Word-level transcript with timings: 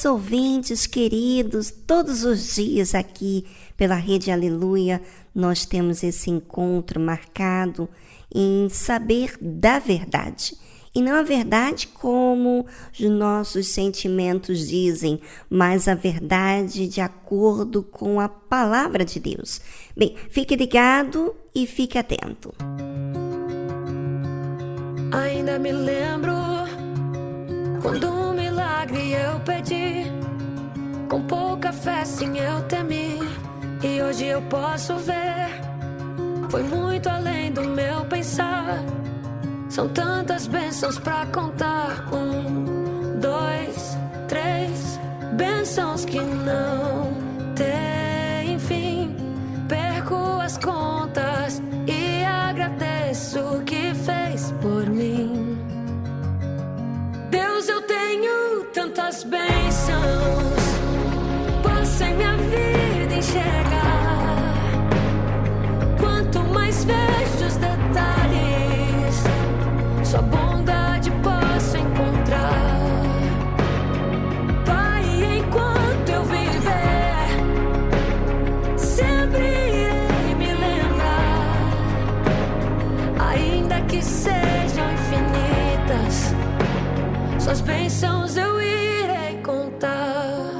Meus 0.00 0.04
ouvintes 0.04 0.86
queridos, 0.86 1.70
todos 1.70 2.24
os 2.24 2.54
dias 2.54 2.94
aqui 2.94 3.44
pela 3.76 3.96
Rede 3.96 4.30
Aleluia, 4.30 5.02
nós 5.34 5.66
temos 5.66 6.02
esse 6.02 6.30
encontro 6.30 6.98
marcado 6.98 7.86
em 8.34 8.68
saber 8.70 9.36
da 9.40 9.78
verdade. 9.78 10.56
E 10.94 11.02
não 11.02 11.14
a 11.16 11.22
verdade 11.22 11.86
como 11.88 12.64
os 12.92 13.10
nossos 13.10 13.68
sentimentos 13.68 14.68
dizem, 14.68 15.20
mas 15.50 15.86
a 15.86 15.94
verdade 15.94 16.88
de 16.88 17.02
acordo 17.02 17.82
com 17.82 18.18
a 18.20 18.28
palavra 18.28 19.04
de 19.04 19.20
Deus. 19.20 19.60
Bem, 19.94 20.16
fique 20.30 20.56
ligado 20.56 21.34
e 21.54 21.66
fique 21.66 21.98
atento. 21.98 22.54
Ainda 25.12 25.58
me 25.58 25.72
lembro 25.72 26.32
quando 27.82 28.30
milagre 28.50 29.12
eu 29.12 29.40
pedi. 29.40 30.10
Com 31.08 31.22
pouca 31.22 31.72
fé, 31.72 32.04
sim, 32.04 32.38
eu 32.38 32.62
temi. 32.62 33.18
E 33.82 34.02
hoje 34.02 34.26
eu 34.26 34.42
posso 34.42 34.96
ver. 34.96 35.48
Foi 36.50 36.62
muito 36.62 37.08
além 37.08 37.52
do 37.52 37.62
meu 37.62 38.04
pensar. 38.06 38.82
São 39.68 39.88
tantas 39.88 40.46
bênçãos 40.46 40.98
pra 40.98 41.24
contar. 41.26 42.08
Um, 42.12 43.20
dois, 43.20 43.96
três. 44.28 44.98
Bênçãos 45.34 46.04
que 46.04 46.20
não 46.20 47.12
têm 47.54 48.58
fim. 48.58 49.16
Perco 49.68 50.40
as 50.42 50.58
contas 50.58 51.62
sua 70.10 70.22
bondade 70.22 71.08
posso 71.22 71.76
encontrar. 71.76 72.80
Pai, 74.66 75.04
enquanto 75.38 76.08
eu 76.08 76.24
viver, 76.24 77.28
sempre 78.76 79.38
irei 79.38 80.34
me 80.36 80.52
lembrar, 80.52 81.54
ainda 83.20 83.80
que 83.82 84.02
sejam 84.02 84.92
infinitas, 84.94 86.34
suas 87.38 87.60
bênçãos 87.60 88.36
eu 88.36 88.60
irei 88.60 89.40
contar. 89.44 90.50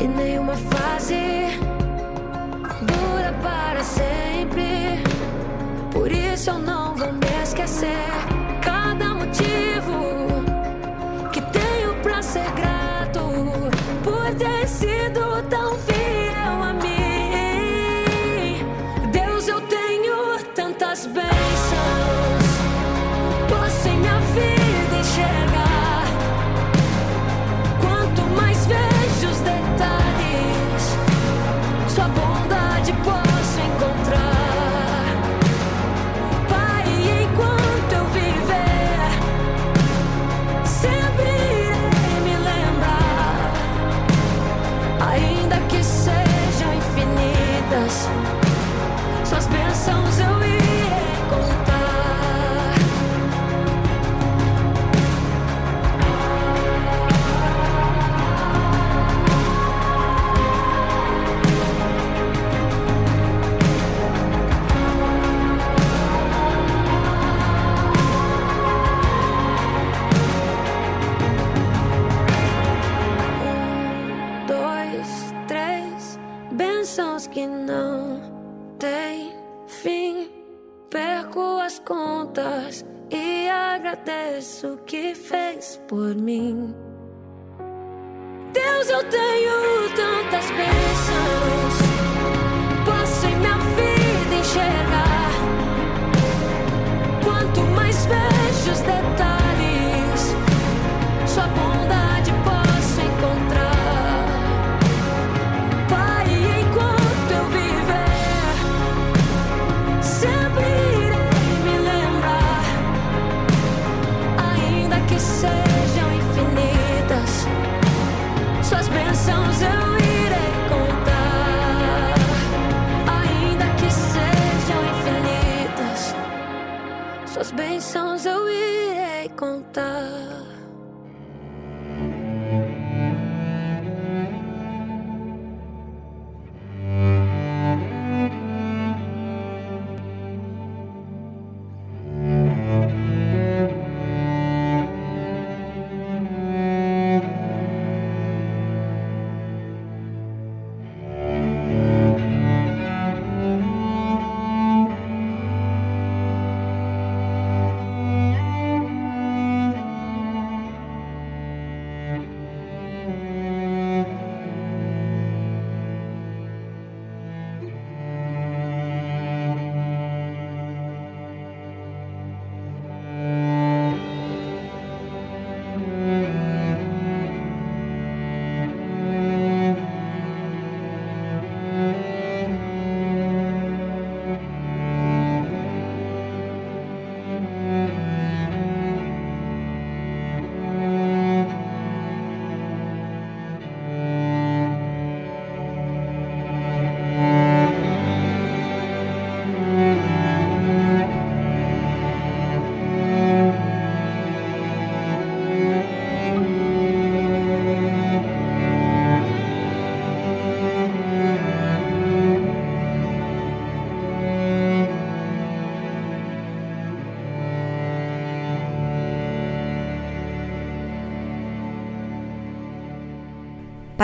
E 0.00 0.08
nenhuma 0.08 0.56
fase 0.56 1.60
dura 2.82 3.32
para 3.40 3.84
sempre. 3.84 4.83
Por 6.04 6.12
isso 6.12 6.50
eu 6.50 6.58
não 6.58 6.94
vou 6.94 7.10
me 7.14 7.42
esquecer. 7.42 8.33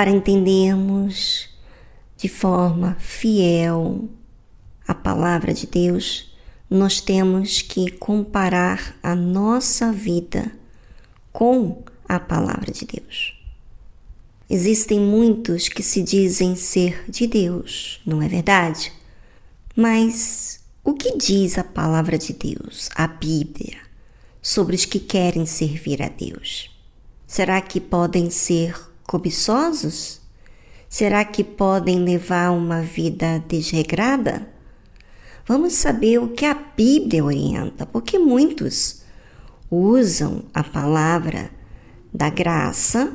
Para 0.01 0.09
entendermos 0.09 1.47
de 2.17 2.27
forma 2.27 2.97
fiel 2.99 4.09
a 4.89 4.95
palavra 4.95 5.53
de 5.53 5.67
Deus, 5.67 6.35
nós 6.71 7.03
temos 7.03 7.61
que 7.61 7.91
comparar 7.91 8.97
a 9.03 9.15
nossa 9.15 9.93
vida 9.93 10.51
com 11.31 11.83
a 12.09 12.19
palavra 12.19 12.73
de 12.73 12.87
Deus. 12.87 13.39
Existem 14.49 14.99
muitos 14.99 15.69
que 15.69 15.83
se 15.83 16.03
dizem 16.03 16.57
ser 16.57 17.05
de 17.07 17.27
Deus, 17.27 18.01
não 18.07 18.23
é 18.23 18.27
verdade? 18.27 18.91
Mas 19.77 20.61
o 20.83 20.95
que 20.95 21.15
diz 21.19 21.59
a 21.59 21.65
palavra 21.65 22.17
de 22.17 22.33
Deus, 22.33 22.89
a 22.95 23.07
Bíblia, 23.07 23.77
sobre 24.41 24.77
os 24.77 24.87
que 24.87 24.99
querem 24.99 25.45
servir 25.45 26.03
a 26.03 26.09
Deus? 26.09 26.75
Será 27.27 27.61
que 27.61 27.79
podem 27.79 28.31
ser 28.31 28.89
cobiçosos? 29.11 30.21
Será 30.89 31.25
que 31.25 31.43
podem 31.43 31.99
levar 32.05 32.53
uma 32.53 32.81
vida 32.81 33.43
desregrada? 33.49 34.47
Vamos 35.45 35.73
saber 35.73 36.19
o 36.19 36.29
que 36.29 36.45
a 36.45 36.55
Bíblia 36.55 37.25
orienta, 37.25 37.85
porque 37.85 38.21
muitos 38.21 39.03
usam 39.69 40.45
a 40.55 40.63
palavra 40.63 41.51
da 42.15 42.31
graça, 42.31 43.13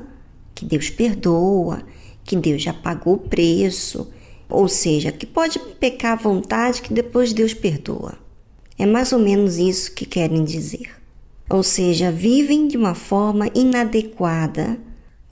que 0.54 0.66
Deus 0.66 0.90
perdoa, 0.90 1.82
que 2.26 2.36
Deus 2.36 2.62
já 2.62 2.74
pagou 2.74 3.14
o 3.14 3.30
preço, 3.30 4.12
ou 4.50 4.68
seja, 4.68 5.14
que 5.14 5.26
pode 5.26 5.60
pecar 5.80 6.12
à 6.12 6.22
vontade 6.22 6.82
que 6.82 6.94
depois 6.94 7.32
Deus 7.32 7.54
perdoa. 7.54 8.18
É 8.78 8.86
mais 8.86 9.14
ou 9.14 9.20
menos 9.20 9.56
isso 9.56 9.94
que 9.94 10.06
querem 10.06 10.44
dizer. 10.44 10.92
Ou 11.50 11.64
seja, 11.64 12.12
vivem 12.12 12.68
de 12.68 12.76
uma 12.76 12.96
forma 12.96 13.50
inadequada 13.56 14.78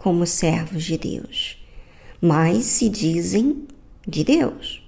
como 0.03 0.27
servos 0.27 0.83
de 0.83 0.98
Deus, 0.98 1.57
mas 2.19 2.65
se 2.65 2.89
dizem 2.89 3.65
de 4.05 4.22
Deus. 4.22 4.86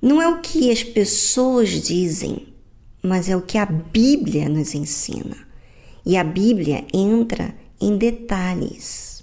Não 0.00 0.22
é 0.22 0.26
o 0.26 0.40
que 0.40 0.70
as 0.70 0.82
pessoas 0.82 1.68
dizem, 1.68 2.48
mas 3.02 3.28
é 3.28 3.36
o 3.36 3.42
que 3.42 3.58
a 3.58 3.66
Bíblia 3.66 4.48
nos 4.48 4.74
ensina. 4.74 5.36
E 6.04 6.16
a 6.16 6.24
Bíblia 6.24 6.82
entra 6.94 7.54
em 7.78 7.98
detalhes. 7.98 9.22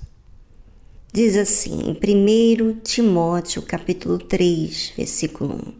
Diz 1.12 1.36
assim, 1.36 1.80
em 1.88 2.74
1 2.74 2.80
Timóteo, 2.82 3.64
capítulo 3.64 4.20
3, 4.20 4.94
versículo 4.96 5.56
1. 5.56 5.74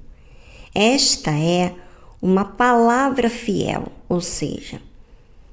Esta 0.74 1.32
é 1.38 1.76
uma 2.20 2.46
palavra 2.46 3.30
fiel, 3.30 3.92
ou 4.10 4.22
seja, 4.22 4.82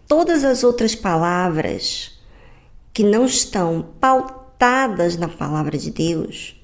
todas 0.06 0.44
as 0.44 0.64
outras 0.64 0.94
palavras 0.94 2.17
que 2.98 3.04
não 3.04 3.26
estão 3.26 3.86
pautadas 4.00 5.16
na 5.16 5.28
palavra 5.28 5.78
de 5.78 5.88
Deus, 5.88 6.60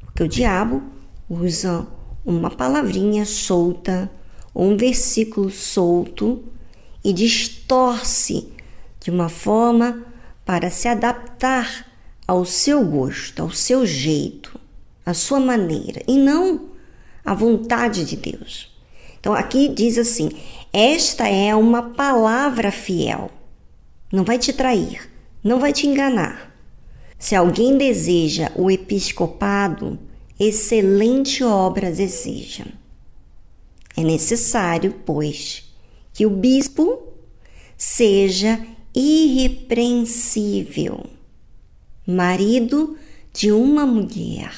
porque 0.00 0.22
o 0.22 0.28
diabo 0.28 0.82
usa 1.28 1.86
uma 2.24 2.50
palavrinha 2.50 3.26
solta 3.26 4.10
um 4.54 4.78
versículo 4.78 5.50
solto 5.50 6.42
e 7.04 7.12
distorce 7.12 8.48
de 8.98 9.10
uma 9.10 9.28
forma 9.28 10.06
para 10.42 10.70
se 10.70 10.88
adaptar 10.88 11.86
ao 12.26 12.46
seu 12.46 12.82
gosto, 12.82 13.42
ao 13.42 13.50
seu 13.50 13.84
jeito, 13.84 14.58
à 15.04 15.12
sua 15.12 15.38
maneira 15.38 16.02
e 16.08 16.16
não 16.16 16.70
à 17.22 17.34
vontade 17.34 18.06
de 18.06 18.16
Deus. 18.16 18.74
Então 19.20 19.34
aqui 19.34 19.68
diz 19.68 19.98
assim: 19.98 20.30
esta 20.72 21.28
é 21.28 21.54
uma 21.54 21.90
palavra 21.90 22.72
fiel. 22.72 23.30
Não 24.10 24.24
vai 24.24 24.38
te 24.38 24.50
trair, 24.50 25.12
não 25.44 25.60
vai 25.60 25.72
te 25.74 25.86
enganar. 25.86 26.50
Se 27.18 27.36
alguém 27.36 27.76
deseja 27.76 28.50
o 28.56 28.70
episcopado, 28.70 29.98
excelente 30.40 31.44
obra 31.44 31.92
deseja. 31.92 32.64
É 33.96 34.02
necessário, 34.02 34.92
pois, 35.04 35.72
que 36.12 36.26
o 36.26 36.30
bispo 36.30 37.12
seja 37.76 38.58
irrepreensível, 38.94 41.04
marido 42.06 42.96
de 43.32 43.50
uma 43.52 43.84
mulher, 43.84 44.54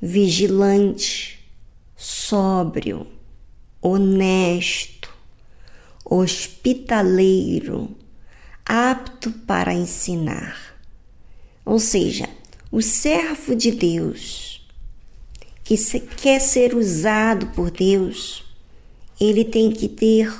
vigilante, 0.00 1.38
sóbrio, 1.96 3.06
honesto, 3.80 5.14
hospitaleiro, 6.04 7.96
apto 8.70 9.32
para 9.32 9.74
ensinar. 9.74 10.56
Ou 11.64 11.80
seja, 11.80 12.28
o 12.70 12.80
servo 12.80 13.56
de 13.56 13.72
Deus 13.72 14.64
que 15.64 15.76
quer 16.16 16.40
ser 16.40 16.72
usado 16.76 17.48
por 17.48 17.72
Deus, 17.72 18.44
ele 19.20 19.44
tem 19.44 19.72
que 19.72 19.88
ter 19.88 20.32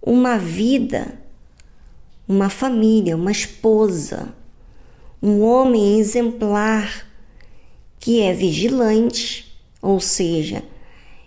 uma 0.00 0.38
vida, 0.38 1.20
uma 2.26 2.48
família, 2.48 3.16
uma 3.16 3.30
esposa, 3.30 4.34
um 5.22 5.42
homem 5.42 5.98
exemplar 6.00 7.06
que 8.00 8.22
é 8.22 8.32
vigilante, 8.32 9.58
ou 9.82 10.00
seja, 10.00 10.64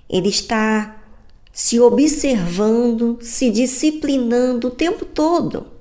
ele 0.09 0.29
está 0.29 1.03
se 1.53 1.79
observando, 1.79 3.19
se 3.21 3.51
disciplinando 3.51 4.69
o 4.69 4.71
tempo 4.71 5.05
todo. 5.05 5.76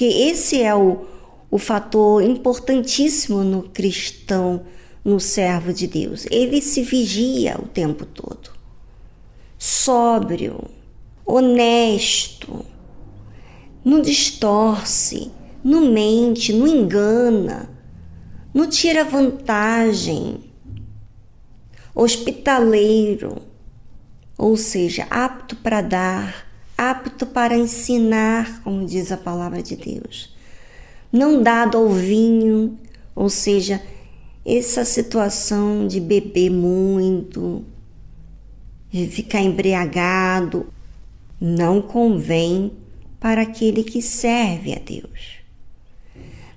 Que 0.00 0.30
esse 0.30 0.62
é 0.62 0.74
o, 0.74 1.04
o 1.50 1.58
fator 1.58 2.22
importantíssimo 2.22 3.44
no 3.44 3.64
cristão, 3.64 4.64
no 5.04 5.20
servo 5.20 5.74
de 5.74 5.86
Deus. 5.86 6.26
Ele 6.30 6.62
se 6.62 6.80
vigia 6.80 7.58
o 7.62 7.68
tempo 7.68 8.06
todo. 8.06 8.50
Sóbrio, 9.58 10.70
honesto, 11.22 12.64
não 13.84 14.00
distorce, 14.00 15.30
não 15.62 15.92
mente, 15.92 16.50
não 16.50 16.66
engana, 16.66 17.68
não 18.54 18.66
tira 18.66 19.04
vantagem, 19.04 20.44
hospitaleiro, 21.94 23.42
ou 24.38 24.56
seja, 24.56 25.06
apto 25.10 25.56
para 25.56 25.82
dar, 25.82 26.49
apto 26.80 27.26
para 27.26 27.58
ensinar, 27.58 28.62
como 28.64 28.86
diz 28.86 29.12
a 29.12 29.16
palavra 29.18 29.62
de 29.62 29.76
Deus. 29.76 30.34
Não 31.12 31.42
dado 31.42 31.76
ao 31.76 31.90
vinho, 31.90 32.78
ou 33.14 33.28
seja, 33.28 33.82
essa 34.46 34.82
situação 34.82 35.86
de 35.86 36.00
beber 36.00 36.48
muito, 36.48 37.62
de 38.90 39.06
ficar 39.08 39.42
embriagado, 39.42 40.72
não 41.38 41.82
convém 41.82 42.72
para 43.20 43.42
aquele 43.42 43.84
que 43.84 44.00
serve 44.00 44.72
a 44.72 44.78
Deus. 44.78 45.40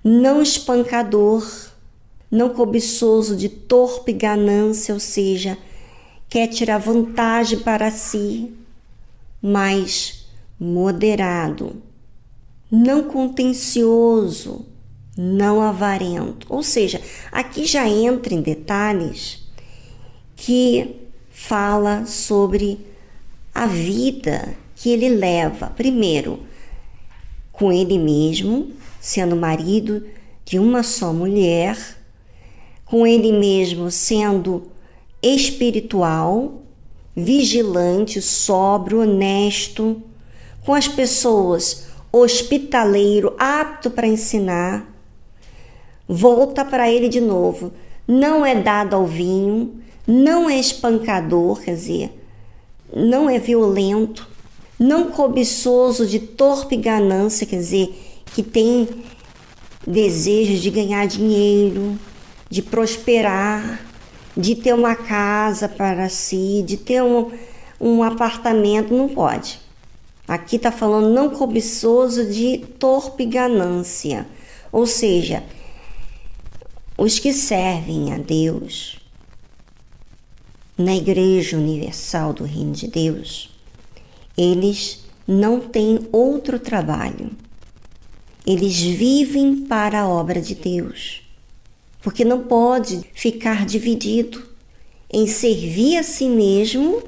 Não 0.02 0.42
espancador, 0.42 1.46
não 2.32 2.48
cobiçoso 2.48 3.36
de 3.36 3.50
torpe 3.50 4.14
ganância, 4.14 4.94
ou 4.94 5.02
seja, 5.02 5.58
quer 6.30 6.48
tirar 6.48 6.78
vantagem 6.78 7.60
para 7.60 7.92
si, 7.92 8.54
mas 9.46 10.26
moderado, 10.58 11.84
não 12.72 13.04
contencioso, 13.04 14.66
não 15.18 15.62
avarento. 15.62 16.48
Ou 16.50 16.64
seja, 16.64 17.02
aqui 17.30 17.66
já 17.66 17.86
entra 17.88 18.34
em 18.34 18.42
detalhes 18.42 19.46
que 20.38 20.96
fala 21.30 22.06
sobre 22.06 22.80
a 23.54 23.68
vida 23.68 24.56
que 24.78 24.90
ele 24.90 25.10
leva, 25.10 25.68
primeiro, 25.68 26.40
com 27.52 27.72
ele 27.72 28.00
mesmo, 28.00 28.72
sendo 29.02 29.36
marido 29.36 30.08
de 30.46 30.58
uma 30.58 30.84
só 30.84 31.12
mulher, 31.12 31.78
com 32.86 33.06
ele 33.06 33.34
mesmo 33.34 33.92
sendo 33.92 34.72
espiritual, 35.22 36.63
vigilante, 37.16 38.22
sóbrio, 38.22 39.02
honesto, 39.02 40.02
com 40.66 40.74
as 40.74 40.88
pessoas, 40.88 41.88
hospitaleiro, 42.12 43.36
apto 43.38 43.92
para 43.92 44.08
ensinar. 44.08 44.88
Volta 46.08 46.64
para 46.66 46.90
ele 46.90 47.10
de 47.10 47.22
novo. 47.22 47.72
Não 48.08 48.46
é 48.46 48.56
dado 48.56 48.96
ao 48.96 49.06
vinho, 49.06 49.82
não 50.06 50.50
é 50.50 50.60
espancador, 50.60 51.62
quer 51.62 51.76
dizer, 51.76 52.20
não 52.94 53.30
é 53.30 53.40
violento, 53.40 54.28
não 54.78 55.10
cobiçoso 55.10 56.06
de 56.06 56.20
torpe 56.20 56.76
ganância, 56.76 57.48
quer 57.48 57.58
dizer, 57.58 58.22
que 58.26 58.44
tem 58.44 58.88
desejos 59.88 60.60
de 60.60 60.70
ganhar 60.70 61.08
dinheiro, 61.08 61.98
de 62.50 62.62
prosperar, 62.62 63.80
de 64.36 64.56
ter 64.56 64.74
uma 64.74 64.96
casa 64.96 65.68
para 65.70 66.10
si, 66.10 66.64
de 66.66 66.78
ter 66.78 67.02
um, 67.04 67.32
um 67.80 68.04
apartamento, 68.04 68.94
não 68.94 69.10
pode. 69.10 69.60
Aqui 70.28 70.56
está 70.56 70.72
falando 70.72 71.14
não 71.14 71.30
cobiçoso 71.30 72.26
de 72.26 72.60
torpe 72.80 73.26
ganância, 73.26 74.26
ou 74.72 74.88
seja, 74.88 75.44
os 76.98 77.20
que 77.20 77.34
servem 77.34 78.14
a 78.14 78.18
Deus 78.18 79.00
na 80.78 80.96
Igreja 80.96 81.58
Universal 81.58 82.34
do 82.34 82.44
Reino 82.44 82.72
de 82.72 82.88
Deus, 82.88 83.50
eles 84.38 85.04
não 85.28 85.60
têm 85.60 86.08
outro 86.12 86.60
trabalho. 86.60 87.32
Eles 88.46 88.80
vivem 88.80 89.66
para 89.66 90.02
a 90.02 90.08
obra 90.08 90.42
de 90.42 90.54
Deus, 90.54 91.23
porque 92.04 92.26
não 92.26 92.42
pode 92.42 93.02
ficar 93.14 93.66
dividido 93.66 94.44
em 95.10 95.26
servir 95.26 95.98
a 95.98 96.04
si 96.04 96.26
mesmo 96.26 97.02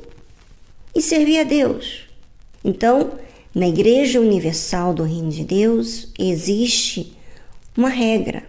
e 0.95 1.01
servir 1.01 1.39
a 1.39 1.43
Deus. 1.43 2.07
Então, 2.63 3.11
na 3.53 3.67
Igreja 3.67 4.19
Universal 4.19 4.93
do 4.93 5.03
Reino 5.03 5.29
de 5.29 5.43
Deus 5.43 6.07
existe 6.17 7.13
uma 7.77 7.89
regra: 7.89 8.43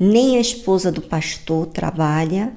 nem 0.00 0.38
a 0.38 0.40
esposa 0.40 0.90
do 0.90 1.02
pastor 1.02 1.66
trabalha 1.66 2.52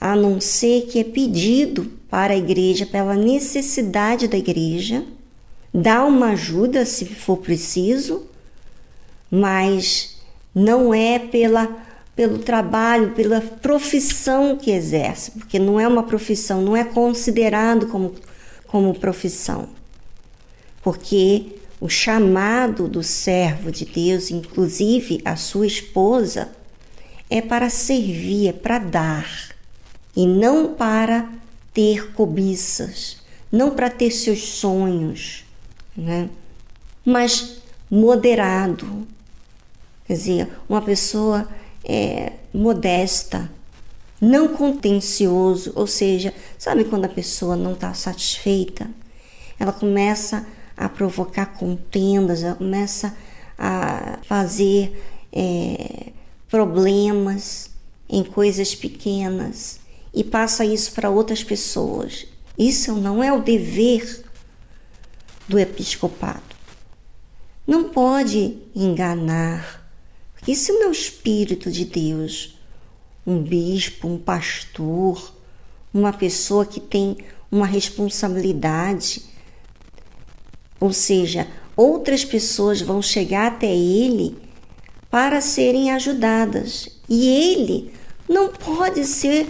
a 0.00 0.14
não 0.14 0.40
ser 0.40 0.86
que 0.86 1.00
é 1.00 1.04
pedido 1.04 1.90
para 2.08 2.32
a 2.32 2.36
igreja 2.36 2.86
pela 2.86 3.16
necessidade 3.16 4.28
da 4.28 4.38
igreja, 4.38 5.04
dá 5.74 6.04
uma 6.04 6.28
ajuda 6.28 6.86
se 6.86 7.04
for 7.04 7.38
preciso, 7.38 8.22
mas 9.28 10.16
não 10.54 10.94
é 10.94 11.18
pela 11.18 11.87
pelo 12.18 12.40
trabalho, 12.40 13.12
pela 13.12 13.40
profissão 13.40 14.56
que 14.56 14.72
exerce, 14.72 15.30
porque 15.30 15.56
não 15.56 15.78
é 15.78 15.86
uma 15.86 16.02
profissão, 16.02 16.60
não 16.60 16.76
é 16.76 16.82
considerado 16.82 17.86
como, 17.86 18.12
como 18.66 18.92
profissão. 18.98 19.68
Porque 20.82 21.60
o 21.80 21.88
chamado 21.88 22.88
do 22.88 23.04
servo 23.04 23.70
de 23.70 23.84
Deus, 23.84 24.32
inclusive 24.32 25.22
a 25.24 25.36
sua 25.36 25.64
esposa, 25.64 26.50
é 27.30 27.40
para 27.40 27.70
servir, 27.70 28.48
é 28.48 28.52
para 28.52 28.80
dar 28.80 29.54
e 30.16 30.26
não 30.26 30.74
para 30.74 31.30
ter 31.72 32.14
cobiças, 32.14 33.18
não 33.52 33.70
para 33.70 33.88
ter 33.88 34.10
seus 34.10 34.40
sonhos, 34.40 35.44
né? 35.96 36.28
mas 37.04 37.62
moderado. 37.88 39.06
Quer 40.04 40.14
dizer, 40.14 40.48
uma 40.68 40.82
pessoa 40.82 41.46
é, 41.84 42.32
modesta, 42.52 43.50
não 44.20 44.48
contencioso, 44.48 45.72
ou 45.74 45.86
seja, 45.86 46.34
sabe 46.58 46.84
quando 46.84 47.04
a 47.04 47.08
pessoa 47.08 47.56
não 47.56 47.72
está 47.72 47.94
satisfeita? 47.94 48.90
Ela 49.58 49.72
começa 49.72 50.46
a 50.76 50.88
provocar 50.88 51.46
contendas, 51.46 52.42
ela 52.42 52.54
começa 52.54 53.16
a 53.58 54.18
fazer 54.22 55.02
é, 55.32 56.12
problemas 56.48 57.70
em 58.08 58.22
coisas 58.22 58.74
pequenas 58.74 59.80
e 60.14 60.24
passa 60.24 60.64
isso 60.64 60.92
para 60.92 61.10
outras 61.10 61.42
pessoas. 61.44 62.26
Isso 62.58 62.94
não 62.94 63.22
é 63.22 63.32
o 63.32 63.42
dever 63.42 64.24
do 65.48 65.58
episcopado. 65.58 66.42
Não 67.66 67.90
pode 67.90 68.58
enganar, 68.74 69.77
isso 70.48 70.72
não 70.72 70.84
é 70.84 70.88
o 70.88 70.92
Espírito 70.92 71.70
de 71.70 71.84
Deus. 71.84 72.56
Um 73.26 73.42
bispo, 73.42 74.08
um 74.08 74.16
pastor, 74.16 75.32
uma 75.92 76.12
pessoa 76.12 76.64
que 76.64 76.80
tem 76.80 77.18
uma 77.52 77.66
responsabilidade, 77.66 79.22
ou 80.80 80.92
seja, 80.92 81.46
outras 81.76 82.24
pessoas 82.24 82.80
vão 82.80 83.02
chegar 83.02 83.48
até 83.48 83.74
ele 83.74 84.36
para 85.10 85.40
serem 85.42 85.90
ajudadas 85.90 86.88
e 87.08 87.28
ele 87.28 87.92
não 88.28 88.48
pode 88.48 89.04
ser 89.04 89.48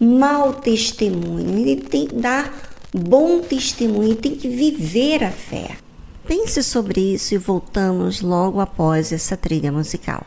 mau 0.00 0.54
testemunho, 0.54 1.58
ele 1.58 1.76
tem 1.76 2.08
que 2.08 2.16
dar 2.16 2.72
bom 2.92 3.40
testemunho, 3.40 4.16
tem 4.16 4.34
que 4.34 4.48
viver 4.48 5.22
a 5.22 5.30
fé. 5.30 5.76
Pense 6.26 6.62
sobre 6.62 7.14
isso 7.14 7.34
e 7.34 7.38
voltamos 7.38 8.20
logo 8.20 8.60
após 8.60 9.12
essa 9.12 9.36
trilha 9.36 9.72
musical. 9.72 10.24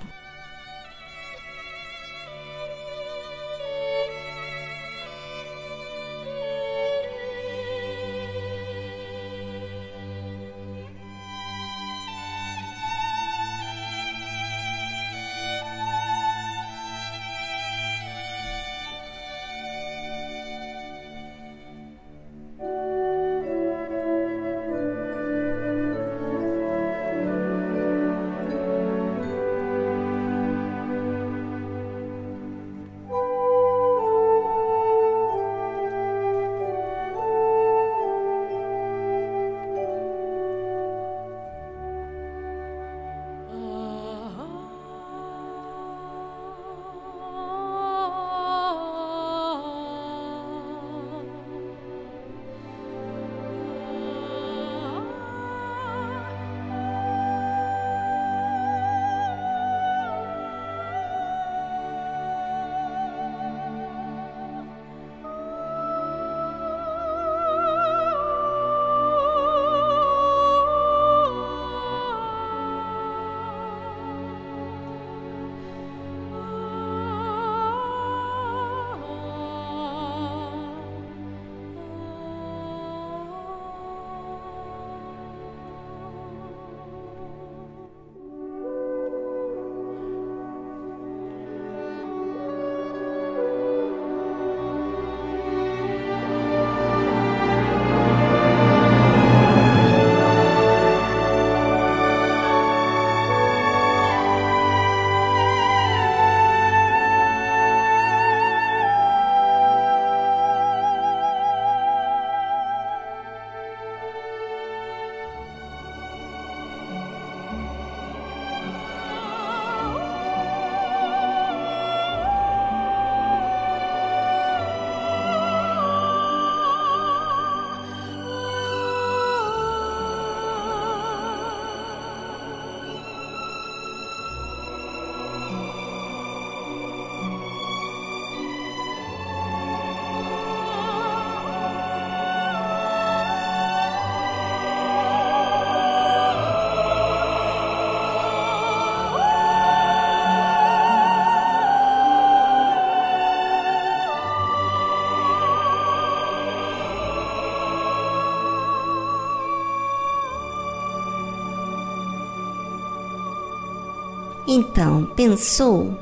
Então, 164.58 165.14
pensou? 165.18 166.00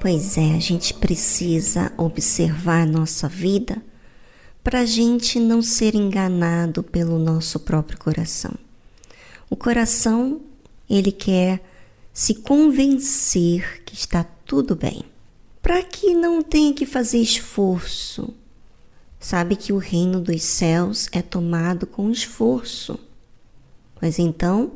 Pois 0.00 0.38
é, 0.38 0.54
a 0.54 0.60
gente 0.60 0.94
precisa 0.94 1.92
observar 1.96 2.86
nossa 2.86 3.28
vida 3.28 3.82
para 4.62 4.82
a 4.82 4.86
gente 4.86 5.40
não 5.40 5.60
ser 5.60 5.96
enganado 5.96 6.84
pelo 6.84 7.18
nosso 7.18 7.58
próprio 7.58 7.98
coração. 7.98 8.54
O 9.50 9.56
coração, 9.56 10.40
ele 10.88 11.10
quer 11.10 11.60
se 12.12 12.36
convencer 12.36 13.82
que 13.84 13.94
está 13.94 14.22
tudo 14.22 14.76
bem, 14.76 15.02
para 15.60 15.82
que 15.82 16.14
não 16.14 16.42
tenha 16.42 16.72
que 16.72 16.86
fazer 16.86 17.18
esforço. 17.18 18.32
Sabe 19.18 19.56
que 19.56 19.72
o 19.72 19.78
reino 19.78 20.20
dos 20.20 20.44
céus 20.44 21.08
é 21.10 21.20
tomado 21.20 21.88
com 21.88 22.08
esforço. 22.08 23.00
Mas 24.00 24.20
então, 24.20 24.74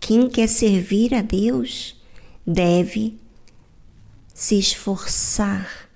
quem 0.00 0.28
quer 0.28 0.48
servir 0.48 1.14
a 1.14 1.22
Deus 1.22 1.94
deve 2.46 3.18
se 4.32 4.58
esforçar, 4.58 5.88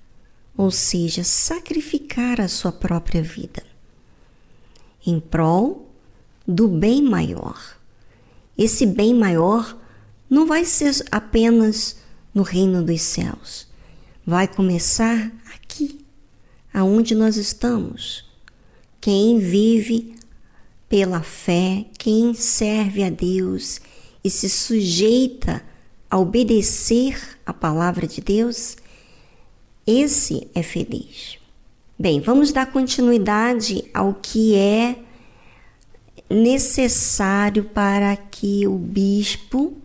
ou 0.57 0.69
seja, 0.69 1.23
sacrificar 1.23 2.41
a 2.41 2.47
sua 2.47 2.71
própria 2.71 3.23
vida 3.23 3.63
em 5.05 5.19
prol 5.19 5.89
do 6.47 6.67
bem 6.67 7.01
maior. 7.01 7.77
Esse 8.57 8.85
bem 8.85 9.13
maior 9.13 9.77
não 10.29 10.45
vai 10.45 10.65
ser 10.65 10.93
apenas 11.11 11.97
no 12.33 12.43
reino 12.43 12.83
dos 12.83 13.01
céus, 13.01 13.67
vai 14.25 14.47
começar 14.47 15.31
aqui, 15.53 15.99
aonde 16.73 17.15
nós 17.15 17.37
estamos. 17.37 18.29
Quem 18.99 19.39
vive 19.39 20.15
pela 20.87 21.21
fé, 21.21 21.85
quem 21.97 22.33
serve 22.33 23.03
a 23.03 23.09
Deus 23.09 23.81
e 24.23 24.29
se 24.29 24.49
sujeita 24.49 25.63
a 26.11 26.17
obedecer 26.17 27.39
a 27.45 27.53
palavra 27.53 28.05
de 28.05 28.19
Deus, 28.19 28.75
esse 29.87 30.49
é 30.53 30.61
feliz. 30.61 31.37
Bem, 31.97 32.19
vamos 32.19 32.51
dar 32.51 32.69
continuidade 32.69 33.85
ao 33.93 34.15
que 34.15 34.53
é 34.53 34.97
necessário 36.29 37.63
para 37.63 38.13
que 38.17 38.67
o 38.67 38.77
bispo 38.77 39.77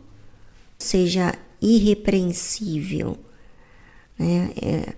seja 0.76 1.32
irrepreensível. 1.62 3.16
Né? 4.18 4.50
É, 4.60 4.94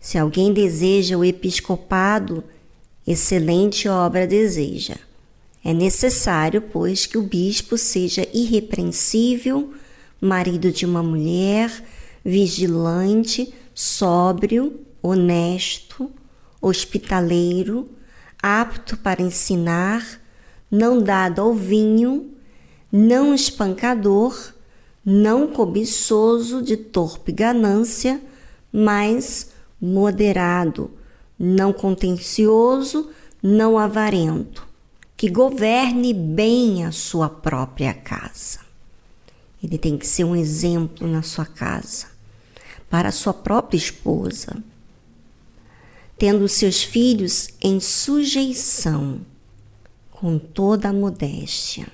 se 0.00 0.18
alguém 0.18 0.52
deseja 0.52 1.16
o 1.16 1.24
episcopado, 1.24 2.42
excelente 3.06 3.88
obra 3.88 4.26
deseja. 4.26 4.96
É 5.64 5.72
necessário, 5.72 6.60
pois, 6.60 7.06
que 7.06 7.16
o 7.16 7.22
bispo 7.22 7.78
seja 7.78 8.26
irrepreensível, 8.34 9.72
marido 10.22 10.70
de 10.70 10.86
uma 10.86 11.02
mulher, 11.02 11.68
vigilante, 12.24 13.52
sóbrio, 13.74 14.80
honesto, 15.02 16.08
hospitaleiro, 16.60 17.90
apto 18.40 18.96
para 18.96 19.20
ensinar, 19.20 20.20
não 20.70 21.02
dado 21.02 21.40
ao 21.40 21.52
vinho, 21.52 22.30
não 22.90 23.34
espancador, 23.34 24.54
não 25.04 25.48
cobiçoso 25.48 26.62
de 26.62 26.76
torpe 26.76 27.32
ganância, 27.32 28.22
mas 28.72 29.50
moderado, 29.80 30.92
não 31.36 31.72
contencioso, 31.72 33.10
não 33.42 33.76
avarento, 33.76 34.64
que 35.16 35.28
governe 35.28 36.14
bem 36.14 36.84
a 36.84 36.92
sua 36.92 37.28
própria 37.28 37.92
casa. 37.92 38.61
Ele 39.62 39.78
tem 39.78 39.96
que 39.96 40.06
ser 40.06 40.24
um 40.24 40.34
exemplo 40.34 41.06
na 41.06 41.22
sua 41.22 41.46
casa, 41.46 42.06
para 42.90 43.08
a 43.08 43.12
sua 43.12 43.32
própria 43.32 43.78
esposa, 43.78 44.62
tendo 46.18 46.48
seus 46.48 46.82
filhos 46.82 47.48
em 47.62 47.78
sujeição, 47.80 49.20
com 50.10 50.38
toda 50.38 50.88
a 50.88 50.92
modéstia. 50.92 51.86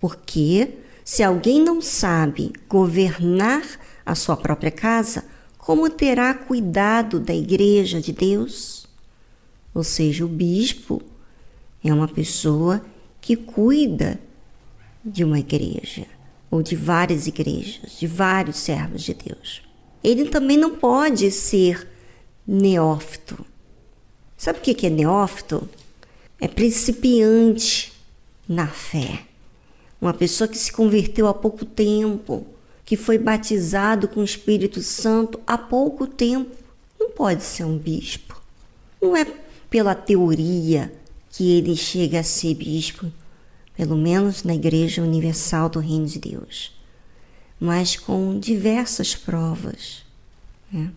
Porque 0.00 0.78
se 1.04 1.22
alguém 1.22 1.62
não 1.62 1.80
sabe 1.82 2.52
governar 2.68 3.62
a 4.04 4.14
sua 4.14 4.36
própria 4.36 4.70
casa, 4.70 5.24
como 5.58 5.88
terá 5.88 6.34
cuidado 6.34 7.18
da 7.18 7.34
igreja 7.34 8.00
de 8.00 8.12
Deus? 8.12 8.86
Ou 9.74 9.82
seja, 9.82 10.24
o 10.24 10.28
bispo 10.28 11.02
é 11.82 11.92
uma 11.92 12.08
pessoa 12.08 12.84
que 13.20 13.36
cuida 13.36 14.20
de 15.04 15.24
uma 15.24 15.38
igreja, 15.38 16.06
ou 16.54 16.62
de 16.62 16.76
várias 16.76 17.26
igrejas, 17.26 17.98
de 17.98 18.06
vários 18.06 18.58
servos 18.58 19.02
de 19.02 19.12
Deus. 19.12 19.60
Ele 20.04 20.26
também 20.26 20.56
não 20.56 20.76
pode 20.76 21.28
ser 21.32 21.84
neófito. 22.46 23.44
Sabe 24.36 24.60
o 24.60 24.62
que 24.62 24.86
é 24.86 24.90
neófito? 24.90 25.68
É 26.40 26.46
principiante 26.46 27.92
na 28.48 28.68
fé. 28.68 29.22
Uma 30.00 30.14
pessoa 30.14 30.46
que 30.46 30.56
se 30.56 30.72
converteu 30.72 31.26
há 31.26 31.34
pouco 31.34 31.64
tempo, 31.64 32.46
que 32.84 32.96
foi 32.96 33.18
batizado 33.18 34.06
com 34.06 34.20
o 34.20 34.24
Espírito 34.24 34.80
Santo 34.80 35.40
há 35.44 35.58
pouco 35.58 36.06
tempo, 36.06 36.54
não 37.00 37.10
pode 37.10 37.42
ser 37.42 37.64
um 37.64 37.76
bispo. 37.76 38.40
Não 39.02 39.16
é 39.16 39.26
pela 39.68 39.96
teoria 39.96 40.92
que 41.30 41.58
ele 41.58 41.74
chega 41.74 42.20
a 42.20 42.22
ser 42.22 42.54
bispo, 42.54 43.10
pelo 43.76 43.96
menos 43.96 44.42
na 44.42 44.54
Igreja 44.54 45.02
Universal 45.02 45.68
do 45.68 45.80
Reino 45.80 46.06
de 46.06 46.18
Deus, 46.18 46.72
mas 47.58 47.96
com 47.96 48.38
diversas 48.38 49.14
provas, 49.14 50.04
né? 50.72 50.90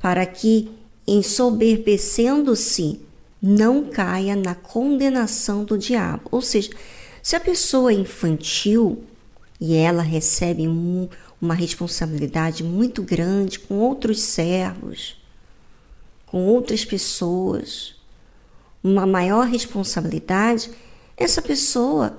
para 0.00 0.24
que, 0.26 0.70
ensoberbecendo-se, 1.06 3.00
não 3.40 3.84
caia 3.84 4.34
na 4.34 4.54
condenação 4.54 5.64
do 5.64 5.78
diabo. 5.78 6.22
Ou 6.30 6.40
seja, 6.40 6.70
se 7.22 7.36
a 7.36 7.40
pessoa 7.40 7.92
é 7.92 7.94
infantil, 7.94 9.04
e 9.60 9.74
ela 9.74 10.02
recebe 10.02 10.68
um, 10.68 11.08
uma 11.40 11.54
responsabilidade 11.54 12.62
muito 12.62 13.02
grande 13.02 13.58
com 13.58 13.78
outros 13.78 14.20
servos, 14.20 15.20
com 16.26 16.44
outras 16.46 16.84
pessoas, 16.84 17.94
uma 18.82 19.06
maior 19.06 19.46
responsabilidade, 19.46 20.70
essa 21.16 21.40
pessoa 21.40 22.18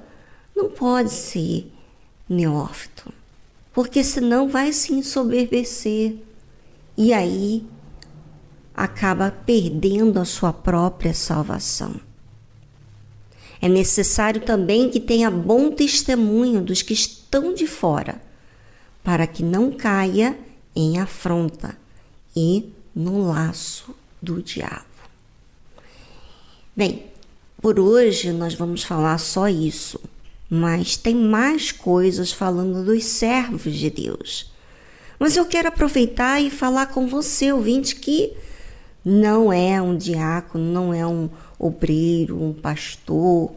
não 0.56 0.70
pode 0.70 1.12
ser 1.12 1.72
neófito, 2.28 3.14
porque 3.72 4.04
senão 4.04 4.50
vai 4.50 4.74
se 4.74 4.94
ensoberbecer 4.94 6.16
e 6.98 7.14
aí 7.14 7.66
acaba 8.74 9.32
perdendo 9.32 10.20
a 10.20 10.26
sua 10.26 10.52
própria 10.52 11.14
salvação. 11.14 12.00
É 13.62 13.68
necessário 13.68 14.42
também 14.42 14.90
que 14.90 15.00
tenha 15.00 15.32
bom 15.32 15.72
testemunho 15.72 16.62
dos 16.62 16.82
que 16.82 16.94
estão 16.94 17.54
de 17.54 17.66
fora, 17.66 18.22
para 19.04 19.26
que 19.26 19.44
não 19.44 19.72
caia 19.72 20.38
em 20.76 21.00
afronta 21.00 21.78
e 22.36 22.72
no 22.94 23.28
laço 23.28 23.96
do 24.22 24.42
diabo. 24.42 24.86
Bem, 26.76 27.07
por 27.62 27.80
hoje 27.80 28.32
nós 28.32 28.54
vamos 28.54 28.84
falar 28.84 29.18
só 29.18 29.48
isso, 29.48 30.00
mas 30.50 30.96
tem 30.96 31.16
mais 31.16 31.72
coisas 31.72 32.32
falando 32.32 32.86
dos 32.86 33.04
servos 33.04 33.74
de 33.74 33.90
Deus. 33.90 34.52
Mas 35.20 35.36
eu 35.36 35.46
quero 35.46 35.68
aproveitar 35.68 36.40
e 36.40 36.52
falar 36.52 36.88
com 36.88 37.08
você, 37.08 37.52
ouvinte, 37.52 37.96
que 37.96 38.34
não 39.04 39.52
é 39.52 39.82
um 39.82 39.98
diácono, 39.98 40.64
não 40.64 40.94
é 40.94 41.06
um 41.06 41.30
obreiro, 41.58 42.42
um 42.42 42.54
pastor. 42.54 43.52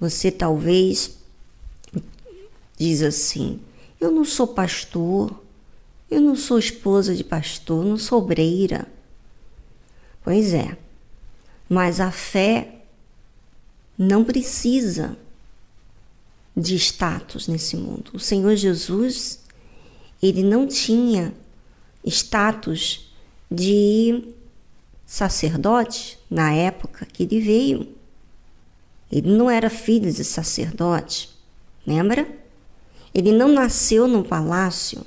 Você 0.00 0.30
talvez 0.30 1.18
diz 2.78 3.02
assim: 3.02 3.60
Eu 4.00 4.10
não 4.10 4.24
sou 4.24 4.46
pastor, 4.46 5.42
eu 6.10 6.20
não 6.20 6.34
sou 6.34 6.58
esposa 6.58 7.14
de 7.14 7.24
pastor, 7.24 7.84
não 7.84 7.98
sou 7.98 8.20
obreira. 8.20 8.86
Pois 10.22 10.54
é, 10.54 10.76
mas 11.74 11.98
a 11.98 12.12
fé 12.12 12.82
não 13.98 14.22
precisa 14.22 15.18
de 16.56 16.76
status 16.76 17.48
nesse 17.48 17.76
mundo. 17.76 18.12
O 18.14 18.20
Senhor 18.20 18.54
Jesus, 18.54 19.40
ele 20.22 20.44
não 20.44 20.68
tinha 20.68 21.34
status 22.06 23.12
de 23.50 24.22
sacerdote 25.04 26.16
na 26.30 26.52
época 26.52 27.08
que 27.12 27.24
ele 27.24 27.40
veio. 27.40 27.88
Ele 29.10 29.32
não 29.32 29.50
era 29.50 29.68
filho 29.68 30.12
de 30.12 30.22
sacerdote, 30.22 31.28
lembra? 31.84 32.24
Ele 33.12 33.32
não 33.32 33.48
nasceu 33.48 34.06
num 34.06 34.22
palácio. 34.22 35.04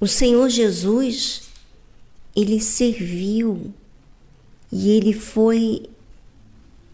O 0.00 0.06
Senhor 0.06 0.48
Jesus, 0.48 1.50
ele 2.34 2.62
serviu 2.62 3.74
e 4.70 4.90
ele 4.90 5.12
foi 5.12 5.88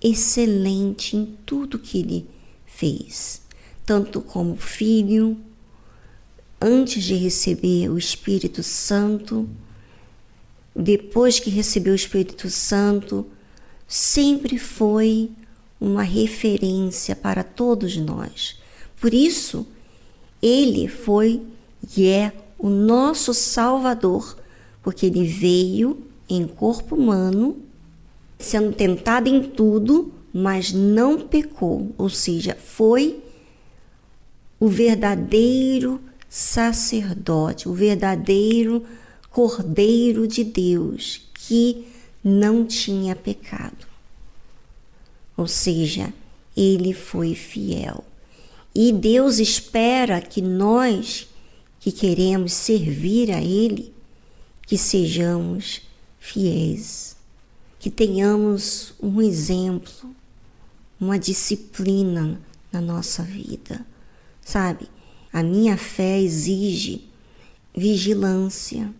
excelente 0.00 1.16
em 1.16 1.36
tudo 1.46 1.78
que 1.78 1.98
ele 1.98 2.26
fez, 2.66 3.42
tanto 3.86 4.20
como 4.20 4.56
filho, 4.56 5.38
antes 6.60 7.04
de 7.04 7.14
receber 7.14 7.88
o 7.88 7.98
Espírito 7.98 8.62
Santo, 8.62 9.48
depois 10.74 11.38
que 11.38 11.50
recebeu 11.50 11.92
o 11.92 11.96
Espírito 11.96 12.48
Santo, 12.48 13.26
sempre 13.86 14.58
foi 14.58 15.30
uma 15.80 16.02
referência 16.02 17.14
para 17.14 17.42
todos 17.42 17.96
nós. 17.96 18.58
Por 19.00 19.12
isso, 19.12 19.66
ele 20.40 20.88
foi 20.88 21.42
e 21.96 22.06
é 22.06 22.32
o 22.58 22.70
nosso 22.70 23.34
Salvador, 23.34 24.38
porque 24.82 25.06
ele 25.06 25.24
veio 25.24 26.06
em 26.36 26.46
corpo 26.46 26.94
humano, 26.94 27.56
sendo 28.38 28.72
tentado 28.72 29.28
em 29.28 29.42
tudo, 29.42 30.12
mas 30.32 30.72
não 30.72 31.20
pecou, 31.20 31.92
ou 31.98 32.08
seja, 32.08 32.56
foi 32.56 33.22
o 34.58 34.68
verdadeiro 34.68 36.00
sacerdote, 36.28 37.68
o 37.68 37.74
verdadeiro 37.74 38.84
Cordeiro 39.30 40.28
de 40.28 40.44
Deus 40.44 41.22
que 41.34 41.86
não 42.22 42.66
tinha 42.66 43.16
pecado. 43.16 43.86
Ou 45.36 45.46
seja, 45.46 46.12
ele 46.54 46.92
foi 46.92 47.34
fiel. 47.34 48.04
E 48.74 48.92
Deus 48.92 49.38
espera 49.38 50.20
que 50.20 50.42
nós 50.42 51.28
que 51.80 51.90
queremos 51.90 52.52
servir 52.52 53.32
a 53.32 53.42
Ele, 53.42 53.92
que 54.66 54.78
sejamos 54.78 55.82
fiéis, 56.22 57.16
que 57.80 57.90
tenhamos 57.90 58.94
um 59.02 59.20
exemplo, 59.20 60.14
uma 60.98 61.18
disciplina 61.18 62.40
na 62.70 62.80
nossa 62.80 63.24
vida. 63.24 63.84
Sabe, 64.40 64.88
a 65.32 65.42
minha 65.42 65.76
fé 65.76 66.20
exige 66.20 67.08
vigilância, 67.76 68.94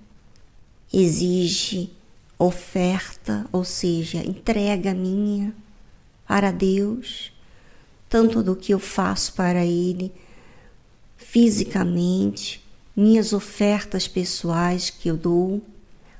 exige 0.92 1.90
oferta, 2.36 3.46
ou 3.52 3.64
seja, 3.64 4.18
entrega 4.18 4.92
minha, 4.92 5.54
para 6.26 6.50
Deus, 6.50 7.32
tanto 8.08 8.42
do 8.42 8.56
que 8.56 8.74
eu 8.74 8.80
faço 8.80 9.32
para 9.34 9.64
Ele 9.64 10.12
fisicamente, 11.16 12.60
minhas 12.96 13.32
ofertas 13.32 14.08
pessoais 14.08 14.90
que 14.90 15.08
eu 15.08 15.16
dou. 15.16 15.62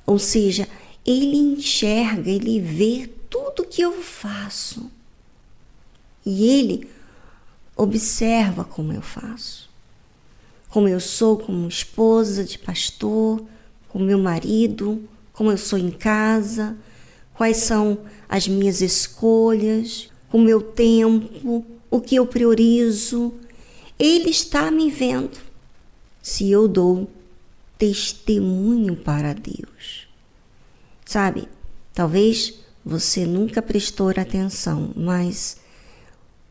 Ou 0.05 0.19
seja, 0.19 0.67
Ele 1.05 1.37
enxerga, 1.37 2.29
Ele 2.29 2.59
vê 2.59 3.09
tudo 3.29 3.65
que 3.65 3.81
eu 3.81 4.01
faço. 4.01 4.89
E 6.25 6.47
Ele 6.47 6.87
observa 7.75 8.63
como 8.63 8.93
eu 8.93 9.01
faço. 9.01 9.69
Como 10.69 10.87
eu 10.87 10.99
sou 10.99 11.37
como 11.37 11.67
esposa 11.67 12.43
de 12.43 12.57
pastor, 12.57 13.43
como 13.89 14.05
meu 14.05 14.17
marido, 14.17 15.07
como 15.33 15.51
eu 15.51 15.57
sou 15.57 15.77
em 15.77 15.91
casa, 15.91 16.77
quais 17.33 17.57
são 17.57 17.99
as 18.27 18.47
minhas 18.47 18.81
escolhas, 18.81 20.09
o 20.31 20.39
meu 20.39 20.61
tempo, 20.61 21.65
o 21.91 22.01
que 22.01 22.15
eu 22.15 22.25
priorizo. 22.25 23.33
Ele 23.99 24.29
está 24.29 24.71
me 24.71 24.89
vendo. 24.89 25.37
Se 26.21 26.49
eu 26.49 26.67
dou 26.67 27.09
testemunho 27.77 28.95
para 28.95 29.33
Deus. 29.33 30.02
Sabe, 31.05 31.47
talvez 31.93 32.53
você 32.83 33.25
nunca 33.25 33.61
prestou 33.61 34.09
atenção, 34.09 34.91
mas 34.95 35.57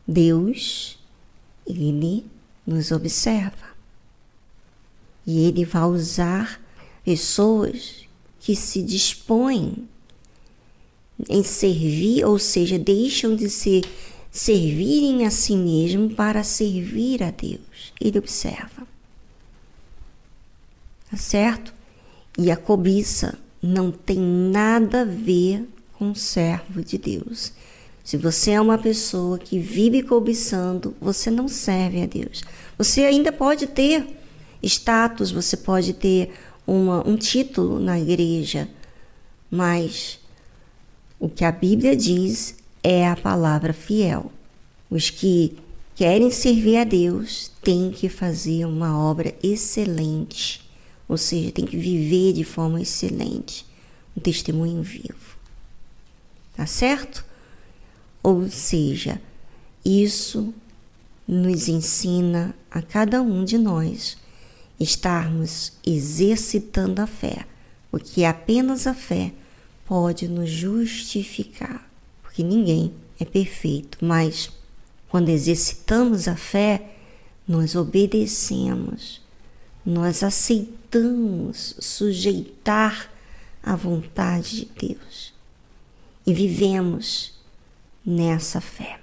Deus, 0.07 0.97
Ele 1.65 1.91
nos 2.65 2.91
observa. 2.91 3.73
E 5.25 5.45
Ele 5.45 5.65
vai 5.65 5.83
usar 5.83 6.61
pessoas 7.03 8.07
que 8.39 8.55
se 8.55 8.81
dispõem 8.81 9.87
em 11.29 11.43
servir, 11.43 12.25
ou 12.25 12.37
seja, 12.39 12.77
deixam 12.77 13.35
de 13.35 13.49
se 13.49 13.81
servirem 14.31 15.25
a 15.25 15.29
si 15.29 15.55
mesmo 15.55 16.09
para 16.09 16.43
servir 16.43 17.23
a 17.23 17.31
Deus. 17.31 17.93
Ele 18.01 18.17
observa. 18.17 18.87
Tá 21.09 21.17
certo? 21.17 21.73
E 22.37 22.49
a 22.49 22.57
cobiça 22.57 23.37
não 23.63 23.89
tem 23.91 24.19
nada 24.19 25.01
a 25.01 25.05
ver 25.05 25.65
com 25.93 26.13
servo 26.13 26.83
de 26.83 26.97
Deus. 26.97 27.53
Se 28.03 28.17
você 28.17 28.51
é 28.51 28.61
uma 28.61 28.77
pessoa 28.77 29.39
que 29.39 29.57
vive 29.57 30.03
cobiçando, 30.03 30.93
você 30.99 31.31
não 31.31 31.47
serve 31.47 32.01
a 32.01 32.05
Deus. 32.05 32.43
Você 32.77 33.05
ainda 33.05 33.31
pode 33.31 33.67
ter 33.67 34.05
status, 34.61 35.31
você 35.31 35.55
pode 35.55 35.93
ter 35.93 36.33
uma, 36.67 37.07
um 37.07 37.15
título 37.15 37.79
na 37.79 37.97
igreja, 37.97 38.67
mas 39.49 40.19
o 41.17 41.29
que 41.29 41.45
a 41.45 41.51
Bíblia 41.51 41.95
diz 41.95 42.55
é 42.83 43.07
a 43.07 43.15
palavra 43.15 43.71
fiel. 43.71 44.29
Os 44.89 45.09
que 45.09 45.55
querem 45.95 46.29
servir 46.29 46.77
a 46.77 46.83
Deus 46.83 47.49
têm 47.61 47.91
que 47.91 48.09
fazer 48.09 48.65
uma 48.65 48.99
obra 48.99 49.33
excelente, 49.41 50.62
ou 51.13 51.17
seja, 51.17 51.51
tem 51.51 51.63
que 51.63 51.77
viver 51.77 52.33
de 52.33 52.43
forma 52.43 52.81
excelente, 52.81 53.67
um 54.17 54.19
testemunho 54.19 54.81
vivo. 54.81 55.37
Tá 56.55 56.65
certo? 56.65 57.23
Ou 58.23 58.49
seja, 58.49 59.21
isso 59.85 60.51
nos 61.27 61.67
ensina 61.67 62.55
a 62.71 62.81
cada 62.81 63.21
um 63.21 63.45
de 63.45 63.59
nós 63.59 64.17
estarmos 64.79 65.73
exercitando 65.85 66.99
a 66.99 67.05
fé, 67.05 67.45
porque 67.91 68.23
apenas 68.23 68.87
a 68.87 68.95
fé 68.95 69.31
pode 69.85 70.27
nos 70.27 70.49
justificar, 70.49 71.87
porque 72.23 72.41
ninguém 72.41 72.91
é 73.19 73.25
perfeito, 73.25 73.99
mas 74.03 74.49
quando 75.09 75.29
exercitamos 75.29 76.27
a 76.27 76.35
fé, 76.35 76.95
nós 77.47 77.75
obedecemos, 77.75 79.21
nós 79.85 80.23
aceitamos 80.23 80.82
sujeitar 81.79 83.09
a 83.61 83.75
vontade 83.75 84.65
de 84.65 84.87
Deus 84.87 85.33
e 86.25 86.33
vivemos 86.33 87.33
nessa 88.05 88.59
fé. 88.59 89.02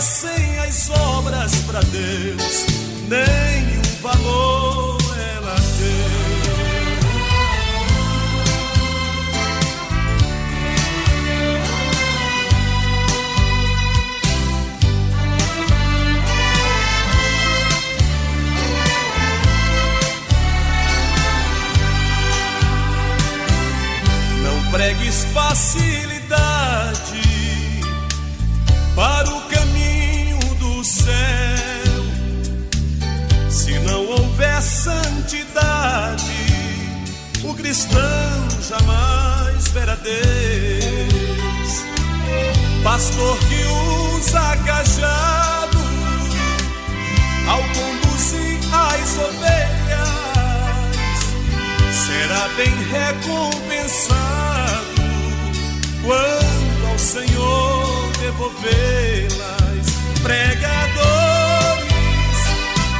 Sem 0.00 0.58
as 0.60 0.88
obras 0.88 1.54
para 1.66 1.80
Deus 1.80 2.66
nenhum 3.08 3.82
valor 4.00 4.98
ela 5.36 5.54
tem. 5.54 6.20
Não 24.42 24.70
pregues 24.70 25.24
facilidade 25.34 25.89
Pastor 42.82 43.38
que 43.48 43.64
usa 44.16 44.56
cajado 44.64 45.78
ao 47.48 47.62
conduzir 47.62 48.58
as 48.72 49.18
ovelhas 49.18 49.70
será 52.06 52.48
bem 52.56 52.74
recompensado 52.90 54.20
quando 56.02 56.86
ao 56.90 56.98
Senhor 56.98 58.10
devolvê-las. 58.20 59.86
Pregadores 60.22 60.70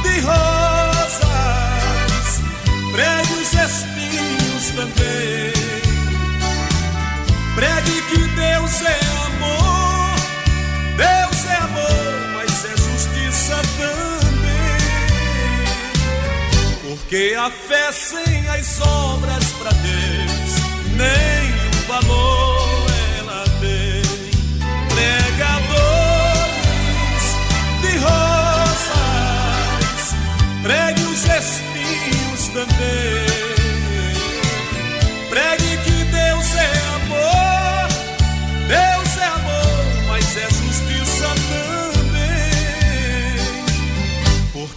de 0.03 0.19
rosas, 0.21 0.60
Deus 8.71 8.83
é 8.83 8.99
amor, 9.25 10.15
Deus 10.95 11.45
é 11.45 11.55
amor, 11.57 12.13
mas 12.35 12.63
é 12.63 12.69
justiça 12.77 13.61
também. 13.77 14.79
Porque 16.81 17.35
a 17.37 17.51
fé 17.51 17.91
sem 17.91 18.47
as 18.47 18.79
obras 18.79 19.43
para 19.59 19.71
Deus 19.71 20.51
nenhum 20.95 21.71
valor 21.85 22.85
ela 23.19 23.43
tem. 23.59 24.03
Pregadores 24.87 26.15
de 27.81 27.91
rosas, 27.97 28.95
pregue 30.63 31.01
os 31.01 31.25
espinhos 31.25 32.47
também. 32.53 33.10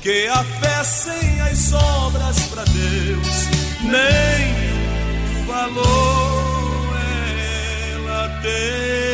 Porque 0.04 0.28
a 0.30 0.44
fé 0.44 0.84
sem 0.84 1.40
as 1.40 1.72
obras 1.72 2.38
para 2.48 2.62
Deus 2.64 3.48
nenhum 3.80 5.46
valor 5.46 6.94
ela 7.94 8.28
tem. 8.42 9.13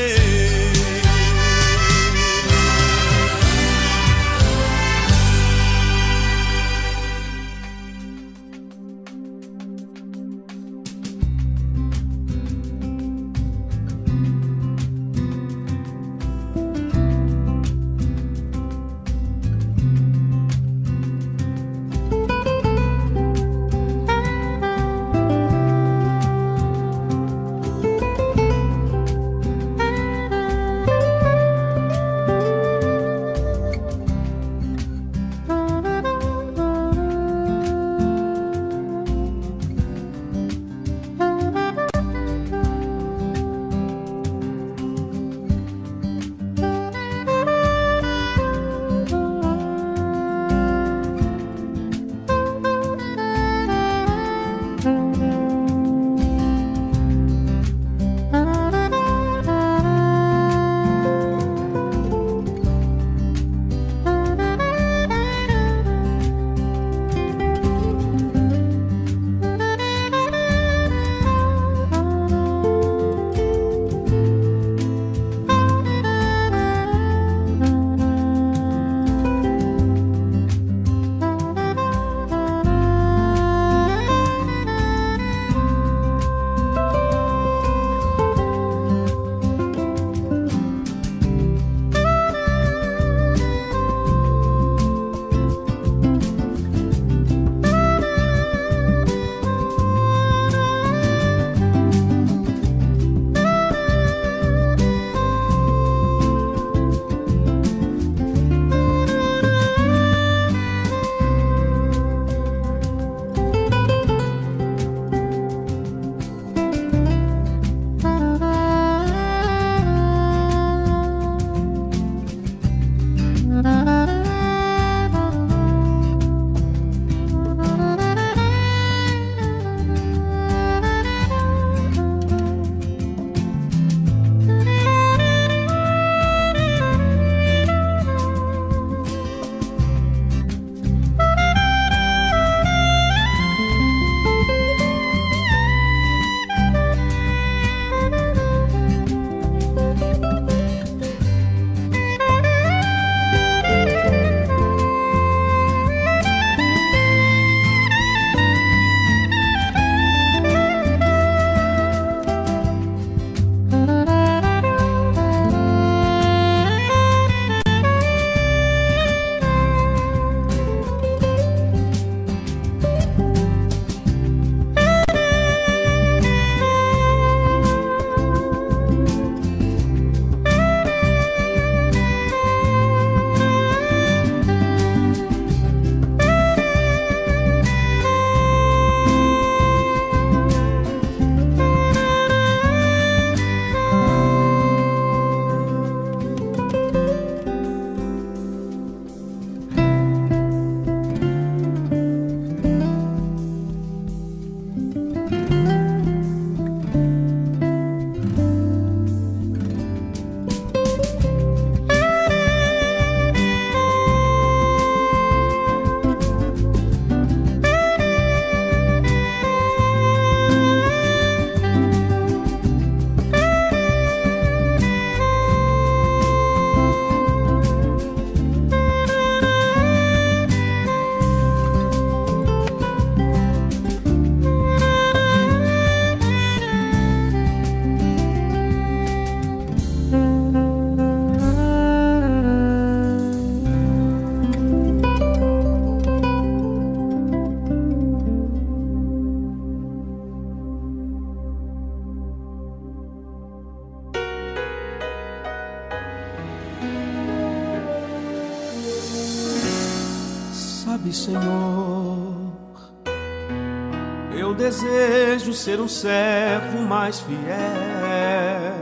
Um 265.81 265.89
servo 265.89 266.83
mais 266.83 267.21
fiel 267.21 268.81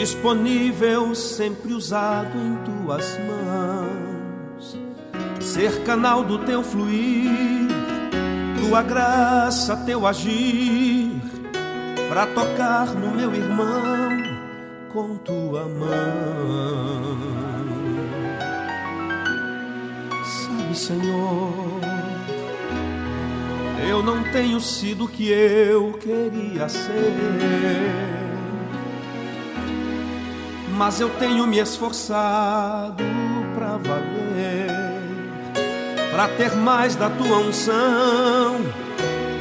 disponível, 0.00 1.14
sempre 1.14 1.74
usado 1.74 2.38
em 2.38 2.56
tuas 2.64 3.18
mãos. 3.18 4.78
Ser 5.38 5.82
canal 5.82 6.24
do 6.24 6.38
teu 6.38 6.62
fluir, 6.62 7.68
tua 8.58 8.82
graça, 8.82 9.76
teu 9.76 10.06
agir, 10.06 11.20
para 12.08 12.26
tocar 12.28 12.94
no 12.94 13.10
meu 13.10 13.34
irmão 13.34 14.08
com 14.90 15.18
tua 15.18 15.68
mão. 15.68 17.18
Sabe, 20.24 20.78
Senhor, 20.78 21.79
eu 23.90 24.02
não 24.02 24.22
tenho 24.32 24.60
sido 24.60 25.04
o 25.04 25.08
que 25.08 25.28
eu 25.28 25.92
queria 25.94 26.68
ser 26.68 28.10
mas 30.80 30.98
eu 30.98 31.10
tenho 31.10 31.46
me 31.46 31.58
esforçado 31.58 33.04
para 33.54 33.76
valer, 33.76 34.70
para 36.10 36.26
ter 36.28 36.56
mais 36.56 36.96
da 36.96 37.10
tua 37.10 37.36
unção, 37.36 38.60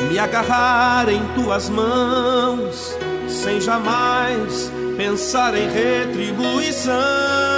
me 0.10 0.20
agarrar 0.20 1.08
em 1.08 1.26
tuas 1.36 1.70
mãos, 1.70 2.94
sem 3.30 3.62
jamais 3.62 4.70
pensar 4.98 5.56
em 5.56 5.70
retribuição. 5.70 7.49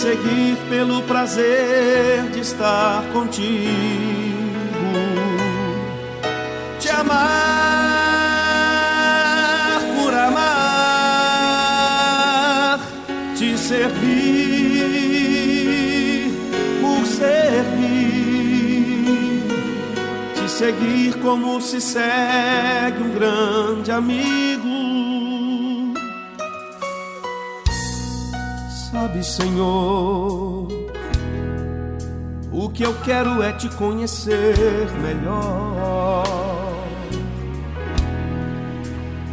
Seguir 0.00 0.56
pelo 0.70 1.02
prazer 1.02 2.22
de 2.32 2.40
estar 2.40 3.04
contigo, 3.12 3.68
te 6.80 6.88
amar 6.88 7.20
por 9.94 10.14
amar, 10.14 11.20
te 13.38 13.58
servir 13.58 14.00
por 16.80 17.04
servir, 17.04 18.22
te 20.34 20.48
seguir 20.48 21.18
como 21.18 21.60
se 21.60 21.78
segue 21.78 23.02
um 23.02 23.10
grande 23.10 23.92
amigo. 23.92 24.49
Sabe, 29.00 29.24
Senhor. 29.24 30.68
O 32.52 32.68
que 32.68 32.82
eu 32.82 32.94
quero 33.02 33.42
é 33.42 33.52
te 33.52 33.68
conhecer 33.70 34.90
melhor. 35.00 36.24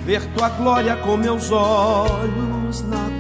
Ver 0.06 0.24
tua 0.34 0.50
glória 0.50 0.96
com 0.98 1.18
meus 1.18 1.52
olhos 1.52 2.82
naturais. 2.84 3.18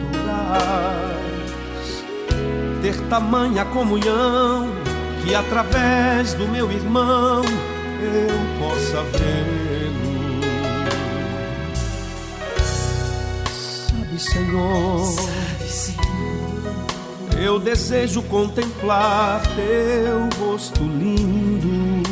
Ter 2.81 2.95
tamanha 3.09 3.65
comunhão 3.65 4.69
que 5.23 5.35
através 5.35 6.33
do 6.35 6.47
meu 6.47 6.71
irmão 6.71 7.43
eu 7.43 8.59
possa 8.59 9.03
vê-lo. 9.03 10.07
Sabe, 13.89 14.19
Senhor 14.19 15.47
eu 17.41 17.59
desejo 17.59 18.21
contemplar 18.23 19.41
teu 19.55 20.29
rosto 20.39 20.83
lindo. 20.83 22.03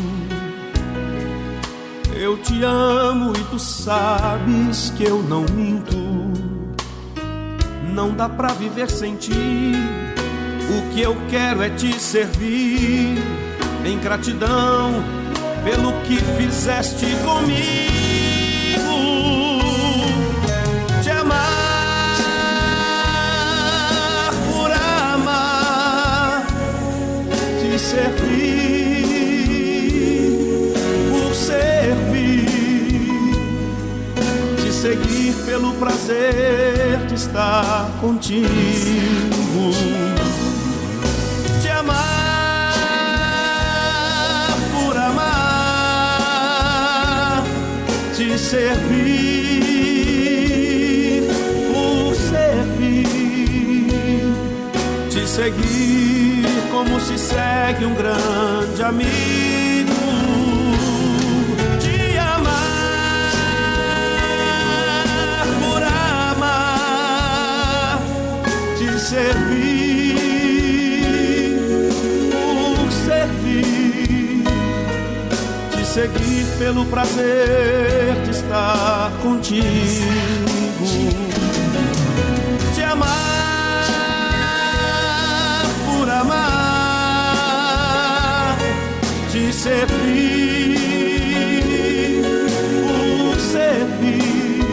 Eu 2.15 2.37
te 2.37 2.63
amo 2.63 3.33
e 3.35 3.43
tu 3.45 3.59
sabes 3.59 4.91
que 4.97 5.03
eu 5.03 5.21
não 5.21 5.45
minto. 5.51 5.95
Não 7.93 8.13
dá 8.13 8.29
pra 8.29 8.49
viver 8.49 8.89
sem 8.89 9.15
ti. 9.15 9.31
O 9.31 10.93
que 10.93 11.01
eu 11.01 11.15
quero 11.29 11.61
é 11.61 11.69
te 11.69 11.99
servir 11.99 13.17
em 13.85 13.99
gratidão 13.99 14.91
pelo 15.63 15.91
que 16.01 16.17
fizeste 16.37 17.05
comigo. 17.23 18.14
Servir, 27.85 29.03
por 31.11 31.35
servir, 31.35 32.47
te 34.63 34.71
seguir 34.71 35.35
pelo 35.45 35.73
prazer 35.75 37.05
de 37.07 37.13
estar 37.13 37.91
contigo, 38.01 38.49
te 41.61 41.69
amar 41.69 42.73
por 44.73 44.97
amar, 44.97 46.23
te 48.17 48.35
servir, 48.39 49.44
seguir 55.45 56.47
como 56.71 56.99
se 56.99 57.17
segue 57.17 57.85
um 57.85 57.93
grande 57.93 58.81
amigo. 58.83 59.93
Te 61.79 62.17
amar 62.17 62.55
por 65.61 65.83
amar, 66.33 66.79
te 68.77 68.99
servir 68.99 70.15
por 72.31 72.91
servir, 72.91 74.43
te 75.71 75.85
seguir 75.85 76.45
pelo 76.57 76.85
prazer 76.85 78.15
de 78.25 78.31
estar 78.31 79.11
contigo. 79.21 79.65
Te 82.75 82.83
amar 82.83 83.34
servir, 89.65 90.77
por 92.85 93.39
servir, 93.39 94.63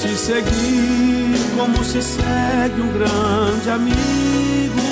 te 0.00 0.16
seguir 0.16 1.38
como 1.56 1.84
se 1.84 2.02
segue 2.02 2.80
um 2.82 2.92
grande 2.92 3.70
amigo, 3.70 4.82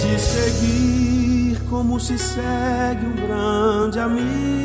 te 0.00 0.16
seguir 0.20 1.58
como 1.68 1.98
se 1.98 2.16
segue 2.16 3.04
um 3.04 3.26
grande 3.26 3.98
amigo. 3.98 4.61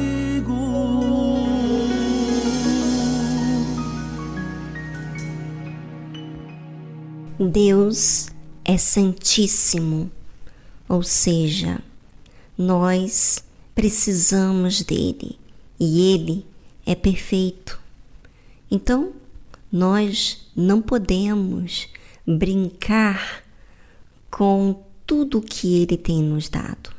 Deus 7.39 8.29
é 8.65 8.77
santíssimo 8.77 10.11
ou 10.88 11.03
seja, 11.03 11.79
nós 12.57 13.43
precisamos 13.75 14.81
dele 14.83 15.38
e 15.77 16.13
ele 16.13 16.45
é 16.85 16.95
perfeito. 16.95 17.79
Então, 18.71 19.11
nós 19.69 20.49
não 20.55 20.81
podemos 20.81 21.89
brincar 22.25 23.43
com 24.31 24.81
tudo 25.05 25.41
que 25.41 25.81
ele 25.81 25.97
tem 25.97 26.23
nos 26.23 26.47
dado. 26.47 26.91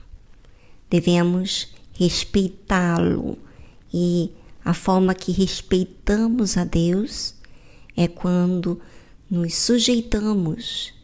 Devemos 0.90 1.68
respeitá-lo 1.94 3.38
e 3.92 4.30
a 4.62 4.74
forma 4.74 5.14
que 5.14 5.32
respeitamos 5.32 6.58
a 6.58 6.64
Deus 6.64 7.34
é 7.96 8.06
quando 8.06 8.80
nos 9.30 9.54
sujeitamos, 9.54 10.94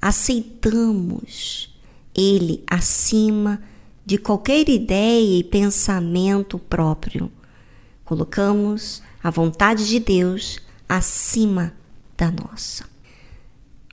aceitamos 0.00 1.74
ele 2.14 2.64
acima 2.66 3.62
de 4.04 4.18
qualquer 4.18 4.68
ideia 4.68 5.38
e 5.38 5.44
pensamento 5.44 6.58
próprio. 6.58 7.30
Colocamos 8.04 9.02
a 9.22 9.30
vontade 9.30 9.86
de 9.86 10.00
Deus 10.00 10.58
acima 10.88 11.74
da 12.16 12.30
nossa. 12.30 12.84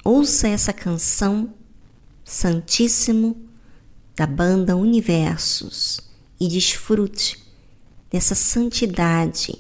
ouça 0.03 0.47
essa 0.47 0.73
canção 0.73 1.53
Santíssimo 2.23 3.37
da 4.15 4.25
banda 4.25 4.75
Universos 4.75 5.99
e 6.39 6.47
desfrute 6.47 7.43
dessa 8.09 8.33
santidade 8.33 9.59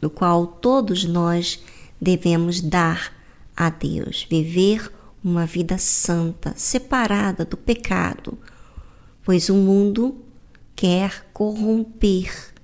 no 0.00 0.08
qual 0.08 0.46
todos 0.46 1.04
nós 1.04 1.58
devemos 2.00 2.60
dar 2.60 3.15
a 3.56 3.70
Deus, 3.70 4.26
viver 4.28 4.92
uma 5.24 5.46
vida 5.46 5.78
santa, 5.78 6.52
separada 6.56 7.44
do 7.44 7.56
pecado, 7.56 8.38
pois 9.24 9.48
o 9.48 9.54
mundo 9.54 10.22
quer 10.74 11.26
corromper 11.32 12.54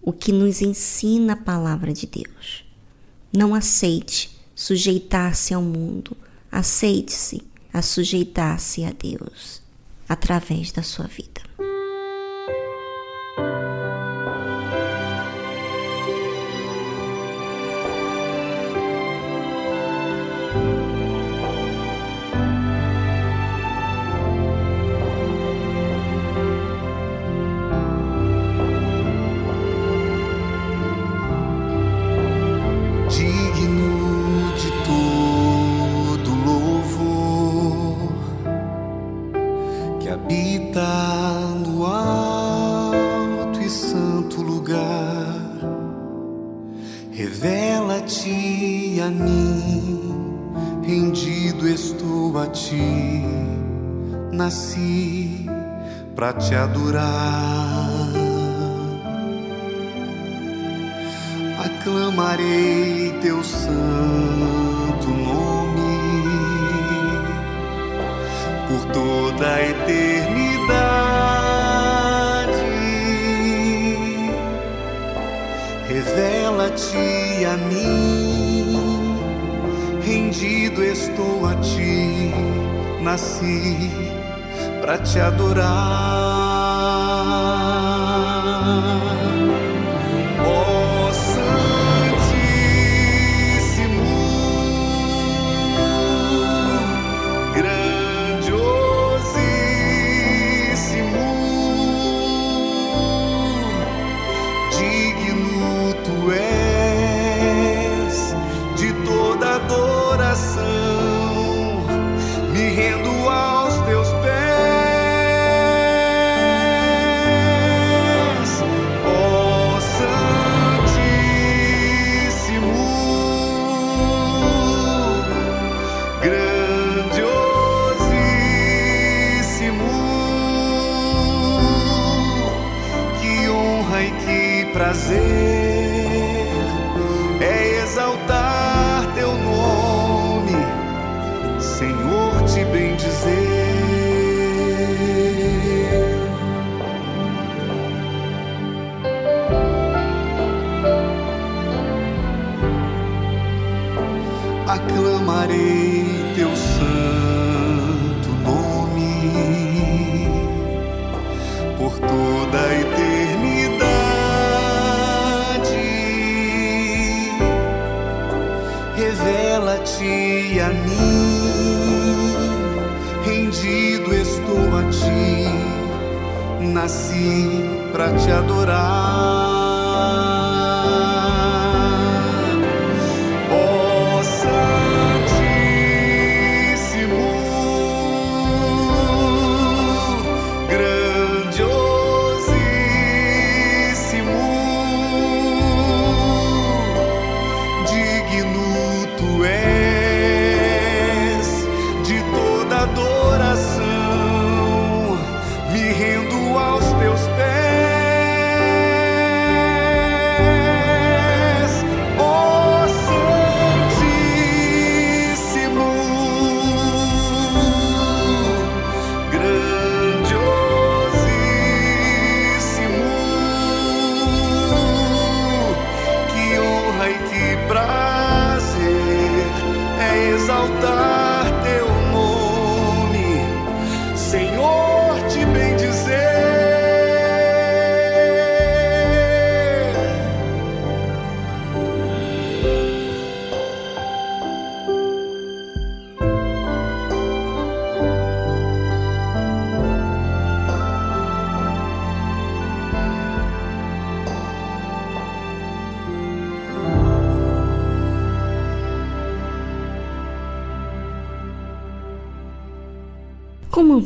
o 0.00 0.12
que 0.12 0.32
nos 0.32 0.62
ensina 0.62 1.34
a 1.34 1.36
palavra 1.36 1.92
de 1.92 2.06
Deus. 2.06 2.64
Não 3.32 3.54
aceite 3.54 4.38
sujeitar-se 4.54 5.52
ao 5.52 5.62
mundo, 5.62 6.16
aceite-se 6.50 7.42
a 7.72 7.82
sujeitar-se 7.82 8.84
a 8.84 8.92
Deus 8.92 9.60
através 10.08 10.72
da 10.72 10.82
sua 10.82 11.06
vida. 11.06 11.40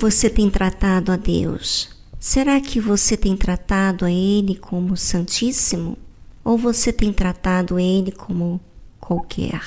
Você 0.04 0.28
tem 0.28 0.50
tratado 0.50 1.12
a 1.12 1.16
Deus? 1.16 1.88
Será 2.20 2.60
que 2.60 2.78
você 2.78 3.16
tem 3.16 3.34
tratado 3.34 4.04
a 4.04 4.10
Ele 4.10 4.54
como 4.54 4.98
Santíssimo? 4.98 5.96
Ou 6.44 6.58
você 6.58 6.92
tem 6.92 7.10
tratado 7.10 7.78
Ele 7.78 8.12
como 8.12 8.60
qualquer? 9.00 9.62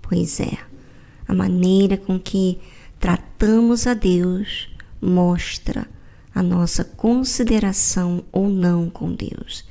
Pois 0.00 0.38
é, 0.38 0.56
A 1.26 1.34
maneira 1.34 1.96
com 1.96 2.16
que 2.16 2.60
tratamos 3.00 3.88
a 3.88 3.94
Deus 3.94 4.68
mostra 5.02 5.88
a 6.32 6.44
nossa 6.44 6.84
consideração 6.84 8.22
ou 8.30 8.48
não 8.48 8.88
com 8.88 9.12
Deus. 9.12 9.64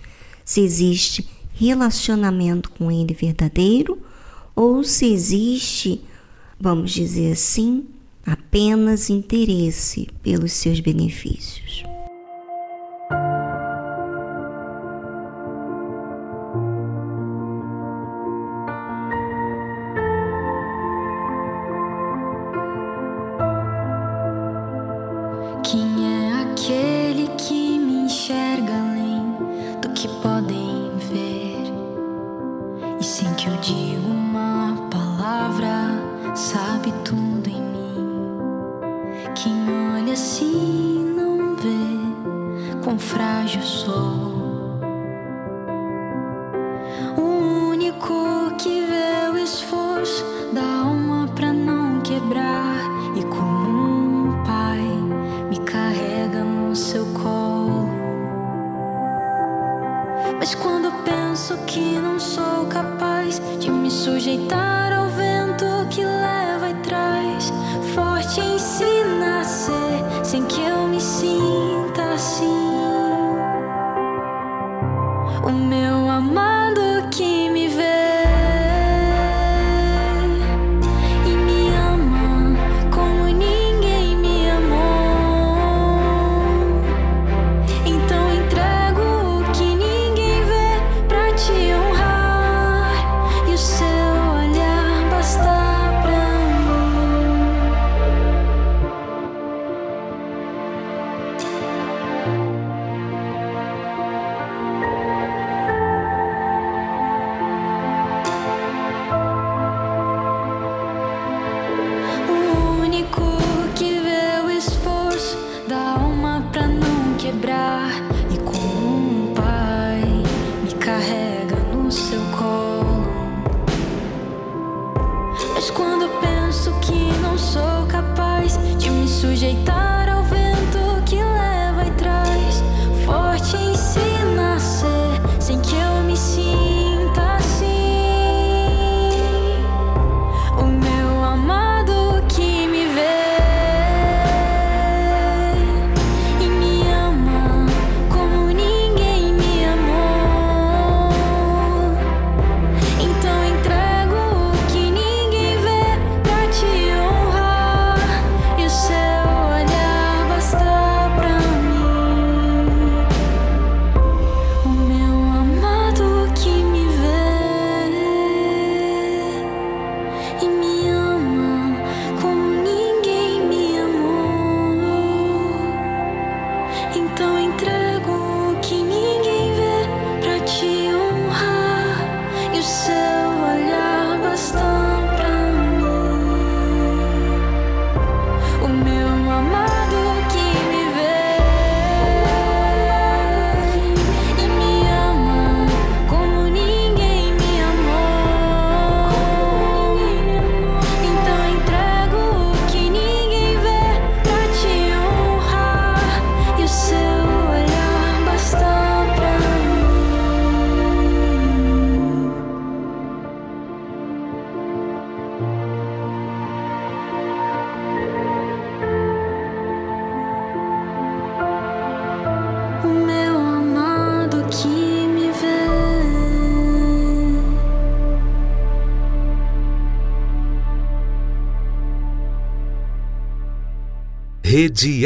Se 0.43 0.59
existe 0.59 1.25
relacionamento 1.53 2.69
com 2.71 2.91
Ele 2.91 3.13
verdadeiro 3.13 3.97
ou 4.53 4.83
se 4.83 5.05
existe, 5.05 6.01
vamos 6.59 6.91
dizer 6.91 7.31
assim, 7.31 7.94
apenas 8.25 9.09
interesse 9.09 10.07
pelos 10.23 10.51
seus 10.53 10.79
benefícios. 10.79 11.83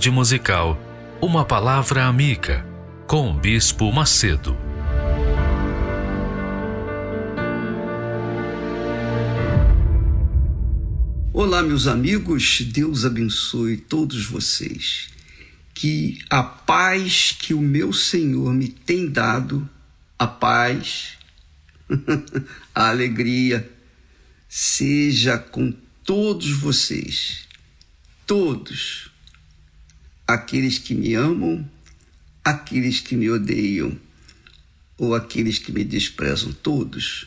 Tarde 0.00 0.10
musical, 0.10 0.80
uma 1.20 1.44
palavra 1.44 2.06
amiga 2.06 2.64
com 3.06 3.30
o 3.30 3.34
Bispo 3.34 3.92
Macedo. 3.92 4.56
Olá, 11.34 11.62
meus 11.62 11.86
amigos, 11.86 12.62
Deus 12.62 13.04
abençoe 13.04 13.76
todos 13.76 14.24
vocês. 14.24 15.10
Que 15.74 16.18
a 16.30 16.42
paz 16.42 17.36
que 17.38 17.52
o 17.52 17.60
meu 17.60 17.92
Senhor 17.92 18.54
me 18.54 18.68
tem 18.68 19.06
dado, 19.06 19.68
a 20.18 20.26
paz, 20.26 21.18
a 22.74 22.88
alegria, 22.88 23.70
seja 24.48 25.36
com 25.36 25.70
todos 26.02 26.50
vocês, 26.52 27.46
todos, 28.26 29.09
aqueles 30.34 30.78
que 30.78 30.94
me 30.94 31.14
amam, 31.14 31.68
aqueles 32.44 33.00
que 33.00 33.16
me 33.16 33.30
odeiam 33.30 33.98
ou 34.96 35.14
aqueles 35.14 35.58
que 35.58 35.72
me 35.72 35.82
desprezam, 35.82 36.52
todos, 36.52 37.26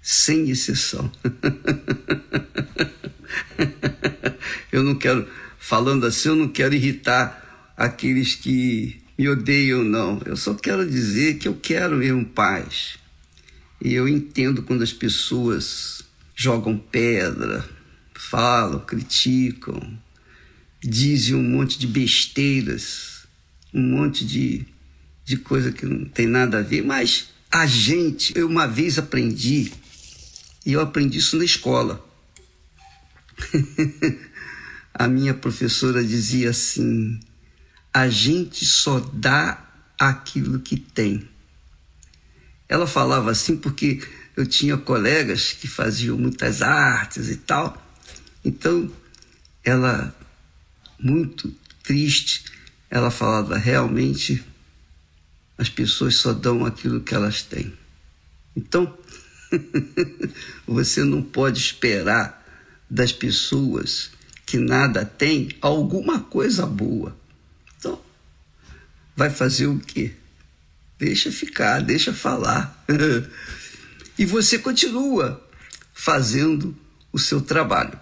sem 0.00 0.50
exceção. 0.50 1.10
eu 4.72 4.82
não 4.82 4.94
quero, 4.94 5.28
falando 5.58 6.06
assim, 6.06 6.30
eu 6.30 6.36
não 6.36 6.48
quero 6.48 6.74
irritar 6.74 7.74
aqueles 7.76 8.34
que 8.34 9.02
me 9.18 9.28
odeiam, 9.28 9.84
não. 9.84 10.20
Eu 10.24 10.36
só 10.36 10.54
quero 10.54 10.88
dizer 10.88 11.38
que 11.38 11.46
eu 11.46 11.54
quero 11.54 11.96
mesmo 11.96 12.24
paz. 12.24 12.96
E 13.82 13.92
eu 13.92 14.08
entendo 14.08 14.62
quando 14.62 14.82
as 14.82 14.92
pessoas 14.92 16.02
jogam 16.34 16.78
pedra, 16.78 17.68
falam, 18.14 18.80
criticam, 18.80 19.98
dizem 20.88 21.34
um 21.34 21.42
monte 21.42 21.78
de 21.78 21.86
besteiras, 21.86 23.26
um 23.72 23.80
monte 23.80 24.24
de, 24.24 24.66
de 25.24 25.36
coisa 25.36 25.72
que 25.72 25.86
não 25.86 26.04
tem 26.04 26.26
nada 26.26 26.58
a 26.58 26.62
ver, 26.62 26.82
mas 26.82 27.30
a 27.50 27.66
gente, 27.66 28.36
eu 28.36 28.46
uma 28.46 28.66
vez 28.66 28.98
aprendi, 28.98 29.72
e 30.66 30.72
eu 30.72 30.80
aprendi 30.80 31.18
isso 31.18 31.36
na 31.36 31.44
escola. 31.44 32.04
a 34.92 35.08
minha 35.08 35.34
professora 35.34 36.04
dizia 36.04 36.50
assim: 36.50 37.18
a 37.92 38.08
gente 38.08 38.64
só 38.64 39.00
dá 39.00 39.64
aquilo 39.98 40.60
que 40.60 40.76
tem. 40.76 41.28
Ela 42.68 42.86
falava 42.86 43.30
assim 43.30 43.56
porque 43.56 44.00
eu 44.36 44.46
tinha 44.46 44.76
colegas 44.76 45.52
que 45.52 45.68
faziam 45.68 46.18
muitas 46.18 46.62
artes 46.62 47.28
e 47.28 47.36
tal. 47.36 47.80
Então, 48.44 48.90
ela, 49.62 50.14
muito 51.04 51.54
triste, 51.82 52.44
ela 52.90 53.10
falava: 53.10 53.58
realmente 53.58 54.42
as 55.58 55.68
pessoas 55.68 56.16
só 56.16 56.32
dão 56.32 56.64
aquilo 56.64 57.02
que 57.02 57.14
elas 57.14 57.42
têm. 57.42 57.72
Então, 58.56 58.96
você 60.66 61.04
não 61.04 61.22
pode 61.22 61.60
esperar 61.60 62.42
das 62.88 63.12
pessoas 63.12 64.10
que 64.46 64.58
nada 64.58 65.04
têm 65.04 65.50
alguma 65.60 66.20
coisa 66.20 66.66
boa. 66.66 67.16
Então, 67.78 68.00
vai 69.14 69.30
fazer 69.30 69.66
o 69.66 69.78
quê? 69.78 70.12
Deixa 70.98 71.30
ficar, 71.30 71.80
deixa 71.80 72.12
falar. 72.12 72.84
e 74.18 74.24
você 74.24 74.58
continua 74.58 75.44
fazendo 75.92 76.76
o 77.12 77.18
seu 77.18 77.40
trabalho. 77.40 77.98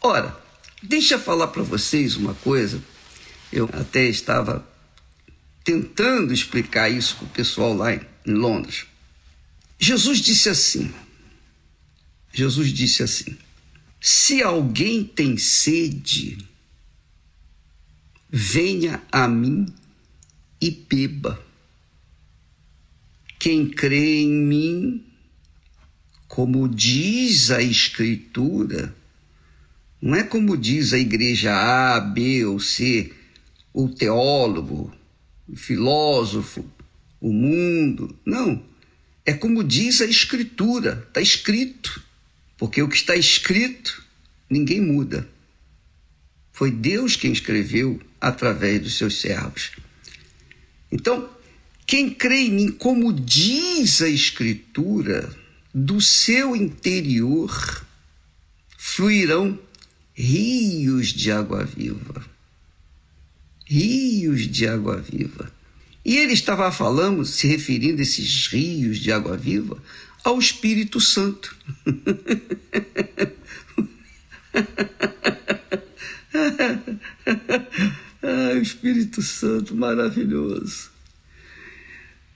Ora, 0.00 0.43
deixa 0.86 1.14
eu 1.14 1.18
falar 1.18 1.48
para 1.48 1.62
vocês 1.62 2.16
uma 2.16 2.34
coisa. 2.34 2.82
Eu 3.52 3.68
até 3.72 4.04
estava 4.04 4.66
tentando 5.62 6.32
explicar 6.32 6.88
isso 6.90 7.16
para 7.16 7.24
o 7.24 7.30
pessoal 7.30 7.74
lá 7.74 7.94
em 7.94 8.00
Londres. 8.26 8.86
Jesus 9.78 10.20
disse 10.20 10.48
assim: 10.48 10.92
Jesus 12.32 12.68
disse 12.68 13.02
assim: 13.02 13.36
se 14.00 14.42
alguém 14.42 15.02
tem 15.02 15.38
sede, 15.38 16.36
venha 18.28 19.02
a 19.10 19.26
mim 19.26 19.66
e 20.60 20.70
beba. 20.70 21.42
Quem 23.38 23.68
crê 23.68 24.22
em 24.22 24.30
mim, 24.30 25.06
como 26.28 26.68
diz 26.68 27.50
a 27.50 27.62
Escritura, 27.62 28.94
não 30.04 30.18
é 30.18 30.22
como 30.22 30.54
diz 30.54 30.92
a 30.92 30.98
igreja 30.98 31.54
A, 31.54 31.98
B 31.98 32.44
ou 32.44 32.60
C, 32.60 33.10
o 33.72 33.88
teólogo, 33.88 34.94
o 35.48 35.56
filósofo, 35.56 36.62
o 37.18 37.32
mundo. 37.32 38.14
Não. 38.22 38.62
É 39.24 39.32
como 39.32 39.64
diz 39.64 40.02
a 40.02 40.04
Escritura, 40.04 41.02
está 41.08 41.22
escrito. 41.22 42.02
Porque 42.58 42.82
o 42.82 42.88
que 42.88 42.96
está 42.96 43.16
escrito, 43.16 44.04
ninguém 44.50 44.78
muda. 44.78 45.26
Foi 46.52 46.70
Deus 46.70 47.16
quem 47.16 47.32
escreveu 47.32 47.98
através 48.20 48.82
dos 48.82 48.98
seus 48.98 49.22
servos. 49.22 49.72
Então, 50.92 51.30
quem 51.86 52.10
crê 52.10 52.40
em 52.40 52.52
mim, 52.52 52.70
como 52.72 53.10
diz 53.10 54.02
a 54.02 54.08
Escritura, 54.10 55.34
do 55.72 55.98
seu 55.98 56.54
interior 56.54 57.86
fluirão 58.76 59.58
rios 60.14 61.08
de 61.08 61.30
água 61.32 61.64
viva. 61.64 62.24
Rios 63.66 64.46
de 64.48 64.66
água 64.66 64.96
viva. 64.98 65.52
E 66.04 66.16
ele 66.16 66.32
estava 66.34 66.70
falando, 66.70 67.24
se 67.24 67.46
referindo 67.48 68.00
a 68.00 68.02
esses 68.02 68.46
rios 68.46 68.98
de 68.98 69.10
água 69.10 69.36
viva, 69.36 69.82
ao 70.22 70.38
Espírito 70.38 71.00
Santo. 71.00 71.56
ah, 78.22 78.52
o 78.54 78.58
Espírito 78.58 79.20
Santo, 79.22 79.74
maravilhoso. 79.74 80.90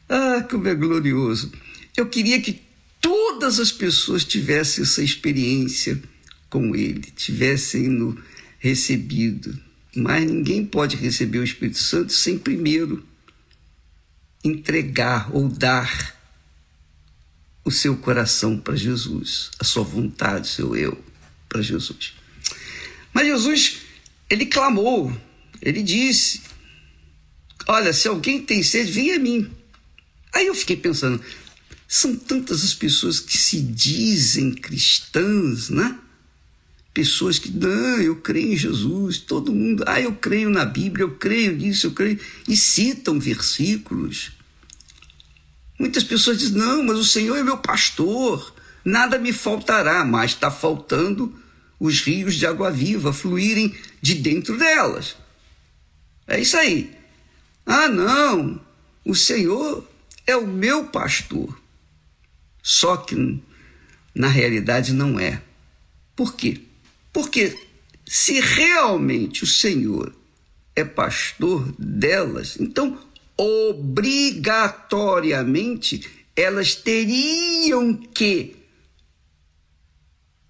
Ah, 0.09 0.43
como 0.51 0.67
é 0.67 0.75
glorioso. 0.75 1.53
Eu 1.97 2.09
queria 2.09 2.41
que 2.41 2.63
todas 3.01 3.61
as 3.61 3.71
pessoas 3.71 4.25
tivessem 4.25 4.83
essa 4.83 5.03
experiência 5.03 6.03
com 6.49 6.75
Ele, 6.75 7.03
tivessem 7.15 7.89
no 7.89 8.21
recebido. 8.59 9.59
Mas 9.95 10.27
ninguém 10.27 10.65
pode 10.65 10.97
receber 10.97 11.39
o 11.39 11.45
Espírito 11.45 11.79
Santo 11.79 12.13
sem 12.13 12.39
primeiro 12.39 13.07
entregar 14.45 15.35
ou 15.35 15.49
dar 15.49 16.17
o 17.65 17.71
seu 17.71 17.97
coração 17.97 18.59
para 18.59 18.77
Jesus, 18.77 19.51
a 19.59 19.65
sua 19.65 19.83
vontade, 19.83 20.49
o 20.49 20.53
seu 20.53 20.77
eu 20.77 21.05
para 21.49 21.61
Jesus. 21.61 22.15
Mas 23.13 23.27
Jesus, 23.27 23.79
ele 24.31 24.47
clamou, 24.47 25.15
ele 25.61 25.83
disse: 25.83 26.43
Olha, 27.67 27.93
se 27.93 28.09
alguém 28.09 28.43
tem 28.43 28.63
sede, 28.63 28.93
venha 28.93 29.17
a 29.17 29.19
mim. 29.19 29.51
Aí 30.33 30.47
eu 30.47 30.55
fiquei 30.55 30.77
pensando, 30.77 31.23
são 31.87 32.15
tantas 32.15 32.63
as 32.63 32.75
pessoas 32.75 33.19
que 33.19 33.37
se 33.37 33.61
dizem 33.61 34.53
cristãs, 34.53 35.69
né? 35.69 35.99
Pessoas 36.93 37.39
que, 37.39 37.51
não, 37.51 38.01
eu 38.01 38.17
creio 38.17 38.53
em 38.53 38.57
Jesus, 38.57 39.19
todo 39.19 39.55
mundo, 39.55 39.85
ah, 39.87 40.01
eu 40.01 40.15
creio 40.15 40.51
na 40.51 40.65
Bíblia, 40.65 41.05
eu 41.05 41.15
creio 41.17 41.57
nisso, 41.57 41.87
eu 41.87 41.93
creio, 41.93 42.19
e 42.49 42.57
citam 42.57 43.21
versículos. 43.21 44.33
Muitas 45.79 46.03
pessoas 46.03 46.39
dizem: 46.39 46.59
não, 46.59 46.83
mas 46.83 46.99
o 46.99 47.05
Senhor 47.05 47.37
é 47.37 47.43
meu 47.43 47.59
pastor, 47.59 48.55
nada 48.85 49.19
me 49.19 49.33
faltará, 49.33 50.05
mas 50.05 50.33
está 50.33 50.51
faltando 50.51 51.33
os 51.79 52.01
rios 52.01 52.35
de 52.35 52.47
água 52.47 52.71
viva 52.71 53.13
fluírem 53.13 53.75
de 54.03 54.15
dentro 54.15 54.59
delas. 54.59 55.17
É 56.27 56.41
isso 56.41 56.57
aí. 56.57 56.97
Ah, 57.65 57.89
não, 57.89 58.61
o 59.05 59.15
Senhor 59.15 59.87
é 60.27 60.37
o 60.37 60.47
meu 60.47 60.87
pastor. 60.87 61.59
Só 62.63 62.97
que 62.97 63.41
na 64.15 64.29
realidade 64.29 64.93
não 64.93 65.19
é. 65.19 65.41
Por 66.17 66.35
quê? 66.35 66.61
Porque 67.19 67.59
se 68.07 68.39
realmente 68.39 69.43
o 69.43 69.47
Senhor 69.47 70.15
é 70.77 70.85
pastor 70.85 71.75
delas, 71.77 72.57
então 72.61 72.97
obrigatoriamente 73.37 76.09
elas 76.37 76.77
teriam 76.77 77.93
que 77.93 78.55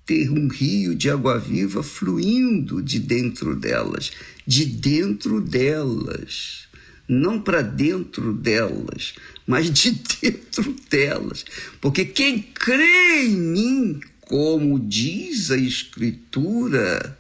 ter 0.05 0.31
um 0.31 0.49
rio 0.49 0.95
de 0.95 1.09
água 1.09 1.39
viva 1.39 1.83
fluindo 1.83 2.83
de 2.83 3.01
dentro 3.01 3.57
delas, 3.57 4.13
de 4.47 4.67
dentro 4.67 5.41
delas, 5.41 6.69
não 7.09 7.41
para 7.41 7.63
dentro 7.63 8.35
delas, 8.35 9.15
mas 9.47 9.71
de 9.71 9.93
dentro 10.21 10.77
delas. 10.91 11.47
Porque 11.81 12.05
quem 12.05 12.43
crê 12.43 13.25
em 13.25 13.39
mim, 13.39 14.01
como 14.29 14.79
diz 14.79 15.51
a 15.51 15.57
Escritura, 15.57 17.19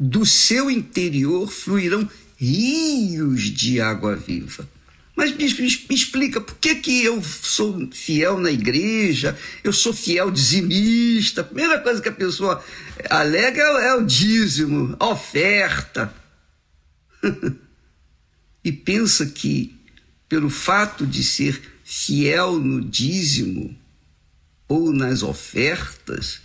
do 0.00 0.24
seu 0.24 0.70
interior 0.70 1.50
fluirão 1.50 2.08
rios 2.36 3.42
de 3.42 3.80
água 3.80 4.16
viva. 4.16 4.68
Mas 5.14 5.32
me, 5.36 5.44
explica, 5.44 6.40
por 6.40 6.56
que, 6.58 6.76
que 6.76 7.04
eu 7.04 7.22
sou 7.22 7.90
fiel 7.90 8.38
na 8.38 8.50
igreja, 8.50 9.36
eu 9.62 9.72
sou 9.72 9.92
fiel 9.92 10.30
dizimista? 10.30 11.40
A 11.40 11.44
primeira 11.44 11.80
coisa 11.80 12.00
que 12.00 12.08
a 12.08 12.12
pessoa 12.12 12.64
alega 13.10 13.60
é 13.60 13.94
o 13.94 14.06
dízimo, 14.06 14.96
a 14.98 15.08
oferta. 15.08 16.14
e 18.64 18.70
pensa 18.70 19.26
que, 19.26 19.76
pelo 20.28 20.48
fato 20.48 21.04
de 21.04 21.22
ser 21.24 21.60
fiel 21.84 22.60
no 22.60 22.80
dízimo 22.80 23.76
ou 24.68 24.92
nas 24.92 25.22
ofertas, 25.22 26.40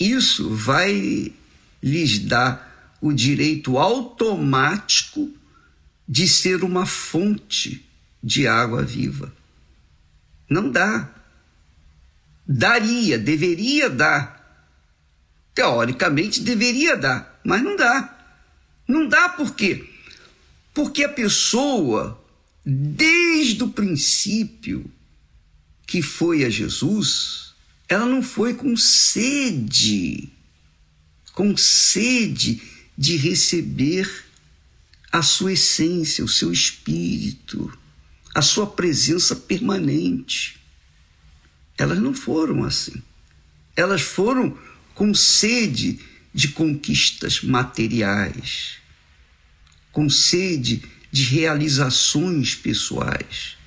isso 0.00 0.54
vai 0.54 1.32
lhes 1.82 2.18
dar 2.20 2.96
o 3.00 3.12
direito 3.12 3.78
automático 3.78 5.30
de 6.08 6.26
ser 6.26 6.64
uma 6.64 6.86
fonte 6.86 7.84
de 8.22 8.46
água 8.46 8.82
viva. 8.82 9.32
Não 10.48 10.70
dá. 10.70 11.10
Daria, 12.46 13.18
deveria 13.18 13.90
dar. 13.90 14.40
Teoricamente 15.54 16.40
deveria 16.40 16.96
dar, 16.96 17.40
mas 17.44 17.62
não 17.62 17.76
dá. 17.76 18.18
Não 18.88 19.06
dá 19.06 19.28
por 19.28 19.54
quê? 19.54 19.88
Porque 20.74 21.04
a 21.04 21.08
pessoa, 21.08 22.22
desde 22.64 23.62
o 23.62 23.68
princípio 23.68 24.90
que 25.92 26.00
foi 26.00 26.42
a 26.42 26.48
Jesus, 26.48 27.52
ela 27.86 28.06
não 28.06 28.22
foi 28.22 28.54
com 28.54 28.74
sede, 28.74 30.30
com 31.34 31.54
sede 31.54 32.62
de 32.96 33.18
receber 33.18 34.10
a 35.12 35.20
sua 35.20 35.52
essência, 35.52 36.24
o 36.24 36.28
seu 36.28 36.50
espírito, 36.50 37.70
a 38.34 38.40
sua 38.40 38.66
presença 38.66 39.36
permanente. 39.36 40.58
Elas 41.76 41.98
não 41.98 42.14
foram 42.14 42.64
assim. 42.64 43.02
Elas 43.76 44.00
foram 44.00 44.56
com 44.94 45.12
sede 45.12 46.00
de 46.32 46.48
conquistas 46.48 47.42
materiais, 47.42 48.78
com 49.92 50.08
sede 50.08 50.82
de 51.12 51.24
realizações 51.24 52.54
pessoais, 52.54 53.58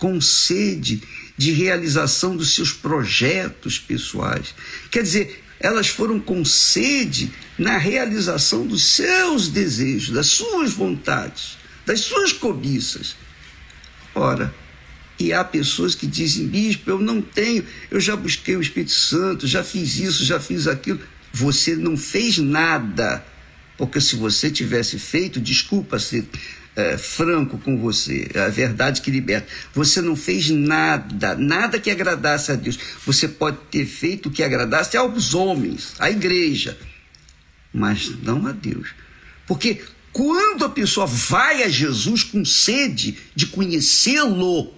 com 0.00 0.20
sede 0.20 1.02
de 1.36 1.52
realização 1.52 2.36
dos 2.36 2.54
seus 2.54 2.72
projetos 2.72 3.78
pessoais. 3.78 4.54
Quer 4.90 5.02
dizer, 5.04 5.44
elas 5.60 5.88
foram 5.88 6.18
com 6.18 6.42
sede 6.42 7.30
na 7.58 7.76
realização 7.76 8.66
dos 8.66 8.82
seus 8.82 9.48
desejos, 9.48 10.10
das 10.10 10.26
suas 10.26 10.72
vontades, 10.72 11.58
das 11.84 12.00
suas 12.00 12.32
cobiças. 12.32 13.14
Ora, 14.14 14.52
e 15.18 15.34
há 15.34 15.44
pessoas 15.44 15.94
que 15.94 16.06
dizem, 16.06 16.48
bispo, 16.48 16.90
eu 16.90 16.98
não 16.98 17.20
tenho, 17.20 17.64
eu 17.90 18.00
já 18.00 18.16
busquei 18.16 18.56
o 18.56 18.62
Espírito 18.62 18.92
Santo, 18.92 19.46
já 19.46 19.62
fiz 19.62 19.98
isso, 19.98 20.24
já 20.24 20.40
fiz 20.40 20.66
aquilo. 20.66 20.98
Você 21.30 21.76
não 21.76 21.94
fez 21.94 22.38
nada. 22.38 23.24
Porque 23.76 24.00
se 24.00 24.16
você 24.16 24.50
tivesse 24.50 24.98
feito, 24.98 25.38
desculpa 25.38 25.98
ser 25.98 26.26
é, 26.76 26.96
franco 26.96 27.58
com 27.58 27.78
você, 27.78 28.30
é 28.32 28.40
a 28.40 28.48
verdade 28.48 29.00
que 29.00 29.10
liberta. 29.10 29.48
Você 29.74 30.00
não 30.00 30.14
fez 30.14 30.50
nada, 30.50 31.34
nada 31.34 31.80
que 31.80 31.90
agradasse 31.90 32.52
a 32.52 32.54
Deus. 32.54 32.78
Você 33.04 33.28
pode 33.28 33.58
ter 33.70 33.86
feito 33.86 34.28
o 34.28 34.32
que 34.32 34.42
agradasse 34.42 34.96
aos 34.96 35.34
homens, 35.34 35.94
à 35.98 36.10
igreja, 36.10 36.78
mas 37.72 38.10
não 38.22 38.46
a 38.46 38.52
Deus. 38.52 38.88
Porque 39.46 39.82
quando 40.12 40.64
a 40.64 40.68
pessoa 40.68 41.06
vai 41.06 41.62
a 41.62 41.68
Jesus 41.68 42.22
com 42.24 42.44
sede 42.44 43.18
de 43.34 43.46
conhecê-lo, 43.46 44.72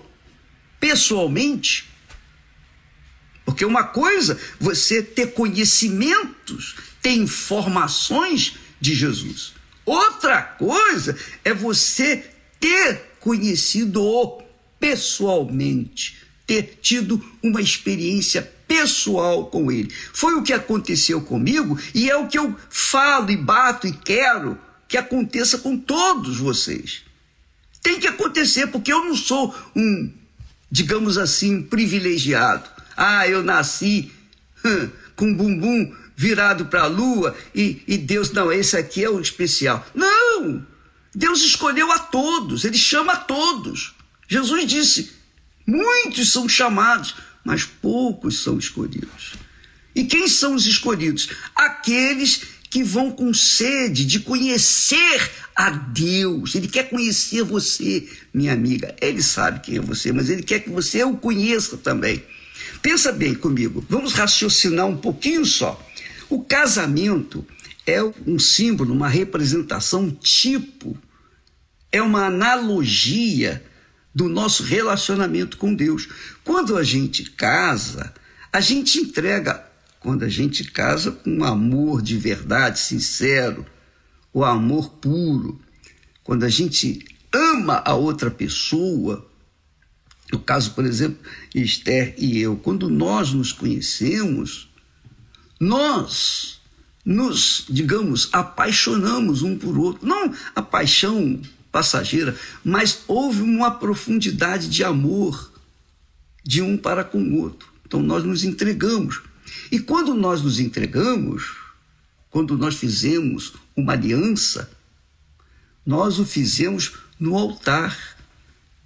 pessoalmente. 0.80 1.90
Porque 3.45 3.64
uma 3.64 3.84
coisa, 3.84 4.38
você 4.59 5.03
ter 5.03 5.32
conhecimentos, 5.32 6.76
ter 7.01 7.12
informações 7.12 8.55
de 8.80 8.95
Jesus. 8.95 9.55
Outra 9.85 10.43
coisa 10.43 11.16
é 11.45 11.53
você 11.53 12.24
ter 12.61 13.16
conhecido-o 13.20 14.43
pessoalmente, 14.78 16.18
ter 16.47 16.78
tido 16.80 17.24
uma 17.43 17.61
experiência 17.61 18.43
pessoal 18.66 19.47
com 19.47 19.70
ele. 19.70 19.93
Foi 20.12 20.35
o 20.35 20.43
que 20.43 20.53
aconteceu 20.53 21.20
comigo 21.20 21.78
e 21.95 22.11
é 22.11 22.16
o 22.16 22.28
que 22.28 22.39
eu 22.39 22.57
falo 22.70 23.30
e 23.30 23.37
bato 23.37 23.87
e 23.87 23.93
quero 23.93 24.59
que 24.89 24.97
aconteça 24.97 25.59
com 25.59 25.76
todos 25.76 26.39
vocês. 26.39 27.03
Tem 27.83 27.99
que 27.99 28.07
acontecer, 28.07 28.68
porque 28.68 28.93
eu 28.93 29.05
não 29.05 29.16
sou 29.16 29.55
um 29.74 30.12
digamos 30.72 31.18
assim, 31.18 31.61
privilegiado. 31.61 32.64
Ah, 32.97 33.28
eu 33.28 33.43
nasci 33.43 34.11
hum, 34.64 34.89
com 35.14 35.35
bumbum 35.35 35.95
virado 36.17 36.67
para 36.67 36.83
a 36.83 36.87
lua 36.87 37.37
e, 37.55 37.83
e 37.87 37.99
Deus, 37.99 38.31
não, 38.33 38.53
esse 38.53 38.77
aqui 38.77 39.05
é 39.05 39.11
o 39.11 39.21
especial. 39.21 39.87
Não! 39.95 40.67
Deus 41.15 41.43
escolheu 41.43 41.91
a 41.93 41.99
todos, 41.99 42.65
ele 42.65 42.79
chama 42.79 43.13
a 43.13 43.17
todos. 43.17 43.95
Jesus 44.29 44.67
disse: 44.67 45.13
muitos 45.67 46.33
são 46.33 46.49
chamados, 46.49 47.15
mas 47.45 47.65
poucos 47.65 48.43
são 48.43 48.59
escolhidos. 48.59 49.35
E 49.95 50.05
quem 50.05 50.27
são 50.27 50.55
os 50.55 50.67
escolhidos? 50.67 51.29
Aqueles 51.55 52.43
que 52.71 52.83
vão 52.83 53.11
com 53.11 53.35
sede 53.35 54.07
de 54.07 54.21
conhecer 54.21 55.31
a 55.55 55.69
Deus. 55.69 56.55
Ele 56.55 56.67
quer 56.67 56.89
conhecer 56.89 57.43
você, 57.43 58.09
minha 58.33 58.55
amiga. 58.55 58.97
Ele 58.99 59.23
sabe 59.23 59.61
quem 59.61 59.77
é 59.77 59.81
você, 59.81 60.11
mas 60.11 60.31
ele 60.31 60.43
quer 60.43 60.61
que 60.61 60.71
você 60.71 61.05
o 61.05 61.15
conheça 61.15 61.77
também. 61.77 62.25
Pensa 62.81 63.13
bem 63.13 63.35
comigo, 63.35 63.85
vamos 63.89 64.15
raciocinar 64.15 64.87
um 64.87 64.97
pouquinho 64.97 65.45
só. 65.45 65.79
O 66.33 66.43
casamento 66.43 67.47
é 67.87 68.03
um 68.03 68.39
símbolo, 68.39 68.95
uma 68.95 69.07
representação, 69.07 70.05
um 70.05 70.11
tipo, 70.11 70.97
é 71.93 72.01
uma 72.01 72.24
analogia 72.24 73.62
do 74.14 74.30
nosso 74.30 74.62
relacionamento 74.62 75.59
com 75.59 75.74
Deus. 75.74 76.09
Quando 76.43 76.78
a 76.78 76.83
gente 76.83 77.33
casa, 77.33 78.14
a 78.51 78.62
gente 78.62 78.99
entrega 78.99 79.62
quando 80.01 80.22
a 80.22 80.28
gente 80.30 80.64
casa 80.64 81.12
com 81.12 81.45
amor 81.45 82.01
de 82.01 82.16
verdade, 82.16 82.80
sincero, 82.80 83.66
o 84.33 84.43
amor 84.43 84.89
puro, 84.89 85.61
quando 86.24 86.45
a 86.45 86.49
gente 86.49 87.05
ama 87.30 87.83
a 87.85 87.93
outra 87.93 88.30
pessoa, 88.30 89.30
no 90.33 90.39
caso, 90.39 90.70
por 90.70 90.87
exemplo, 90.87 91.18
Esther 91.55 92.14
e 92.16 92.41
eu, 92.41 92.57
quando 92.57 92.89
nós 92.89 93.35
nos 93.35 93.53
conhecemos, 93.53 94.72
nós 95.63 96.61
nos, 97.05 97.67
digamos, 97.69 98.29
apaixonamos 98.33 99.43
um 99.43 99.57
por 99.57 99.79
outro. 99.79 100.05
Não 100.05 100.35
a 100.57 100.61
paixão 100.61 101.41
passageira, 101.71 102.37
mas 102.65 103.05
houve 103.07 103.43
uma 103.43 103.71
profundidade 103.71 104.69
de 104.69 104.83
amor 104.83 105.53
de 106.45 106.61
um 106.61 106.77
para 106.77 107.05
com 107.05 107.23
o 107.23 107.41
outro. 107.41 107.69
Então 107.87 108.03
nós 108.03 108.25
nos 108.25 108.43
entregamos. 108.43 109.23
E 109.71 109.79
quando 109.79 110.15
nós 110.15 110.43
nos 110.43 110.59
entregamos, 110.59 111.55
quando 112.29 112.59
nós 112.59 112.75
fizemos 112.75 113.53
uma 113.77 113.93
aliança, 113.93 114.69
nós 115.87 116.19
o 116.19 116.27
fizemos 116.27 116.95
no 117.21 117.39
altar, 117.39 117.97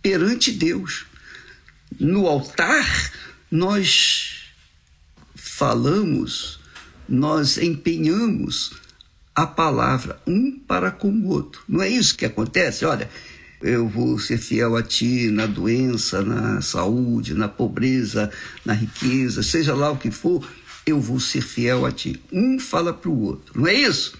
perante 0.03 0.53
Deus. 0.53 1.07
No 1.99 2.27
altar, 2.27 3.13
nós 3.51 4.37
falamos, 5.35 6.61
nós 7.09 7.59
empenhamos 7.59 8.73
a 9.35 9.47
palavra 9.47 10.19
um 10.27 10.59
para 10.59 10.91
com 10.91 11.11
o 11.11 11.29
outro. 11.29 11.63
Não 11.69 11.83
é 11.83 11.89
isso 11.89 12.17
que 12.17 12.25
acontece? 12.25 12.85
Olha, 12.85 13.09
eu 13.63 13.89
vou 13.89 14.19
ser 14.19 14.39
fiel 14.39 14.77
a 14.77 14.83
ti 14.83 15.31
na 15.31 15.47
doença, 15.47 16.23
na 16.23 16.61
saúde, 16.61 17.35
na 17.35 17.49
pobreza, 17.49 18.31
na 18.65 18.73
riqueza, 18.73 19.43
seja 19.43 19.75
lá 19.75 19.91
o 19.91 19.97
que 19.97 20.11
for, 20.11 20.47
eu 20.87 21.01
vou 21.01 21.19
ser 21.19 21.43
fiel 21.43 21.85
a 21.85 21.93
ti. 21.93 22.21
Um 22.33 22.59
fala 22.59 22.93
para 22.93 23.11
o 23.11 23.23
outro, 23.23 23.61
não 23.61 23.67
é 23.67 23.75
isso? 23.75 24.17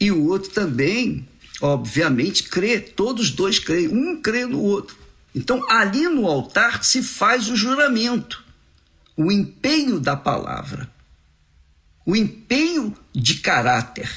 E 0.00 0.10
o 0.10 0.26
outro 0.26 0.50
também, 0.50 1.26
obviamente, 1.60 2.44
crê, 2.44 2.80
todos 2.80 3.30
dois 3.30 3.58
creem, 3.58 3.88
um 3.88 4.20
crê 4.20 4.46
no 4.46 4.60
outro. 4.60 4.96
Então, 5.34 5.64
ali 5.70 6.08
no 6.08 6.26
altar 6.26 6.82
se 6.82 7.02
faz 7.02 7.48
o 7.48 7.56
juramento, 7.56 8.42
o 9.16 9.30
empenho 9.30 10.00
da 10.00 10.16
palavra, 10.16 10.90
o 12.08 12.16
empenho 12.16 12.96
de 13.14 13.34
caráter, 13.34 14.10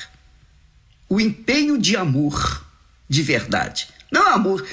o 1.10 1.20
empenho 1.20 1.78
de 1.78 1.98
amor, 1.98 2.66
de 3.10 3.22
verdade. 3.22 3.90
Não 4.10 4.28
amor 4.30 4.66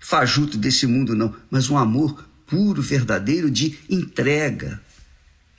fajuto 0.00 0.58
desse 0.58 0.84
mundo, 0.84 1.14
não, 1.14 1.32
mas 1.48 1.70
um 1.70 1.78
amor 1.78 2.28
puro, 2.44 2.82
verdadeiro, 2.82 3.48
de 3.48 3.78
entrega, 3.88 4.82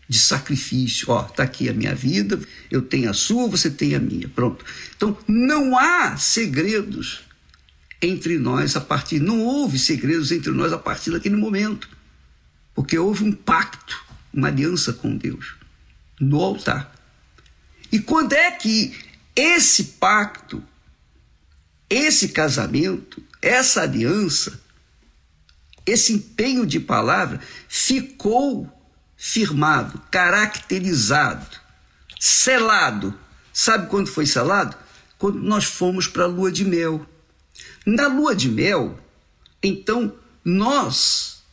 de 0.09 0.19
sacrifício. 0.19 1.11
Ó, 1.11 1.23
tá 1.23 1.43
aqui 1.43 1.69
a 1.69 1.73
minha 1.73 1.95
vida, 1.95 2.37
eu 2.69 2.81
tenho 2.81 3.09
a 3.09 3.13
sua, 3.13 3.47
você 3.47 3.69
tem 3.69 3.95
a 3.95 3.99
minha. 3.99 4.27
Pronto. 4.27 4.65
Então, 4.97 5.17
não 5.29 5.79
há 5.79 6.17
segredos 6.17 7.21
entre 8.01 8.37
nós 8.37 8.75
a 8.75 8.81
partir, 8.81 9.21
não 9.21 9.39
houve 9.39 9.79
segredos 9.79 10.29
entre 10.29 10.51
nós 10.51 10.73
a 10.73 10.77
partir 10.77 11.11
daquele 11.11 11.37
momento. 11.37 11.87
Porque 12.73 12.99
houve 12.99 13.23
um 13.23 13.31
pacto, 13.31 14.03
uma 14.33 14.49
aliança 14.49 14.91
com 14.91 15.15
Deus 15.15 15.55
no 16.19 16.41
altar. 16.41 16.93
E 17.91 17.99
quando 17.99 18.33
é 18.33 18.51
que 18.51 18.97
esse 19.35 19.83
pacto, 19.83 20.63
esse 21.89 22.29
casamento, 22.29 23.21
essa 23.41 23.81
aliança, 23.81 24.61
esse 25.85 26.13
empenho 26.13 26.65
de 26.65 26.79
palavra 26.79 27.39
ficou 27.67 28.71
firmado, 29.15 30.01
caracterizado, 30.11 31.45
selado. 32.19 33.17
Sabe 33.53 33.87
quando 33.87 34.07
foi 34.07 34.25
selado? 34.25 34.75
Quando 35.17 35.39
nós 35.39 35.65
fomos 35.65 36.07
para 36.07 36.23
a 36.23 36.27
lua 36.27 36.51
de 36.51 36.65
mel. 36.65 37.05
Na 37.85 38.07
lua 38.07 38.35
de 38.35 38.49
mel, 38.49 38.99
então 39.61 40.13
nós 40.43 41.43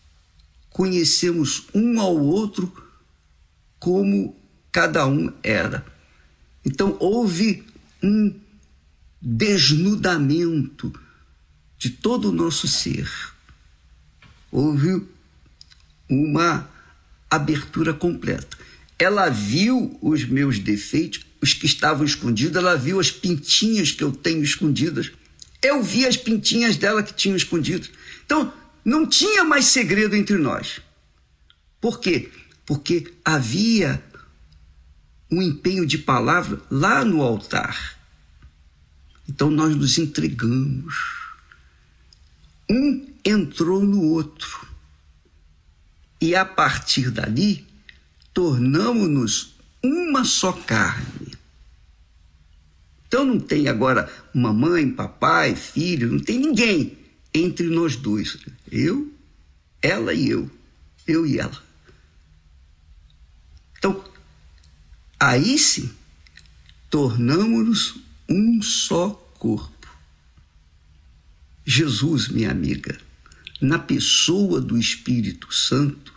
conhecemos 0.70 1.66
um 1.74 2.00
ao 2.00 2.18
outro 2.18 2.72
como 3.78 4.36
cada 4.72 5.06
um 5.06 5.30
era. 5.42 5.84
Então 6.64 6.96
houve 6.98 7.64
um 8.02 8.34
desnudamento 9.20 10.92
de 11.78 11.90
todo 11.90 12.30
o 12.30 12.32
nosso 12.32 12.66
ser. 12.66 13.08
Houve 14.50 15.06
uma 16.08 16.68
abertura 17.30 17.94
completa. 17.94 18.56
Ela 18.98 19.28
viu 19.28 19.98
os 20.00 20.24
meus 20.24 20.58
defeitos, 20.58 21.24
os 21.40 21.54
que 21.54 21.66
estavam 21.66 22.04
escondidos, 22.04 22.56
ela 22.56 22.76
viu 22.76 23.00
as 23.00 23.10
pintinhas 23.10 23.90
que 23.90 24.04
eu 24.04 24.12
tenho 24.12 24.42
escondidas. 24.42 25.10
Eu 25.62 25.82
vi 25.82 26.06
as 26.06 26.16
pintinhas 26.16 26.76
dela 26.76 27.02
que 27.02 27.14
tinham 27.14 27.36
escondido. 27.36 27.88
Então, 28.24 28.52
não 28.84 29.06
tinha 29.06 29.44
mais 29.44 29.66
segredo 29.66 30.14
entre 30.14 30.36
nós. 30.36 30.80
Por 31.80 32.00
quê? 32.00 32.30
Porque 32.64 33.12
havia 33.24 34.02
um 35.32 35.40
empenho 35.40 35.86
de 35.86 35.96
palavra 35.96 36.60
lá 36.70 37.02
no 37.04 37.22
altar. 37.22 37.98
Então 39.26 39.50
nós 39.50 39.74
nos 39.74 39.96
entregamos. 39.96 40.94
Um 42.68 43.08
entrou 43.24 43.82
no 43.82 44.02
outro. 44.02 44.68
E 46.20 46.34
a 46.36 46.44
partir 46.44 47.10
dali, 47.10 47.66
tornamos-nos 48.34 49.54
uma 49.82 50.22
só 50.24 50.52
carne. 50.52 51.32
Então 53.08 53.24
não 53.24 53.40
tem 53.40 53.68
agora 53.68 54.12
mamãe, 54.34 54.90
papai, 54.90 55.56
filho, 55.56 56.12
não 56.12 56.18
tem 56.18 56.38
ninguém 56.38 56.98
entre 57.32 57.68
nós 57.68 57.96
dois. 57.96 58.36
Eu, 58.70 59.12
ela 59.80 60.12
e 60.12 60.28
eu. 60.28 60.50
Eu 61.06 61.26
e 61.26 61.38
ela. 61.38 61.62
Então, 63.78 64.11
aí 65.22 65.56
sim, 65.56 65.88
tornamos-nos 66.90 67.94
um 68.28 68.60
só 68.60 69.10
corpo. 69.38 69.88
Jesus, 71.64 72.26
minha 72.26 72.50
amiga, 72.50 72.98
na 73.60 73.78
pessoa 73.78 74.60
do 74.60 74.76
Espírito 74.76 75.54
Santo, 75.54 76.12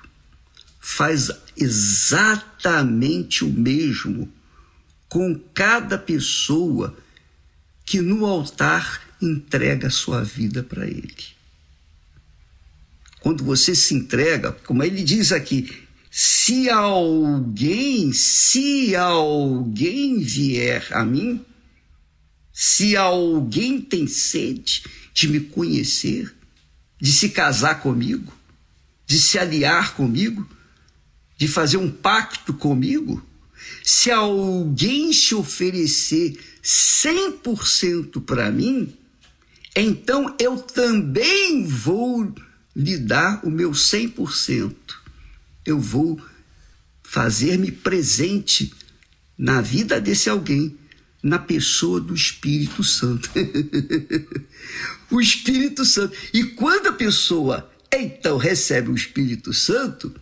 faz 0.79 1.29
exatamente 1.55 3.43
o 3.45 3.49
mesmo 3.51 4.27
com 5.07 5.35
cada 5.53 5.99
pessoa 5.99 6.97
que 7.85 8.01
no 8.01 8.25
altar 8.25 9.01
entrega 9.21 9.87
a 9.87 9.91
sua 9.91 10.23
vida 10.23 10.63
para 10.63 10.87
Ele. 10.87 11.13
Quando 13.19 13.43
você 13.43 13.75
se 13.75 13.93
entrega, 13.93 14.51
como 14.51 14.83
ele 14.83 15.03
diz 15.03 15.31
aqui, 15.31 15.84
se 16.17 16.69
alguém, 16.69 18.13
se 18.13 18.95
alguém 18.95 20.17
vier 20.19 20.87
a 20.91 21.03
mim, 21.03 21.43
se 22.53 22.95
alguém 22.95 23.81
tem 23.81 24.07
sede 24.07 24.83
de 25.13 25.27
me 25.27 25.41
conhecer, 25.41 26.33
de 27.01 27.11
se 27.11 27.27
casar 27.27 27.81
comigo, 27.81 28.31
de 29.05 29.19
se 29.19 29.37
aliar 29.37 29.93
comigo, 29.93 30.49
de 31.37 31.49
fazer 31.49 31.75
um 31.75 31.91
pacto 31.91 32.53
comigo, 32.53 33.21
se 33.83 34.09
alguém 34.09 35.11
se 35.11 35.35
oferecer 35.35 36.39
100% 36.63 38.23
para 38.23 38.49
mim, 38.49 38.97
então 39.75 40.33
eu 40.39 40.61
também 40.61 41.65
vou 41.65 42.33
lhe 42.73 42.97
dar 42.97 43.45
o 43.45 43.51
meu 43.51 43.71
100%. 43.71 44.75
Eu 45.65 45.79
vou 45.79 46.21
fazer-me 47.03 47.71
presente 47.71 48.73
na 49.37 49.61
vida 49.61 49.99
desse 49.99 50.29
alguém, 50.29 50.77
na 51.21 51.37
pessoa 51.39 51.99
do 51.99 52.13
Espírito 52.13 52.83
Santo. 52.83 53.29
o 55.09 55.19
Espírito 55.19 55.83
Santo. 55.85 56.15
E 56.33 56.43
quando 56.43 56.87
a 56.87 56.93
pessoa 56.93 57.69
então 57.91 58.37
recebe 58.37 58.89
o 58.89 58.95
Espírito 58.95 59.53
Santo, 59.53 60.13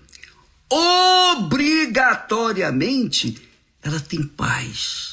obrigatoriamente 0.69 3.37
ela 3.81 3.99
tem 3.99 4.23
paz. 4.23 5.11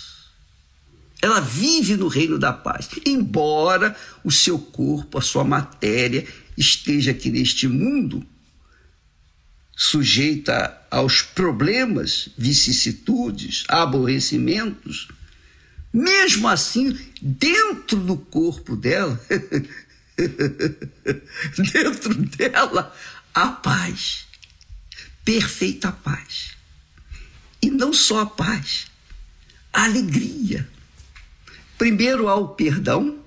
Ela 1.23 1.41
vive 1.41 1.97
no 1.97 2.09
reino 2.09 2.39
da 2.39 2.53
paz, 2.53 2.89
embora 3.05 3.97
o 4.25 4.31
seu 4.31 4.59
corpo, 4.59 5.19
a 5.19 5.23
sua 5.23 5.45
matéria 5.45 6.27
esteja 6.57 7.11
aqui 7.11 7.31
neste 7.31 7.69
mundo 7.69 8.27
sujeita 9.83 10.79
aos 10.91 11.23
problemas, 11.23 12.29
vicissitudes, 12.37 13.65
aborrecimentos, 13.67 15.09
mesmo 15.91 16.47
assim, 16.47 16.99
dentro 17.23 17.97
do 17.97 18.15
corpo 18.15 18.77
dela, 18.77 19.19
dentro 21.73 22.15
dela, 22.27 22.95
a 23.33 23.49
paz, 23.49 24.27
perfeita 25.25 25.91
paz. 25.91 26.51
E 27.63 27.71
não 27.71 27.95
só 27.95 28.21
a 28.21 28.27
paz, 28.27 28.87
a 29.73 29.85
alegria. 29.85 30.69
Primeiro 31.79 32.29
há 32.29 32.35
o 32.35 32.49
perdão, 32.49 33.19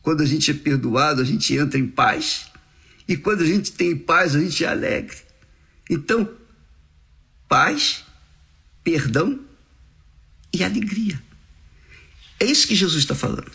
quando 0.00 0.22
a 0.22 0.26
gente 0.26 0.50
é 0.50 0.54
perdoado, 0.54 1.20
a 1.20 1.24
gente 1.26 1.54
entra 1.54 1.78
em 1.78 1.86
paz. 1.86 2.46
E 3.06 3.18
quando 3.18 3.42
a 3.42 3.46
gente 3.46 3.72
tem 3.72 3.94
paz, 3.94 4.34
a 4.34 4.40
gente 4.40 4.64
é 4.64 4.68
alegre. 4.68 5.25
Então, 5.88 6.28
paz, 7.48 8.04
perdão 8.82 9.40
e 10.52 10.64
alegria. 10.64 11.22
É 12.40 12.44
isso 12.44 12.66
que 12.66 12.74
Jesus 12.74 13.02
está 13.02 13.14
falando. 13.14 13.52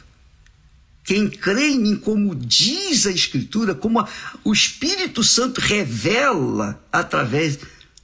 Quem 1.04 1.30
crê 1.30 1.70
em 1.70 1.80
mim, 1.80 1.96
como 1.96 2.36
diz 2.36 3.06
a 3.06 3.12
Escritura, 3.12 3.74
como 3.74 4.00
a, 4.00 4.08
o 4.44 4.54
Espírito 4.54 5.24
Santo 5.24 5.60
revela 5.60 6.82
através 6.92 7.60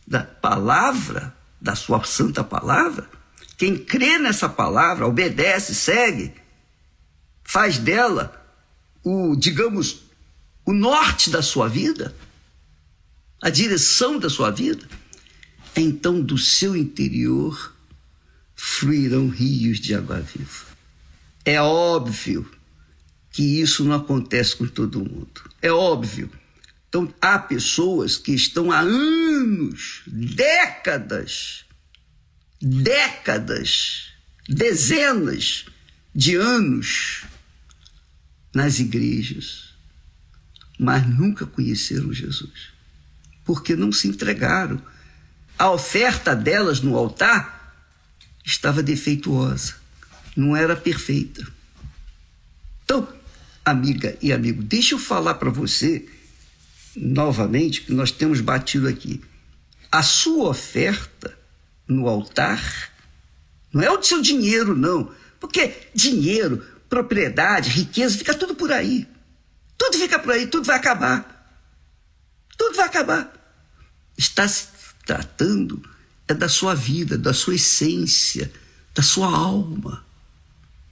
da 0.06 0.24
palavra, 0.24 1.36
da 1.62 1.76
sua 1.76 2.04
santa 2.04 2.44
palavra, 2.44 3.08
quem 3.58 3.78
crê 3.78 4.18
nessa 4.18 4.48
palavra, 4.48 5.08
obedece, 5.08 5.74
segue, 5.74 6.34
faz 7.44 7.78
dela 7.78 8.34
o, 9.04 9.36
digamos, 9.36 10.04
o 10.66 10.74
norte 10.74 11.30
da 11.30 11.42
sua 11.42 11.68
vida, 11.68 12.16
a 13.42 13.50
direção 13.50 14.20
da 14.20 14.30
sua 14.30 14.52
vida, 14.52 14.88
então 15.76 16.22
do 16.22 16.38
seu 16.38 16.76
interior 16.76 17.76
fluirão 18.56 19.30
rios 19.30 19.80
de 19.80 19.94
água 19.94 20.20
viva. 20.20 20.66
É 21.46 21.62
óbvio 21.62 22.50
que 23.32 23.62
isso 23.62 23.84
não 23.84 23.96
acontece 23.96 24.56
com 24.56 24.68
todo 24.68 25.00
mundo. 25.00 25.50
É 25.62 25.72
óbvio. 25.72 26.30
Então, 26.90 27.14
há 27.22 27.38
pessoas 27.38 28.18
que 28.18 28.32
estão 28.34 28.72
há 28.72 28.80
anos, 28.80 30.02
décadas, 30.08 31.66
décadas, 32.60 34.08
dezenas 34.50 35.66
de 36.16 36.36
anos 36.36 37.26
nas 38.54 38.80
igrejas, 38.80 39.76
mas 40.80 41.08
nunca 41.08 41.46
conheceram 41.46 42.12
Jesus 42.12 42.77
porque 43.48 43.78
não 43.78 43.94
se 43.94 44.10
entregaram. 44.10 44.80
A 45.58 45.72
oferta 45.72 46.36
delas 46.36 46.82
no 46.82 46.98
altar 46.98 47.74
estava 48.46 48.84
defeituosa, 48.84 49.76
não 50.36 50.56
era 50.56 50.76
perfeita. 50.76 51.48
Então, 52.84 53.08
amiga 53.66 54.18
e 54.22 54.34
amigo, 54.34 54.62
deixa 54.62 54.96
eu 54.96 55.00
falar 55.00 55.36
para 55.36 55.50
você 55.50 56.08
novamente 56.96 57.82
que 57.82 57.94
nós 57.94 58.12
temos 58.12 58.42
batido 58.42 58.88
aqui. 58.88 59.22
a 59.90 60.04
sua 60.04 60.50
oferta 60.50 61.36
no 61.88 62.10
altar 62.10 62.92
não 63.72 63.82
é 63.82 63.90
o 63.90 64.04
seu 64.04 64.22
dinheiro, 64.22 64.76
não. 64.76 65.12
Porque 65.40 65.74
dinheiro, 65.96 66.66
propriedade, 66.90 67.70
riqueza, 67.70 68.18
fica 68.18 68.34
tudo 68.34 68.56
por 68.56 68.72
aí. 68.72 69.08
Tudo 69.78 69.98
fica 69.98 70.20
por 70.20 70.34
aí, 70.34 70.48
tudo 70.48 70.66
vai 70.66 70.76
acabar. 70.76 71.38
Tudo 72.58 72.76
vai 72.76 72.86
acabar. 72.86 73.37
Está 74.18 74.48
se 74.48 74.68
tratando 75.06 75.82
é 76.28 76.34
da 76.34 76.50
sua 76.50 76.76
vida, 76.76 77.18
da 77.18 77.34
sua 77.34 77.56
essência, 77.56 78.52
da 78.94 79.02
sua 79.02 79.28
alma. 79.28 80.04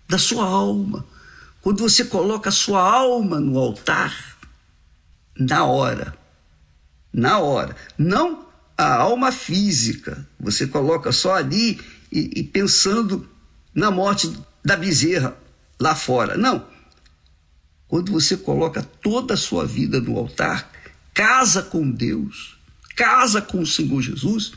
Da 0.07 0.17
sua 0.17 0.45
alma. 0.45 1.05
Quando 1.61 1.82
você 1.82 2.05
coloca 2.05 2.49
a 2.49 2.53
sua 2.53 2.80
alma 2.80 3.39
no 3.39 3.57
altar, 3.57 4.38
na 5.38 5.65
hora, 5.65 6.17
na 7.11 7.39
hora, 7.39 7.76
não 7.97 8.45
a 8.78 8.95
alma 8.95 9.32
física, 9.32 10.28
você 10.39 10.67
coloca 10.67 11.11
só 11.11 11.36
ali 11.36 11.82
e, 12.11 12.39
e 12.39 12.43
pensando 12.43 13.28
na 13.73 13.91
morte 13.91 14.32
da 14.63 14.78
bezerra 14.78 15.36
lá 15.80 15.95
fora. 15.95 16.38
Não. 16.38 16.65
Quando 17.88 18.11
você 18.11 18.38
coloca 18.38 18.82
toda 18.84 19.34
a 19.34 19.38
sua 19.38 19.65
vida 19.65 19.99
no 19.99 20.17
altar, 20.17 20.71
casa 21.13 21.61
com 21.61 21.89
Deus, 21.89 22.55
casa 22.96 23.41
com 23.41 23.62
o 23.62 23.68
Senhor 23.68 24.02
Jesus, 24.02 24.54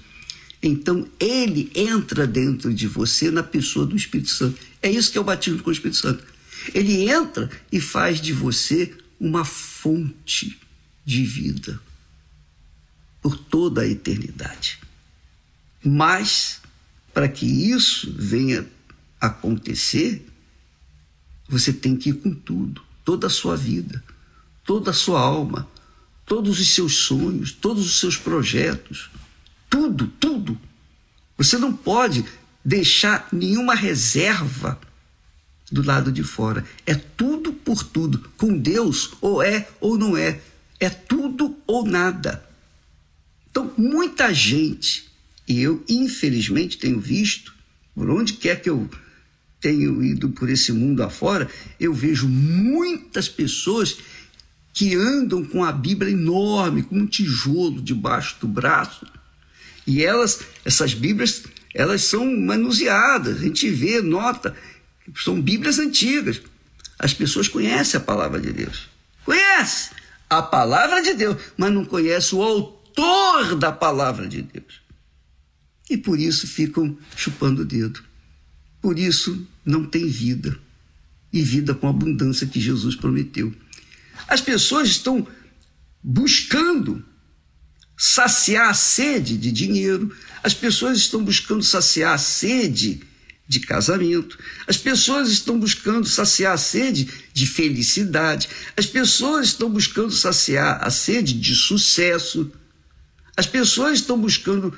então 0.62 1.07
ele 1.18 1.70
entra 1.74 2.26
dentro 2.26 2.72
de 2.72 2.86
você 2.86 3.30
na 3.30 3.43
pessoa 3.43 3.86
do 3.86 3.97
Espírito 3.97 4.30
Santo. 4.30 4.59
É 4.82 4.91
isso 4.91 5.11
que 5.11 5.18
é 5.18 5.20
o 5.20 5.24
batismo 5.24 5.62
com 5.62 5.70
o 5.70 5.72
Espírito 5.72 5.99
Santo. 5.99 6.24
Ele 6.74 7.09
entra 7.09 7.51
e 7.70 7.80
faz 7.80 8.20
de 8.20 8.32
você 8.32 8.95
uma 9.20 9.45
fonte 9.45 10.59
de 11.05 11.24
vida 11.24 11.80
por 13.22 13.37
toda 13.37 13.83
a 13.83 13.87
eternidade. 13.87 14.79
Mas, 15.84 16.61
para 17.14 17.29
que 17.29 17.46
isso 17.46 18.12
venha 18.17 18.67
acontecer, 19.21 20.26
você 21.49 21.72
tem 21.72 21.96
que 21.96 22.11
ir 22.11 22.14
com 22.14 22.34
tudo, 22.34 22.83
toda 23.04 23.26
a 23.26 23.30
sua 23.30 23.57
vida, 23.57 24.03
toda 24.64 24.91
a 24.91 24.95
sua 24.95 25.21
alma, 25.21 25.68
todos 26.29 26.61
os 26.61 26.75
seus 26.75 26.95
sonhos, 26.95 27.50
todos 27.50 27.87
os 27.87 27.99
seus 27.99 28.17
projetos, 28.17 29.11
tudo, 29.68 30.07
tudo. 30.21 30.61
Você 31.37 31.57
não 31.57 31.72
pode 31.72 32.25
deixar 32.64 33.26
nenhuma 33.33 33.75
reserva 33.75 34.79
do 35.72 35.83
lado 35.83 36.13
de 36.13 36.22
fora. 36.22 36.64
É 36.87 36.95
tudo 36.95 37.53
por 37.53 37.83
tudo. 37.83 38.30
Com 38.37 38.57
Deus, 38.57 39.13
ou 39.21 39.42
é 39.42 39.68
ou 39.80 39.99
não 39.99 40.17
é. 40.17 40.41
É 40.79 40.88
tudo 40.91 41.57
ou 41.67 41.84
nada. 41.84 42.45
Então, 43.50 43.72
muita 43.76 44.33
gente, 44.33 45.09
e 45.46 45.61
eu 45.61 45.83
infelizmente 45.88 46.79
tenho 46.79 47.00
visto, 47.00 47.55
por 47.95 48.11
onde 48.11 48.34
quer 48.34 48.61
que 48.61 48.71
eu 48.71 48.88
tenho 49.61 50.05
ido 50.05 50.29
por 50.29 50.49
esse 50.49 50.72
mundo 50.72 51.03
afora, 51.03 51.49
eu 51.80 51.92
vejo 51.92 52.29
muitas 52.29 53.29
pessoas 53.29 53.99
que 54.79 54.95
andam 54.95 55.45
com 55.45 55.64
a 55.64 55.72
Bíblia 55.72 56.13
enorme, 56.13 56.84
com 56.84 56.99
um 56.99 57.07
tijolo 57.07 57.83
debaixo 57.83 58.37
do 58.41 58.46
braço. 58.46 59.05
E 59.84 60.05
elas, 60.05 60.42
essas 60.64 60.95
Bíblias, 60.95 61.42
elas 61.75 62.03
são 62.03 62.25
manuseadas, 62.37 63.38
a 63.38 63.41
gente 63.41 63.68
vê, 63.71 64.00
nota, 64.00 64.55
são 65.17 65.42
Bíblias 65.42 65.80
antigas. 65.80 66.41
As 66.96 67.13
pessoas 67.13 67.49
conhecem 67.49 67.99
a 67.99 68.05
palavra 68.05 68.38
de 68.38 68.53
Deus. 68.53 68.88
Conhece 69.25 69.91
a 70.30 70.42
palavra 70.42 71.03
de 71.03 71.13
Deus, 71.14 71.37
mas 71.57 71.72
não 71.72 71.84
conhece 71.84 72.37
o 72.37 72.41
autor 72.41 73.57
da 73.57 73.72
palavra 73.72 74.29
de 74.29 74.42
Deus. 74.42 74.80
E 75.91 75.96
por 75.96 76.21
isso 76.21 76.46
ficam 76.46 76.96
chupando 77.17 77.63
o 77.63 77.64
dedo. 77.64 78.00
Por 78.80 78.96
isso 78.96 79.45
não 79.64 79.84
tem 79.84 80.07
vida. 80.07 80.57
E 81.33 81.42
vida 81.42 81.75
com 81.75 81.88
abundância 81.88 82.46
que 82.46 82.61
Jesus 82.61 82.95
prometeu. 82.95 83.53
As 84.26 84.40
pessoas 84.40 84.88
estão 84.88 85.26
buscando 86.03 87.04
saciar 87.96 88.70
a 88.70 88.74
sede 88.74 89.36
de 89.36 89.50
dinheiro, 89.50 90.14
as 90.42 90.54
pessoas 90.54 90.99
estão 90.99 91.24
buscando 91.24 91.62
saciar 91.62 92.14
a 92.14 92.18
sede 92.18 93.03
de 93.49 93.61
casamento, 93.61 94.38
as 94.66 94.76
pessoas 94.76 95.30
estão 95.30 95.58
buscando 95.58 96.07
saciar 96.07 96.53
a 96.53 96.58
sede 96.58 97.08
de 97.32 97.46
felicidade, 97.46 98.49
as 98.76 98.86
pessoas 98.86 99.49
estão 99.49 99.70
buscando 99.70 100.12
saciar 100.12 100.78
a 100.82 100.90
sede 100.90 101.34
de 101.34 101.54
sucesso, 101.54 102.53
as 103.36 103.46
pessoas 103.46 103.99
estão 103.99 104.20
buscando 104.20 104.76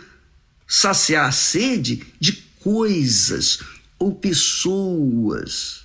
saciar 0.67 1.29
a 1.29 1.33
sede 1.33 2.07
de 2.21 2.33
coisas 2.61 3.59
ou 3.99 4.15
pessoas 4.15 5.81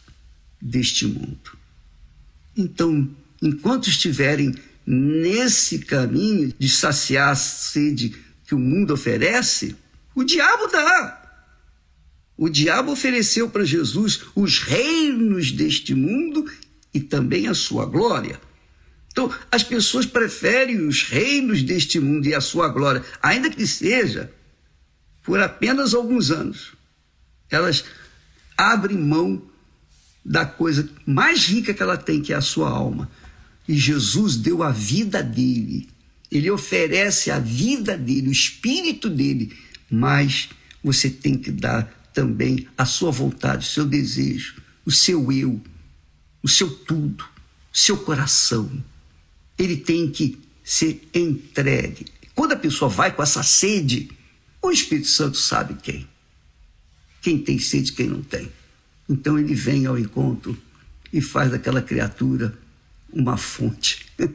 deste 0.62 1.06
mundo. 1.08 1.58
Então, 2.56 3.10
enquanto 3.46 3.88
estiverem 3.88 4.56
nesse 4.88 5.80
caminho 5.80 6.52
de 6.58 6.68
saciar 6.68 7.30
a 7.30 7.36
sede 7.36 8.16
que 8.44 8.56
o 8.56 8.60
mundo 8.60 8.96
oferece, 8.96 9.76
o 10.16 10.24
diabo 10.24 10.66
dá. 10.68 11.22
O 12.36 12.50
diabo 12.50 12.92
ofereceu 12.92 13.48
para 13.48 13.64
Jesus 13.64 14.22
os 14.36 14.60
reinos 14.60 15.52
deste 15.52 15.94
mundo 15.94 16.52
e 16.92 17.00
também 17.00 17.48
a 17.48 17.54
sua 17.54 17.86
glória. 17.86 18.42
Então, 19.12 19.32
as 19.52 19.64
pessoas 19.64 20.08
preferem 20.08 20.88
os 20.88 21.04
reinos 21.04 21.62
deste 21.62 22.00
mundo 22.00 22.26
e 22.28 22.34
a 22.34 22.42
sua 22.42 22.68
glória, 22.68 23.04
ainda 23.22 23.50
que 23.50 23.66
seja 23.68 24.32
por 25.24 25.40
apenas 25.40 25.94
alguns 25.94 26.32
anos. 26.32 26.74
Elas 27.50 27.86
abrem 28.58 28.98
mão 28.98 29.42
da 30.26 30.46
coisa 30.46 30.90
mais 31.06 31.46
rica 31.46 31.74
que 31.74 31.84
ela 31.84 31.96
tem, 31.96 32.22
que 32.22 32.34
é 32.34 32.36
a 32.36 32.42
sua 32.42 32.70
alma. 32.70 33.10
E 33.68 33.76
Jesus 33.76 34.38
deu 34.38 34.62
a 34.62 34.72
vida 34.72 35.24
dele. 35.24 35.90
Ele 36.32 36.50
oferece 36.52 37.32
a 37.32 37.40
vida 37.40 37.98
dele, 37.98 38.30
o 38.30 38.32
espírito 38.32 39.10
dele, 39.10 39.56
mas 39.90 40.50
você 40.84 41.10
tem 41.10 41.38
que 41.38 41.52
dar 41.52 41.84
também 42.14 42.68
a 42.78 42.86
sua 42.86 43.12
vontade, 43.12 43.68
o 43.68 43.70
seu 43.70 43.86
desejo, 43.86 44.56
o 44.86 44.92
seu 44.92 45.32
eu, 45.32 45.62
o 46.42 46.48
seu 46.48 46.70
tudo, 46.70 47.24
o 47.24 47.78
seu 47.78 47.98
coração. 47.98 48.72
Ele 49.58 49.78
tem 49.78 50.10
que 50.12 50.38
ser 50.64 51.08
entregue. 51.14 52.06
Quando 52.34 52.54
a 52.54 52.58
pessoa 52.58 52.90
vai 52.90 53.12
com 53.12 53.24
essa 53.24 53.44
sede, 53.44 54.10
o 54.62 54.72
Espírito 54.72 55.08
Santo 55.08 55.38
sabe 55.38 55.76
quem. 55.82 56.08
Quem 57.22 57.38
tem 57.38 57.58
sede, 57.60 57.94
quem 57.94 58.08
não 58.08 58.22
tem. 58.22 58.52
Então 59.08 59.38
ele 59.40 59.54
vem 59.54 59.86
ao 59.86 59.98
encontro 59.98 60.58
e 61.14 61.22
faz 61.22 61.52
daquela 61.52 61.82
criatura 61.82 62.58
uma 63.16 63.38
fonte 63.38 64.06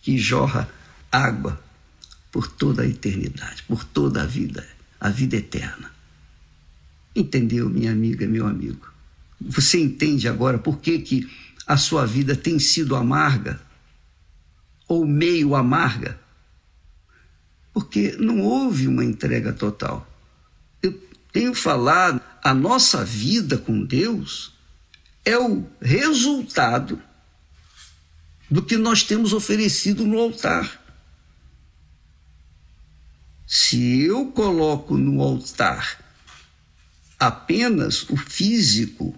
que 0.00 0.16
jorra 0.16 0.70
água 1.10 1.60
por 2.30 2.46
toda 2.46 2.82
a 2.82 2.86
eternidade, 2.86 3.64
por 3.64 3.84
toda 3.84 4.22
a 4.22 4.26
vida, 4.26 4.66
a 5.00 5.08
vida 5.10 5.36
eterna. 5.36 5.90
Entendeu, 7.14 7.68
minha 7.68 7.90
amiga, 7.90 8.26
meu 8.26 8.46
amigo? 8.46 8.88
Você 9.40 9.80
entende 9.80 10.28
agora 10.28 10.58
por 10.58 10.78
que, 10.78 11.00
que 11.00 11.30
a 11.66 11.76
sua 11.76 12.06
vida 12.06 12.36
tem 12.36 12.58
sido 12.58 12.94
amarga 12.94 13.60
ou 14.86 15.04
meio 15.04 15.56
amarga? 15.56 16.20
Porque 17.72 18.16
não 18.18 18.40
houve 18.40 18.86
uma 18.86 19.04
entrega 19.04 19.52
total. 19.52 20.06
Eu 20.82 20.92
tenho 21.32 21.54
falado, 21.54 22.20
a 22.42 22.54
nossa 22.54 23.04
vida 23.04 23.58
com 23.58 23.84
Deus 23.84 24.52
é 25.24 25.36
o 25.38 25.66
resultado 25.80 27.02
do 28.50 28.62
que 28.62 28.76
nós 28.76 29.04
temos 29.04 29.32
oferecido 29.32 30.04
no 30.04 30.18
altar. 30.18 30.80
Se 33.46 34.00
eu 34.02 34.26
coloco 34.32 34.96
no 34.96 35.22
altar 35.22 35.98
apenas 37.18 38.08
o 38.08 38.16
físico, 38.16 39.14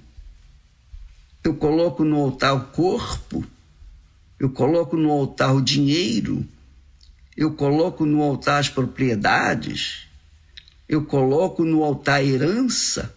eu 1.43 1.55
coloco 1.55 2.05
no 2.05 2.17
altar 2.17 2.55
o 2.55 2.65
corpo, 2.67 3.45
eu 4.39 4.51
coloco 4.51 4.97
no 4.97 5.11
altar 5.11 5.55
o 5.55 5.63
dinheiro, 5.63 6.47
eu 7.37 7.55
coloco 7.55 8.05
no 8.05 8.23
altar 8.23 8.59
as 8.59 8.69
propriedades, 8.69 10.07
eu 10.89 11.05
coloco 11.05 11.65
no 11.65 11.83
altar 11.83 12.17
a 12.17 12.25
herança, 12.25 13.17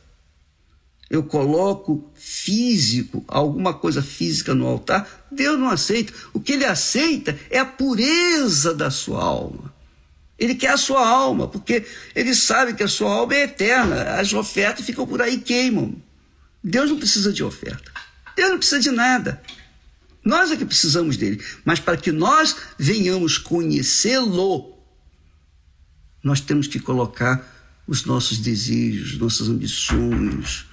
eu 1.10 1.24
coloco 1.24 2.10
físico, 2.16 3.24
alguma 3.28 3.74
coisa 3.74 4.02
física 4.02 4.56
no 4.56 4.66
altar, 4.66 5.28
Deus 5.32 5.60
não 5.60 5.70
aceita. 5.70 6.12
O 6.34 6.40
que 6.40 6.54
ele 6.54 6.66
aceita 6.66 7.38
é 7.50 7.60
a 7.60 7.66
pureza 7.66 8.74
da 8.74 8.90
sua 8.90 9.24
alma. 9.24 9.74
Ele 10.38 10.56
quer 10.56 10.72
a 10.72 10.78
sua 10.78 11.08
alma, 11.08 11.48
porque 11.48 11.86
ele 12.14 12.34
sabe 12.34 12.74
que 12.74 12.84
a 12.84 12.88
sua 12.88 13.14
alma 13.14 13.36
é 13.36 13.44
eterna. 13.44 14.20
As 14.20 14.34
ofertas 14.34 14.86
ficam 14.86 15.08
por 15.08 15.22
aí 15.22 15.38
queimam. 15.38 15.96
Deus 16.64 16.90
não 16.90 16.98
precisa 16.98 17.32
de 17.32 17.44
oferta. 17.44 17.92
Deus 18.36 18.50
não 18.50 18.58
precisa 18.58 18.80
de 18.80 18.92
nada. 18.92 19.42
Nós 20.24 20.52
é 20.52 20.58
que 20.58 20.66
precisamos 20.66 21.16
dele. 21.16 21.42
Mas 21.64 21.80
para 21.80 21.96
que 21.96 22.12
nós 22.12 22.56
venhamos 22.78 23.38
conhecê-lo, 23.38 24.76
nós 26.24 26.42
temos 26.42 26.66
que 26.66 26.80
colocar 26.80 27.54
os 27.88 28.04
nossos 28.06 28.40
desejos, 28.40 29.18
nossas 29.20 29.48
ambições, 29.48 30.66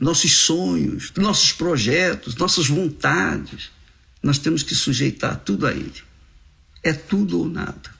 nossos 0.00 0.36
sonhos, 0.36 1.12
nossos 1.16 1.52
projetos, 1.52 2.36
nossas 2.36 2.68
vontades. 2.68 3.70
Nós 4.22 4.38
temos 4.38 4.62
que 4.62 4.74
sujeitar 4.74 5.40
tudo 5.40 5.66
a 5.66 5.72
Ele. 5.72 6.02
É 6.82 6.92
tudo 6.92 7.38
ou 7.38 7.48
nada. 7.48 7.94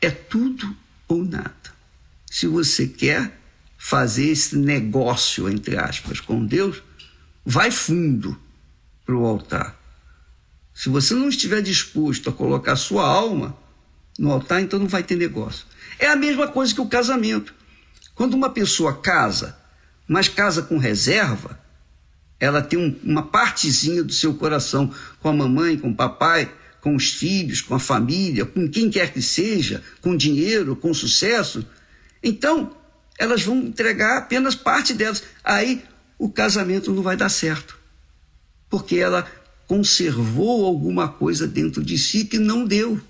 É 0.00 0.10
tudo 0.10 0.76
ou 1.08 1.24
nada. 1.24 1.74
Se 2.30 2.46
você 2.46 2.86
quer 2.86 3.38
fazer 3.78 4.30
esse 4.30 4.56
negócio, 4.56 5.48
entre 5.48 5.76
aspas, 5.76 6.20
com 6.20 6.44
Deus, 6.44 6.82
vai 7.44 7.70
fundo 7.70 8.38
para 9.04 9.14
o 9.14 9.26
altar. 9.26 9.78
Se 10.74 10.88
você 10.88 11.14
não 11.14 11.28
estiver 11.28 11.62
disposto 11.62 12.28
a 12.28 12.32
colocar 12.32 12.76
sua 12.76 13.06
alma 13.06 13.56
no 14.18 14.32
altar, 14.32 14.62
então 14.62 14.78
não 14.78 14.88
vai 14.88 15.02
ter 15.02 15.16
negócio. 15.16 15.66
É 15.98 16.08
a 16.08 16.16
mesma 16.16 16.48
coisa 16.48 16.74
que 16.74 16.80
o 16.80 16.88
casamento. 16.88 17.54
Quando 18.14 18.34
uma 18.34 18.50
pessoa 18.50 19.00
casa, 19.00 19.56
mas 20.06 20.28
casa 20.28 20.62
com 20.62 20.78
reserva, 20.78 21.58
ela 22.38 22.60
tem 22.60 22.78
um, 22.78 22.96
uma 23.02 23.22
partezinha 23.22 24.02
do 24.02 24.12
seu 24.12 24.34
coração 24.34 24.92
com 25.20 25.28
a 25.28 25.32
mamãe, 25.32 25.78
com 25.78 25.90
o 25.90 25.94
papai, 25.94 26.52
com 26.80 26.94
os 26.94 27.10
filhos, 27.10 27.62
com 27.62 27.74
a 27.74 27.78
família, 27.78 28.44
com 28.44 28.68
quem 28.68 28.90
quer 28.90 29.12
que 29.12 29.22
seja, 29.22 29.82
com 30.02 30.16
dinheiro, 30.16 30.76
com 30.76 30.92
sucesso. 30.92 31.66
Então, 32.22 32.76
elas 33.18 33.42
vão 33.42 33.56
entregar 33.58 34.18
apenas 34.18 34.54
parte 34.54 34.92
delas. 34.92 35.22
Aí 35.42 35.82
o 36.18 36.30
casamento 36.30 36.92
não 36.92 37.02
vai 37.02 37.16
dar 37.16 37.30
certo. 37.30 37.78
Porque 38.68 38.96
ela 38.96 39.26
conservou 39.66 40.66
alguma 40.66 41.08
coisa 41.08 41.46
dentro 41.46 41.82
de 41.82 41.96
si 41.96 42.24
que 42.24 42.38
não 42.38 42.66
deu. 42.66 43.00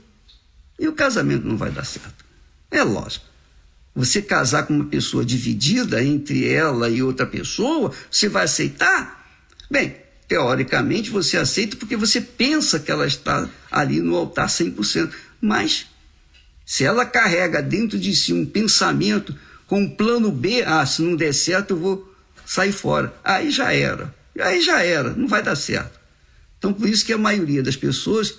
E 0.78 0.86
o 0.86 0.92
casamento 0.92 1.46
não 1.46 1.56
vai 1.56 1.70
dar 1.70 1.84
certo. 1.84 2.24
É 2.70 2.82
lógico. 2.82 3.26
Você 3.94 4.20
casar 4.20 4.66
com 4.66 4.74
uma 4.74 4.86
pessoa 4.86 5.24
dividida 5.24 6.02
entre 6.02 6.48
ela 6.48 6.88
e 6.88 7.02
outra 7.02 7.24
pessoa, 7.24 7.92
você 8.10 8.28
vai 8.28 8.44
aceitar? 8.44 9.24
Bem, 9.70 9.96
teoricamente 10.26 11.10
você 11.10 11.36
aceita 11.36 11.76
porque 11.76 11.96
você 11.96 12.20
pensa 12.20 12.80
que 12.80 12.90
ela 12.90 13.06
está 13.06 13.48
ali 13.70 14.00
no 14.00 14.16
altar 14.16 14.48
100%. 14.48 15.12
Mas 15.40 15.86
se 16.66 16.82
ela 16.84 17.04
carrega 17.04 17.62
dentro 17.62 17.98
de 17.98 18.14
si 18.16 18.32
um 18.32 18.44
pensamento 18.44 19.36
com 19.66 19.80
um 19.80 19.90
plano 19.90 20.32
B, 20.32 20.62
ah, 20.64 20.84
se 20.84 21.02
não 21.02 21.14
der 21.14 21.32
certo 21.32 21.70
eu 21.70 21.78
vou 21.78 22.14
sair 22.44 22.72
fora. 22.72 23.14
Aí 23.22 23.50
já 23.50 23.72
era. 23.72 24.14
Aí 24.40 24.60
já 24.60 24.82
era, 24.82 25.10
não 25.10 25.28
vai 25.28 25.42
dar 25.42 25.54
certo. 25.54 26.00
Então 26.58 26.72
por 26.72 26.88
isso 26.88 27.04
que 27.04 27.12
a 27.12 27.18
maioria 27.18 27.62
das 27.62 27.76
pessoas 27.76 28.38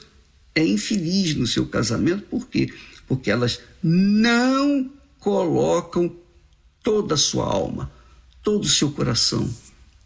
é 0.53 0.65
infeliz 0.65 1.35
no 1.35 1.45
seu 1.47 1.65
casamento, 1.65 2.23
por 2.23 2.47
quê? 2.47 2.73
Porque 3.07 3.29
elas 3.29 3.59
não 3.83 4.89
colocam 5.25 6.15
toda 6.83 7.15
a 7.15 7.17
sua 7.17 7.45
alma, 7.45 7.91
todo 8.43 8.65
o 8.65 8.69
seu 8.69 8.91
coração, 8.91 9.51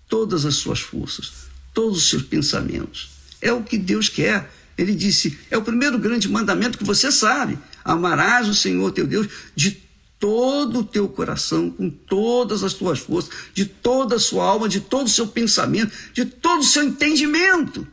todas 0.07 0.45
as 0.45 0.55
suas 0.55 0.79
forças, 0.79 1.49
todos 1.73 1.97
os 1.97 2.09
seus 2.09 2.23
pensamentos. 2.23 3.09
É 3.41 3.51
o 3.51 3.61
que 3.61 3.77
Deus 3.77 4.07
quer. 4.07 4.49
Ele 4.77 4.95
disse: 4.95 5.37
é 5.51 5.57
o 5.57 5.61
primeiro 5.61 5.99
grande 5.99 6.29
mandamento 6.29 6.77
que 6.77 6.85
você 6.85 7.11
sabe. 7.11 7.59
Amarás 7.83 8.47
o 8.47 8.55
Senhor 8.55 8.93
teu 8.93 9.05
Deus 9.05 9.27
de 9.53 9.71
todo 10.17 10.79
o 10.79 10.85
teu 10.85 11.09
coração, 11.09 11.69
com 11.69 11.89
todas 11.89 12.63
as 12.63 12.73
tuas 12.73 12.99
forças, 12.99 13.29
de 13.53 13.65
toda 13.65 14.15
a 14.15 14.19
sua 14.19 14.45
alma, 14.45 14.69
de 14.69 14.79
todo 14.79 15.07
o 15.07 15.09
seu 15.09 15.27
pensamento, 15.27 15.91
de 16.13 16.23
todo 16.23 16.61
o 16.61 16.63
seu 16.65 16.81
entendimento. 16.81 17.85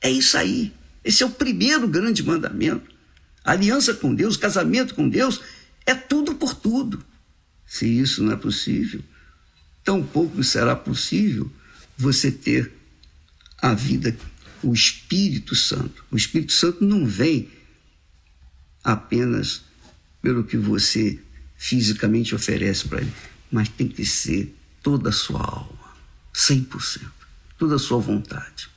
É 0.00 0.10
isso 0.10 0.38
aí. 0.38 0.72
Esse 1.04 1.22
é 1.22 1.26
o 1.26 1.30
primeiro 1.30 1.86
grande 1.86 2.22
mandamento 2.22 2.89
aliança 3.50 3.94
com 3.94 4.14
Deus, 4.14 4.36
casamento 4.36 4.94
com 4.94 5.08
Deus, 5.08 5.40
é 5.86 5.94
tudo 5.94 6.34
por 6.34 6.54
tudo. 6.54 7.04
Se 7.66 7.86
isso 7.86 8.22
não 8.22 8.32
é 8.32 8.36
possível, 8.36 9.02
tampouco 9.84 10.42
será 10.42 10.74
possível 10.74 11.50
você 11.96 12.30
ter 12.30 12.72
a 13.60 13.74
vida, 13.74 14.16
o 14.62 14.72
Espírito 14.72 15.54
Santo. 15.54 16.04
O 16.10 16.16
Espírito 16.16 16.52
Santo 16.52 16.84
não 16.84 17.06
vem 17.06 17.48
apenas 18.82 19.62
pelo 20.22 20.44
que 20.44 20.56
você 20.56 21.20
fisicamente 21.56 22.34
oferece 22.34 22.88
para 22.88 23.00
ele, 23.00 23.12
mas 23.50 23.68
tem 23.68 23.86
que 23.88 24.04
ser 24.04 24.54
toda 24.82 25.10
a 25.10 25.12
sua 25.12 25.40
alma, 25.40 25.94
100%, 26.34 27.02
toda 27.58 27.76
a 27.76 27.78
sua 27.78 27.98
vontade. 27.98 28.70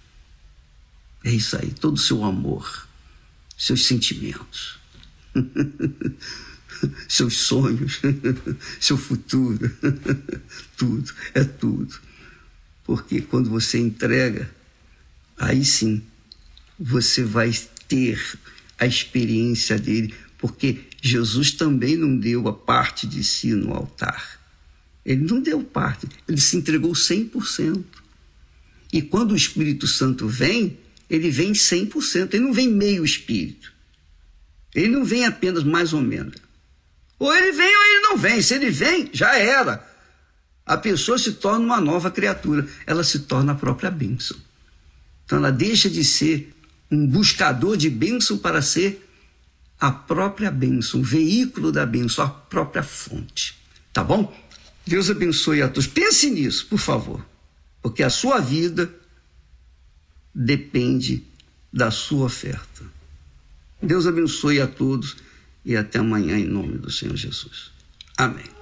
É 1.24 1.32
isso 1.32 1.56
aí, 1.56 1.72
todo 1.72 1.96
o 1.96 2.00
seu 2.00 2.24
amor 2.24 2.88
seus 3.64 3.86
sentimentos, 3.86 4.78
seus 7.08 7.38
sonhos, 7.38 8.02
seu 8.78 8.98
futuro, 8.98 9.72
tudo, 10.76 11.14
é 11.34 11.46
tudo. 11.46 11.96
Porque 12.84 13.22
quando 13.22 13.50
você 13.50 13.80
entrega, 13.80 14.54
aí 15.38 15.64
sim 15.64 16.04
você 16.78 17.24
vai 17.24 17.54
ter 17.88 18.22
a 18.78 18.86
experiência 18.86 19.80
dele, 19.80 20.14
porque 20.38 20.82
Jesus 21.02 21.52
também 21.52 21.96
não 21.96 22.18
deu 22.18 22.50
a 22.50 22.54
parte 22.54 23.08
de 23.08 23.24
si 23.24 23.54
no 23.54 23.74
altar. 23.74 24.42
Ele 25.06 25.24
não 25.24 25.40
deu 25.42 25.64
parte, 25.64 26.06
ele 26.28 26.42
se 26.42 26.58
entregou 26.58 26.92
100%. 26.92 27.82
E 28.92 29.02
quando 29.02 29.32
o 29.32 29.38
Espírito 29.38 29.88
Santo 29.88 30.28
vem, 30.28 30.78
ele 31.16 31.30
vem 31.30 31.54
100%, 31.54 32.34
ele 32.34 32.44
não 32.44 32.54
vem 32.54 32.68
meio 32.68 33.06
espírito. 33.06 33.72
Ele 34.74 34.88
não 34.88 35.06
vem 35.06 35.26
apenas 35.26 35.64
mais 35.64 35.94
ou 35.94 36.02
menos. 36.02 36.36
Ou 37.20 37.34
ele 37.36 37.52
vem 37.52 37.78
ou 37.78 37.84
ele 37.84 38.00
não 38.02 38.18
vem. 38.18 38.42
Se 38.42 38.56
ele 38.56 38.70
vem, 38.70 39.10
já 39.14 39.38
era. 39.38 39.88
A 40.66 40.78
pessoa 40.78 41.18
se 41.18 41.34
torna 41.34 41.66
uma 41.66 41.80
nova 41.80 42.10
criatura, 42.10 42.68
ela 42.86 43.04
se 43.04 43.20
torna 43.20 43.52
a 43.52 43.56
própria 43.56 43.92
bênção. 43.92 44.38
Então 45.26 45.38
ela 45.38 45.52
deixa 45.52 45.90
de 45.90 46.04
ser 46.04 46.54
um 46.90 47.06
buscador 47.06 47.78
de 47.78 47.90
bênção 47.90 48.38
para 48.38 48.62
ser 48.62 49.08
a 49.80 49.92
própria 49.92 50.50
bênção, 50.50 51.02
o 51.02 51.04
veículo 51.04 51.72
da 51.72 51.86
bênção, 51.86 52.26
a 52.26 52.30
própria 52.30 52.82
fonte. 52.82 53.56
Tá 53.92 54.04
bom? 54.04 54.34
Deus 54.86 55.10
abençoe 55.10 55.62
a 55.62 55.68
todos. 55.68 55.88
Pense 55.88 56.30
nisso, 56.30 56.68
por 56.68 56.80
favor, 56.80 57.26
porque 57.82 58.02
a 58.02 58.10
sua 58.10 58.40
vida 58.40 58.94
depende 60.34 61.24
da 61.72 61.92
sua 61.92 62.26
oferta. 62.26 62.84
Deus 63.82 64.08
abençoe 64.08 64.62
a 64.62 64.68
todos 64.68 65.18
e 65.66 65.76
até 65.76 66.00
amanhã 66.00 66.38
em 66.38 66.46
nome 66.46 66.78
do 66.78 66.92
Senhor 66.92 67.16
Jesus. 67.16 67.72
Amém. 68.18 68.53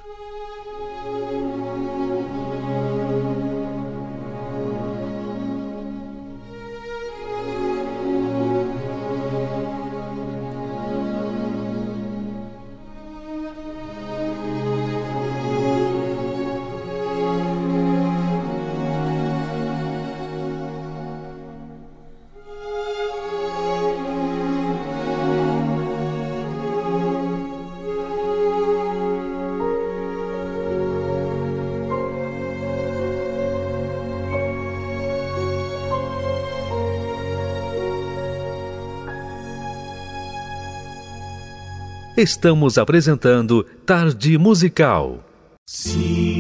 Estamos 42.22 42.78
apresentando 42.78 43.64
Tarde 43.86 44.38
Musical. 44.38 45.20
Sim, 45.68 46.31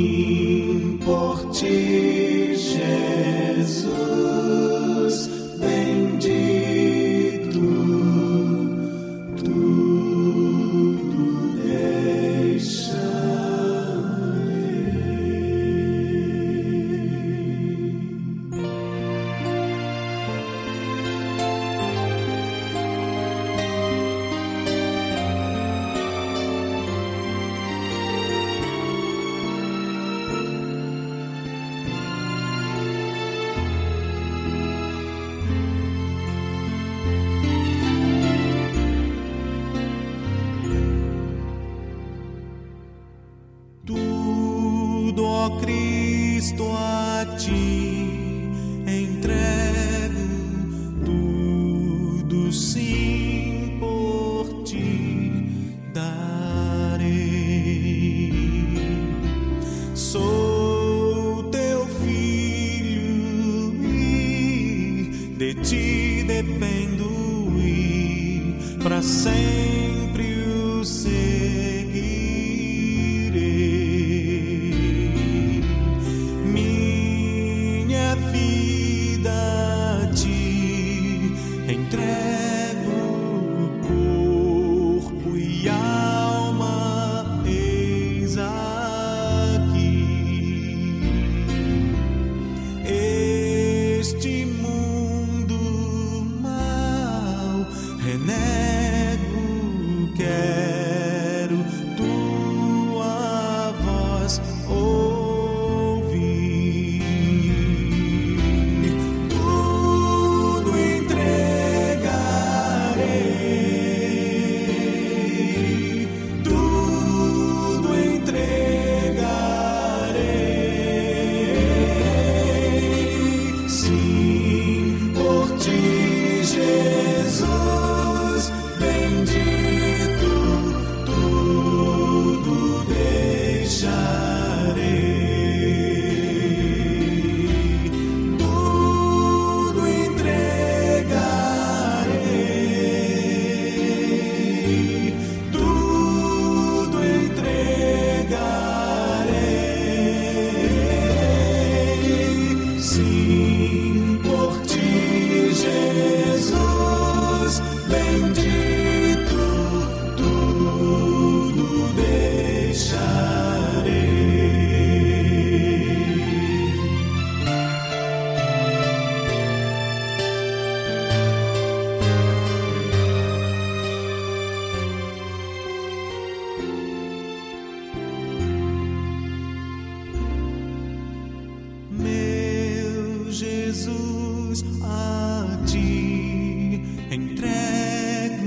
Jesus, 184.01 184.65
a 184.83 185.59
ti 185.65 186.81
entrego 187.11 188.39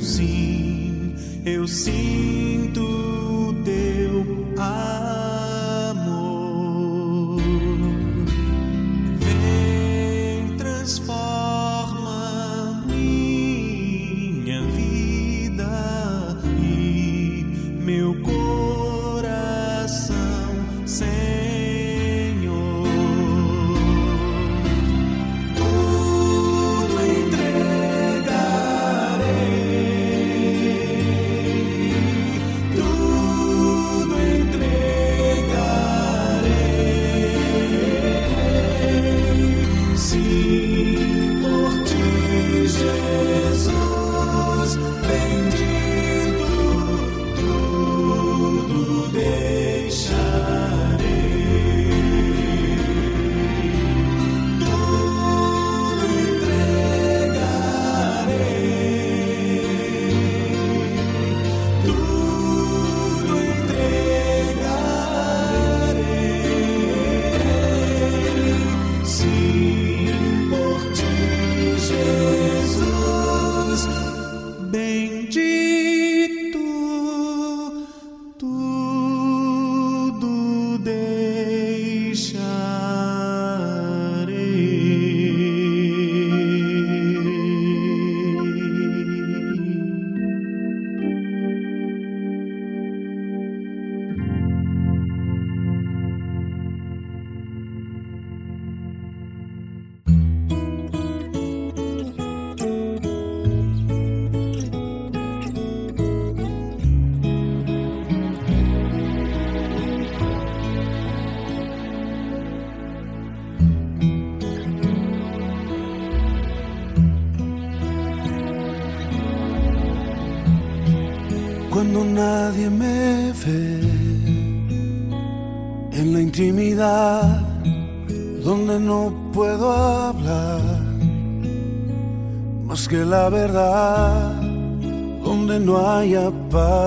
sim, 0.00 1.14
eu 1.44 1.66
sim. 1.68 2.51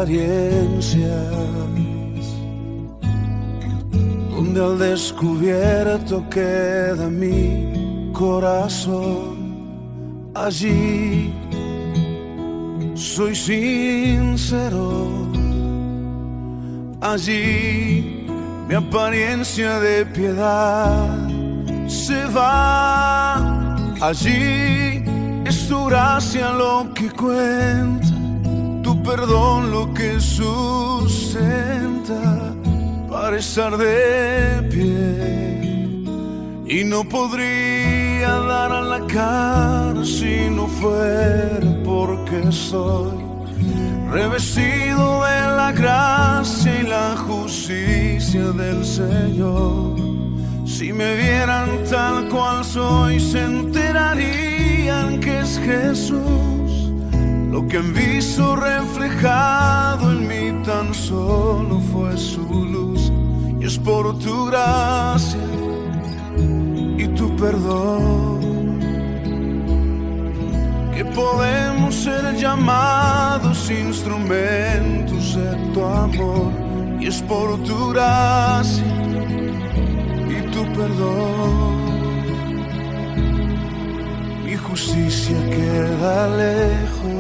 apariencias, 0.06 1.34
donde 4.30 4.64
al 4.64 4.78
descubierto 4.78 6.24
queda 6.30 7.10
mi 7.10 8.12
corazón, 8.14 9.36
allí 10.36 11.34
soy 12.94 13.34
sincero, 13.34 15.10
allí 17.02 18.28
mi 18.68 18.76
apariencia 18.76 19.80
de 19.80 20.06
piedad 20.06 21.18
se 21.88 22.26
va, 22.28 23.76
allí 24.02 25.04
es 25.46 25.68
tu 25.68 25.86
gracia 25.86 26.52
lo 26.52 26.94
que 26.94 27.10
cuenta 27.10 28.15
perdón 29.06 29.72
lo 29.72 29.94
que 29.94 30.20
sustenta 30.20 30.56
para 33.10 33.38
estar 33.38 33.78
de 33.78 34.64
pie. 34.72 36.04
Y 36.68 36.84
no 36.84 37.04
podría 37.04 38.30
dar 38.30 38.72
a 38.72 38.82
la 38.82 39.06
cara 39.06 40.04
si 40.04 40.50
no 40.50 40.68
fuera 40.68 41.72
porque 41.84 42.52
soy 42.52 43.24
revestido 44.12 45.24
de 45.24 45.42
la 45.60 45.72
gracia 45.72 46.82
y 46.82 46.88
la 46.88 47.16
justicia 47.28 48.52
del 48.52 48.84
Señor. 48.84 49.96
Si 50.66 50.92
me 50.92 51.16
vieran 51.16 51.84
tal 51.90 52.28
cual 52.30 52.66
soy, 52.66 53.20
se 53.20 53.44
enterarían 53.44 55.20
que 55.20 55.40
es 55.42 55.60
Jesús. 55.60 56.55
Lo 57.56 57.66
que 57.70 57.78
han 57.78 57.94
visto 57.94 58.58
reflejado 58.58 60.12
en 60.12 60.28
mí 60.28 60.64
tan 60.66 60.94
solo 60.94 61.80
fue 61.90 62.18
su 62.18 62.42
luz. 62.66 63.14
Y 63.62 63.66
es 63.66 63.80
por 63.80 64.20
tu 64.20 64.48
gracia 64.48 65.40
y 66.98 67.08
tu 67.20 67.34
perdón 67.38 68.80
que 70.94 71.06
podemos 71.06 71.96
ser 71.96 72.36
llamados 72.36 73.72
instrumentos 73.72 75.36
de 75.38 75.56
tu 75.74 75.82
amor. 75.82 76.52
Y 77.00 77.08
es 77.08 77.22
por 77.22 77.58
tu 77.64 77.92
gracia 77.92 78.84
tu 80.52 80.64
perdón. 80.74 81.76
Mi 84.46 84.56
justicia 84.56 85.38
queda 85.50 86.28
lejos 86.44 87.15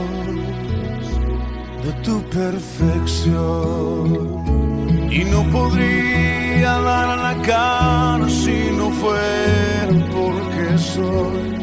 de 1.85 1.93
tu 2.01 2.21
perfección. 2.29 3.35
Y 5.11 5.23
no 5.25 5.43
podría 5.51 6.79
dar 6.79 7.09
a 7.09 7.15
la 7.27 7.35
cara 7.43 8.27
si 8.27 8.71
no 8.77 8.89
fuera 8.89 9.93
porque 10.11 10.77
soy 10.77 11.55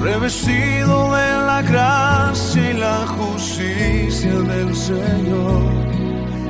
revestido 0.00 1.14
de 1.14 1.30
la 1.50 1.62
gracia 1.62 2.70
y 2.70 2.74
la 2.74 3.06
justicia 3.06 4.34
del 4.52 4.74
Señor. 4.74 5.62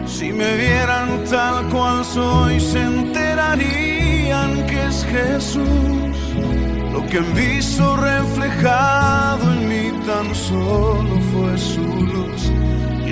Si 0.06 0.32
me 0.32 0.56
vieran 0.56 1.24
tal 1.30 1.68
cual 1.68 2.04
soy, 2.04 2.58
se 2.60 2.82
enterarían 2.82 4.66
que 4.66 4.86
es 4.86 5.04
Jesús. 5.04 6.16
Lo 6.92 7.06
que 7.06 7.18
han 7.18 7.34
visto 7.34 7.96
reflejado 7.96 9.52
en 9.52 9.68
mí 9.68 9.92
tan 10.04 10.34
solo 10.34 11.20
fue 11.30 11.56
su 11.56 11.97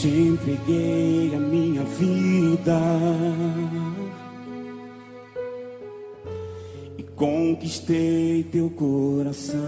Te 0.00 0.08
entreguei 0.08 1.34
a 1.34 1.38
minha 1.38 1.82
vida 1.82 2.80
e 6.96 7.02
conquistei 7.02 8.44
teu 8.44 8.70
coração. 8.70 9.60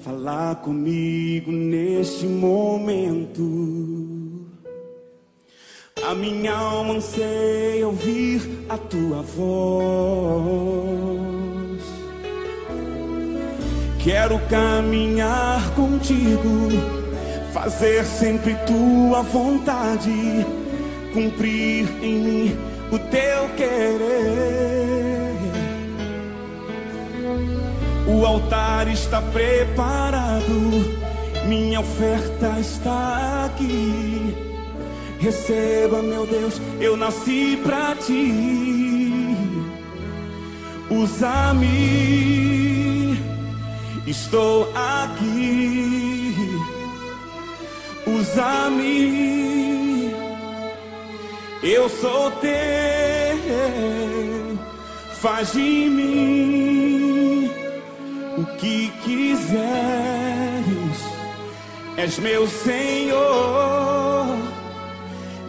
Falar 0.00 0.54
comigo 0.62 1.52
neste 1.52 2.24
momento. 2.24 3.42
A 6.02 6.14
minha 6.14 6.54
alma 6.56 6.94
anseia 6.94 7.86
ouvir 7.86 8.40
a 8.70 8.78
tua 8.78 9.20
voz. 9.20 10.48
Quero 14.08 14.38
caminhar 14.48 15.60
contigo, 15.74 16.70
fazer 17.52 18.06
sempre 18.06 18.56
tua 18.66 19.20
vontade, 19.20 20.46
cumprir 21.12 21.86
em 22.02 22.18
mim 22.18 22.58
o 22.90 22.98
teu 22.98 23.50
querer. 23.54 25.36
O 28.06 28.24
altar 28.24 28.88
está 28.88 29.20
preparado, 29.20 30.42
minha 31.46 31.80
oferta 31.80 32.58
está 32.58 33.44
aqui. 33.44 34.34
Receba, 35.20 36.00
meu 36.00 36.26
Deus, 36.26 36.58
eu 36.80 36.96
nasci 36.96 37.60
pra 37.62 37.94
ti. 37.94 39.36
Usa-me 40.88 42.87
Estou 44.08 44.72
aqui, 44.74 46.34
usa-me. 48.06 49.28
Eu 51.62 51.90
sou 51.90 52.30
teu, 52.30 52.48
faz 55.20 55.52
de 55.52 55.90
mim 55.90 57.50
o 58.38 58.46
que 58.56 58.90
quiseres. 59.04 59.58
És 61.98 62.18
meu 62.18 62.48
Senhor, 62.48 64.26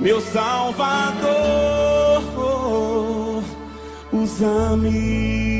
meu 0.01 0.19
Salvador. 0.19 1.79
Usa-me. 4.11 5.58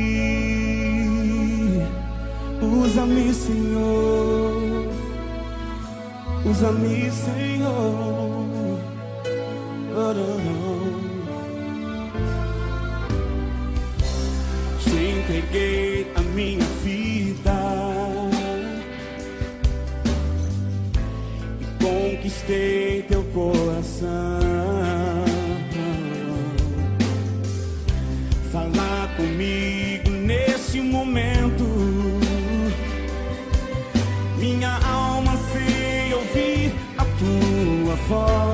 Usa-me, 2.82 3.34
Senhor. 3.34 4.88
Usa-me, 6.46 7.10
Senhor. 7.10 8.40
Te 14.82 14.90
entreguei 14.90 16.10
a 16.16 16.22
minha 16.22 16.64
vida 16.82 17.60
e 21.60 21.84
conquistei 21.84 23.02
teu 23.02 23.22
coração. 23.34 24.39
Tua 38.10 38.49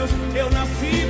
Deus, 0.00 0.10
eu 0.34 0.48
nasci 0.50 1.09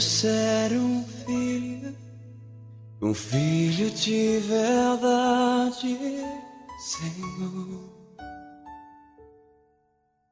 ser 0.00 0.72
um 0.72 1.04
filho, 1.24 1.96
um 3.02 3.12
filho 3.14 3.90
de 3.90 4.38
verdade, 4.38 5.98
Senhor. 6.78 7.90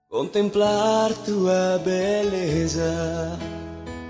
Contemplar 0.08 1.12
tua 1.24 1.78
beleza, 1.84 3.38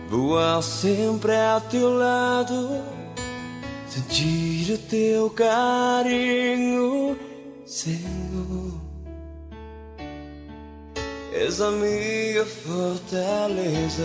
voar 0.09 0.62
sempre 0.62 1.35
ao 1.35 1.60
teu 1.62 1.93
lado, 1.93 2.82
sentir 3.89 4.74
o 4.74 4.78
teu 4.78 5.28
carinho, 5.30 7.18
Senhor. 7.66 8.80
És 11.32 11.60
a 11.60 11.70
minha 11.70 12.47
fortaleza. 12.47 14.05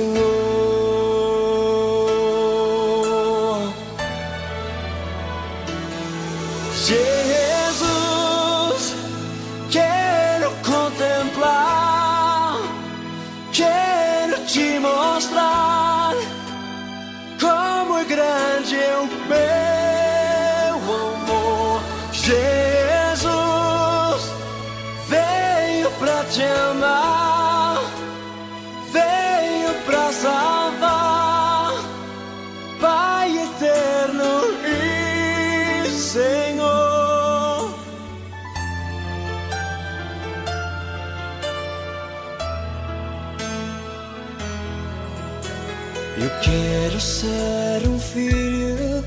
ser 47.21 47.87
um 47.87 47.99
filho, 47.99 49.05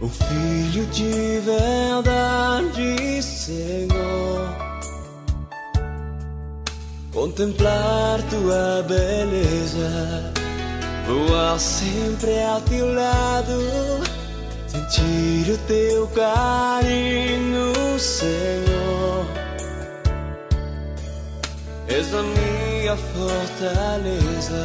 um 0.00 0.08
filho 0.08 0.86
de 0.86 1.40
verdade, 1.40 3.20
Senhor. 3.20 4.48
Contemplar 7.12 8.22
tua 8.30 8.84
beleza, 8.86 10.32
voar 11.08 11.58
sempre 11.58 12.40
ao 12.44 12.60
teu 12.60 12.94
lado, 12.94 13.58
sentir 14.68 15.50
o 15.50 15.58
teu 15.66 16.06
carinho, 16.08 17.98
Senhor. 17.98 19.26
És 21.88 22.06
a 22.14 22.22
minha 22.22 22.96
fortaleza. 22.96 24.64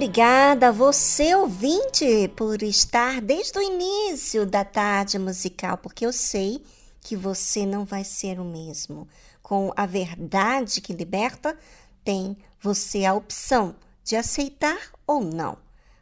obrigada 0.00 0.68
a 0.68 0.72
você, 0.72 1.34
ouvinte, 1.34 2.26
por 2.34 2.62
estar 2.62 3.20
desde 3.20 3.58
o 3.58 3.62
início 3.62 4.46
da 4.46 4.64
tarde 4.64 5.18
musical, 5.18 5.76
porque 5.76 6.06
eu 6.06 6.12
sei 6.12 6.64
que 7.02 7.14
você 7.14 7.66
não 7.66 7.84
vai 7.84 8.02
ser 8.02 8.40
o 8.40 8.44
mesmo. 8.44 9.06
Com 9.42 9.70
a 9.76 9.84
verdade 9.84 10.80
que 10.80 10.94
liberta, 10.94 11.54
tem 12.02 12.34
você 12.58 13.04
a 13.04 13.12
opção 13.12 13.76
de 14.02 14.16
aceitar 14.16 14.80
ou 15.06 15.22
não. 15.22 15.58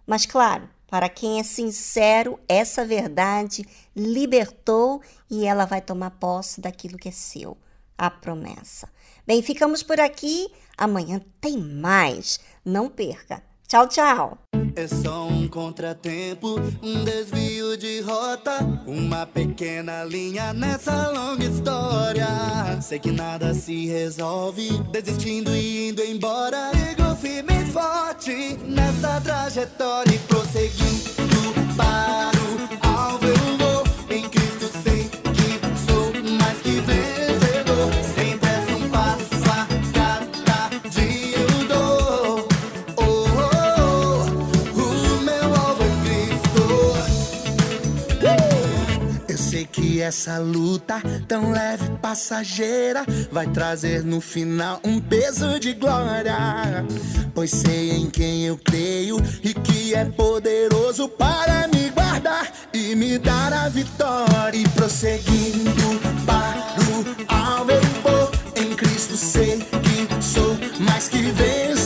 Mas, 0.07 0.25
claro, 0.25 0.71
para 0.89 1.09
quem 1.09 1.41
é 1.41 1.43
sincero, 1.43 2.39
essa 2.49 2.85
verdade 2.85 3.67
libertou 3.97 5.03
e 5.29 5.45
ela 5.45 5.65
vai 5.65 5.81
tomar 5.81 6.13
posse 6.13 6.61
daquilo 6.61 6.99
que 6.99 7.09
é 7.09 7.13
seu 7.13 7.59
a 7.99 8.09
promessa. 8.09 8.89
Bem, 9.27 9.43
ficamos 9.43 9.83
por 9.83 9.99
aqui. 9.99 10.47
Amanhã 10.77 11.21
tem 11.41 11.59
mais. 11.59 12.39
Não 12.65 12.89
perca. 12.89 13.48
Tchau, 13.69 13.87
tchau. 13.87 14.39
É 14.75 14.89
só 14.89 15.29
um 15.29 15.47
contratempo, 15.47 16.59
um 16.83 17.05
desvio 17.05 17.77
de 17.77 18.01
rota, 18.01 18.61
uma 18.87 19.27
pequena 19.27 20.05
linha 20.05 20.55
nessa 20.55 21.11
longa 21.11 21.45
história. 21.45 22.27
Sei 22.81 22.99
que 22.99 23.13
nada 23.13 23.53
se 23.53 23.87
resolve, 23.87 24.71
desistindo 24.91 25.55
e 25.55 25.91
indo 25.91 26.03
embora. 26.03 26.71
Sigo 26.71 27.15
firme 27.17 27.63
e 27.63 27.67
forte 27.67 28.57
nessa 28.65 29.21
trajetória 29.21 30.15
e 30.15 30.19
prosseguindo 30.21 31.77
para 31.77 32.38
que 49.99 50.03
essa 50.03 50.39
luta 50.39 51.03
tão 51.27 51.51
leve 51.51 51.91
passageira 52.01 53.05
vai 53.33 53.49
trazer 53.49 54.05
no 54.05 54.21
final 54.21 54.79
um 54.85 55.01
peso 55.01 55.59
de 55.59 55.75
glória. 55.75 56.37
Pois 57.35 57.51
sei 57.51 57.91
em 57.91 58.09
quem 58.09 58.47
eu 58.47 58.57
creio 58.57 59.17
e 59.43 59.53
que 59.53 59.97
é 59.97 60.05
poderoso 60.05 61.09
para 61.09 61.67
me 61.67 61.91
guardar 61.91 62.49
e 62.73 62.95
me 62.95 63.19
dar 63.19 63.53
a 63.53 63.69
vitória. 63.69 64.57
E 64.57 64.69
prosseguindo 64.69 66.01
para 66.25 66.77
o 66.93 67.35
alvo 67.35 67.73
em 68.55 68.77
Cristo 68.77 69.17
sei 69.17 69.59
que 69.59 70.23
sou 70.23 70.57
mais 70.79 71.09
que 71.09 71.23
vencedor. 71.23 71.78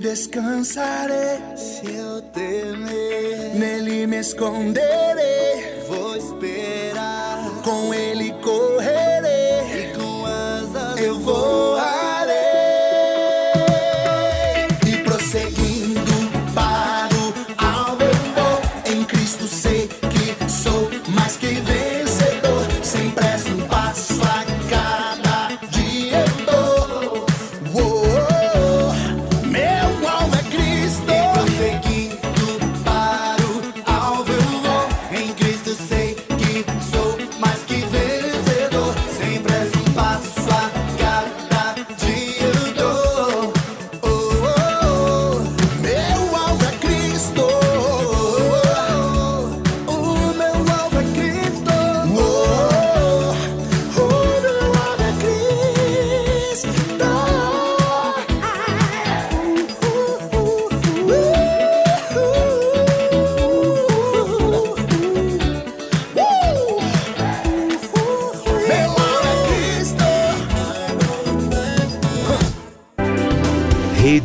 Descansarei. 0.00 1.38
Se 1.56 1.94
eu 1.94 2.22
temer, 2.22 3.54
nele 3.54 4.06
me 4.06 4.18
esconderei. 4.18 5.84
Vou 5.86 6.16
esperar, 6.16 7.62
com 7.62 7.92
ele 7.94 8.32
correrei. 8.42 9.09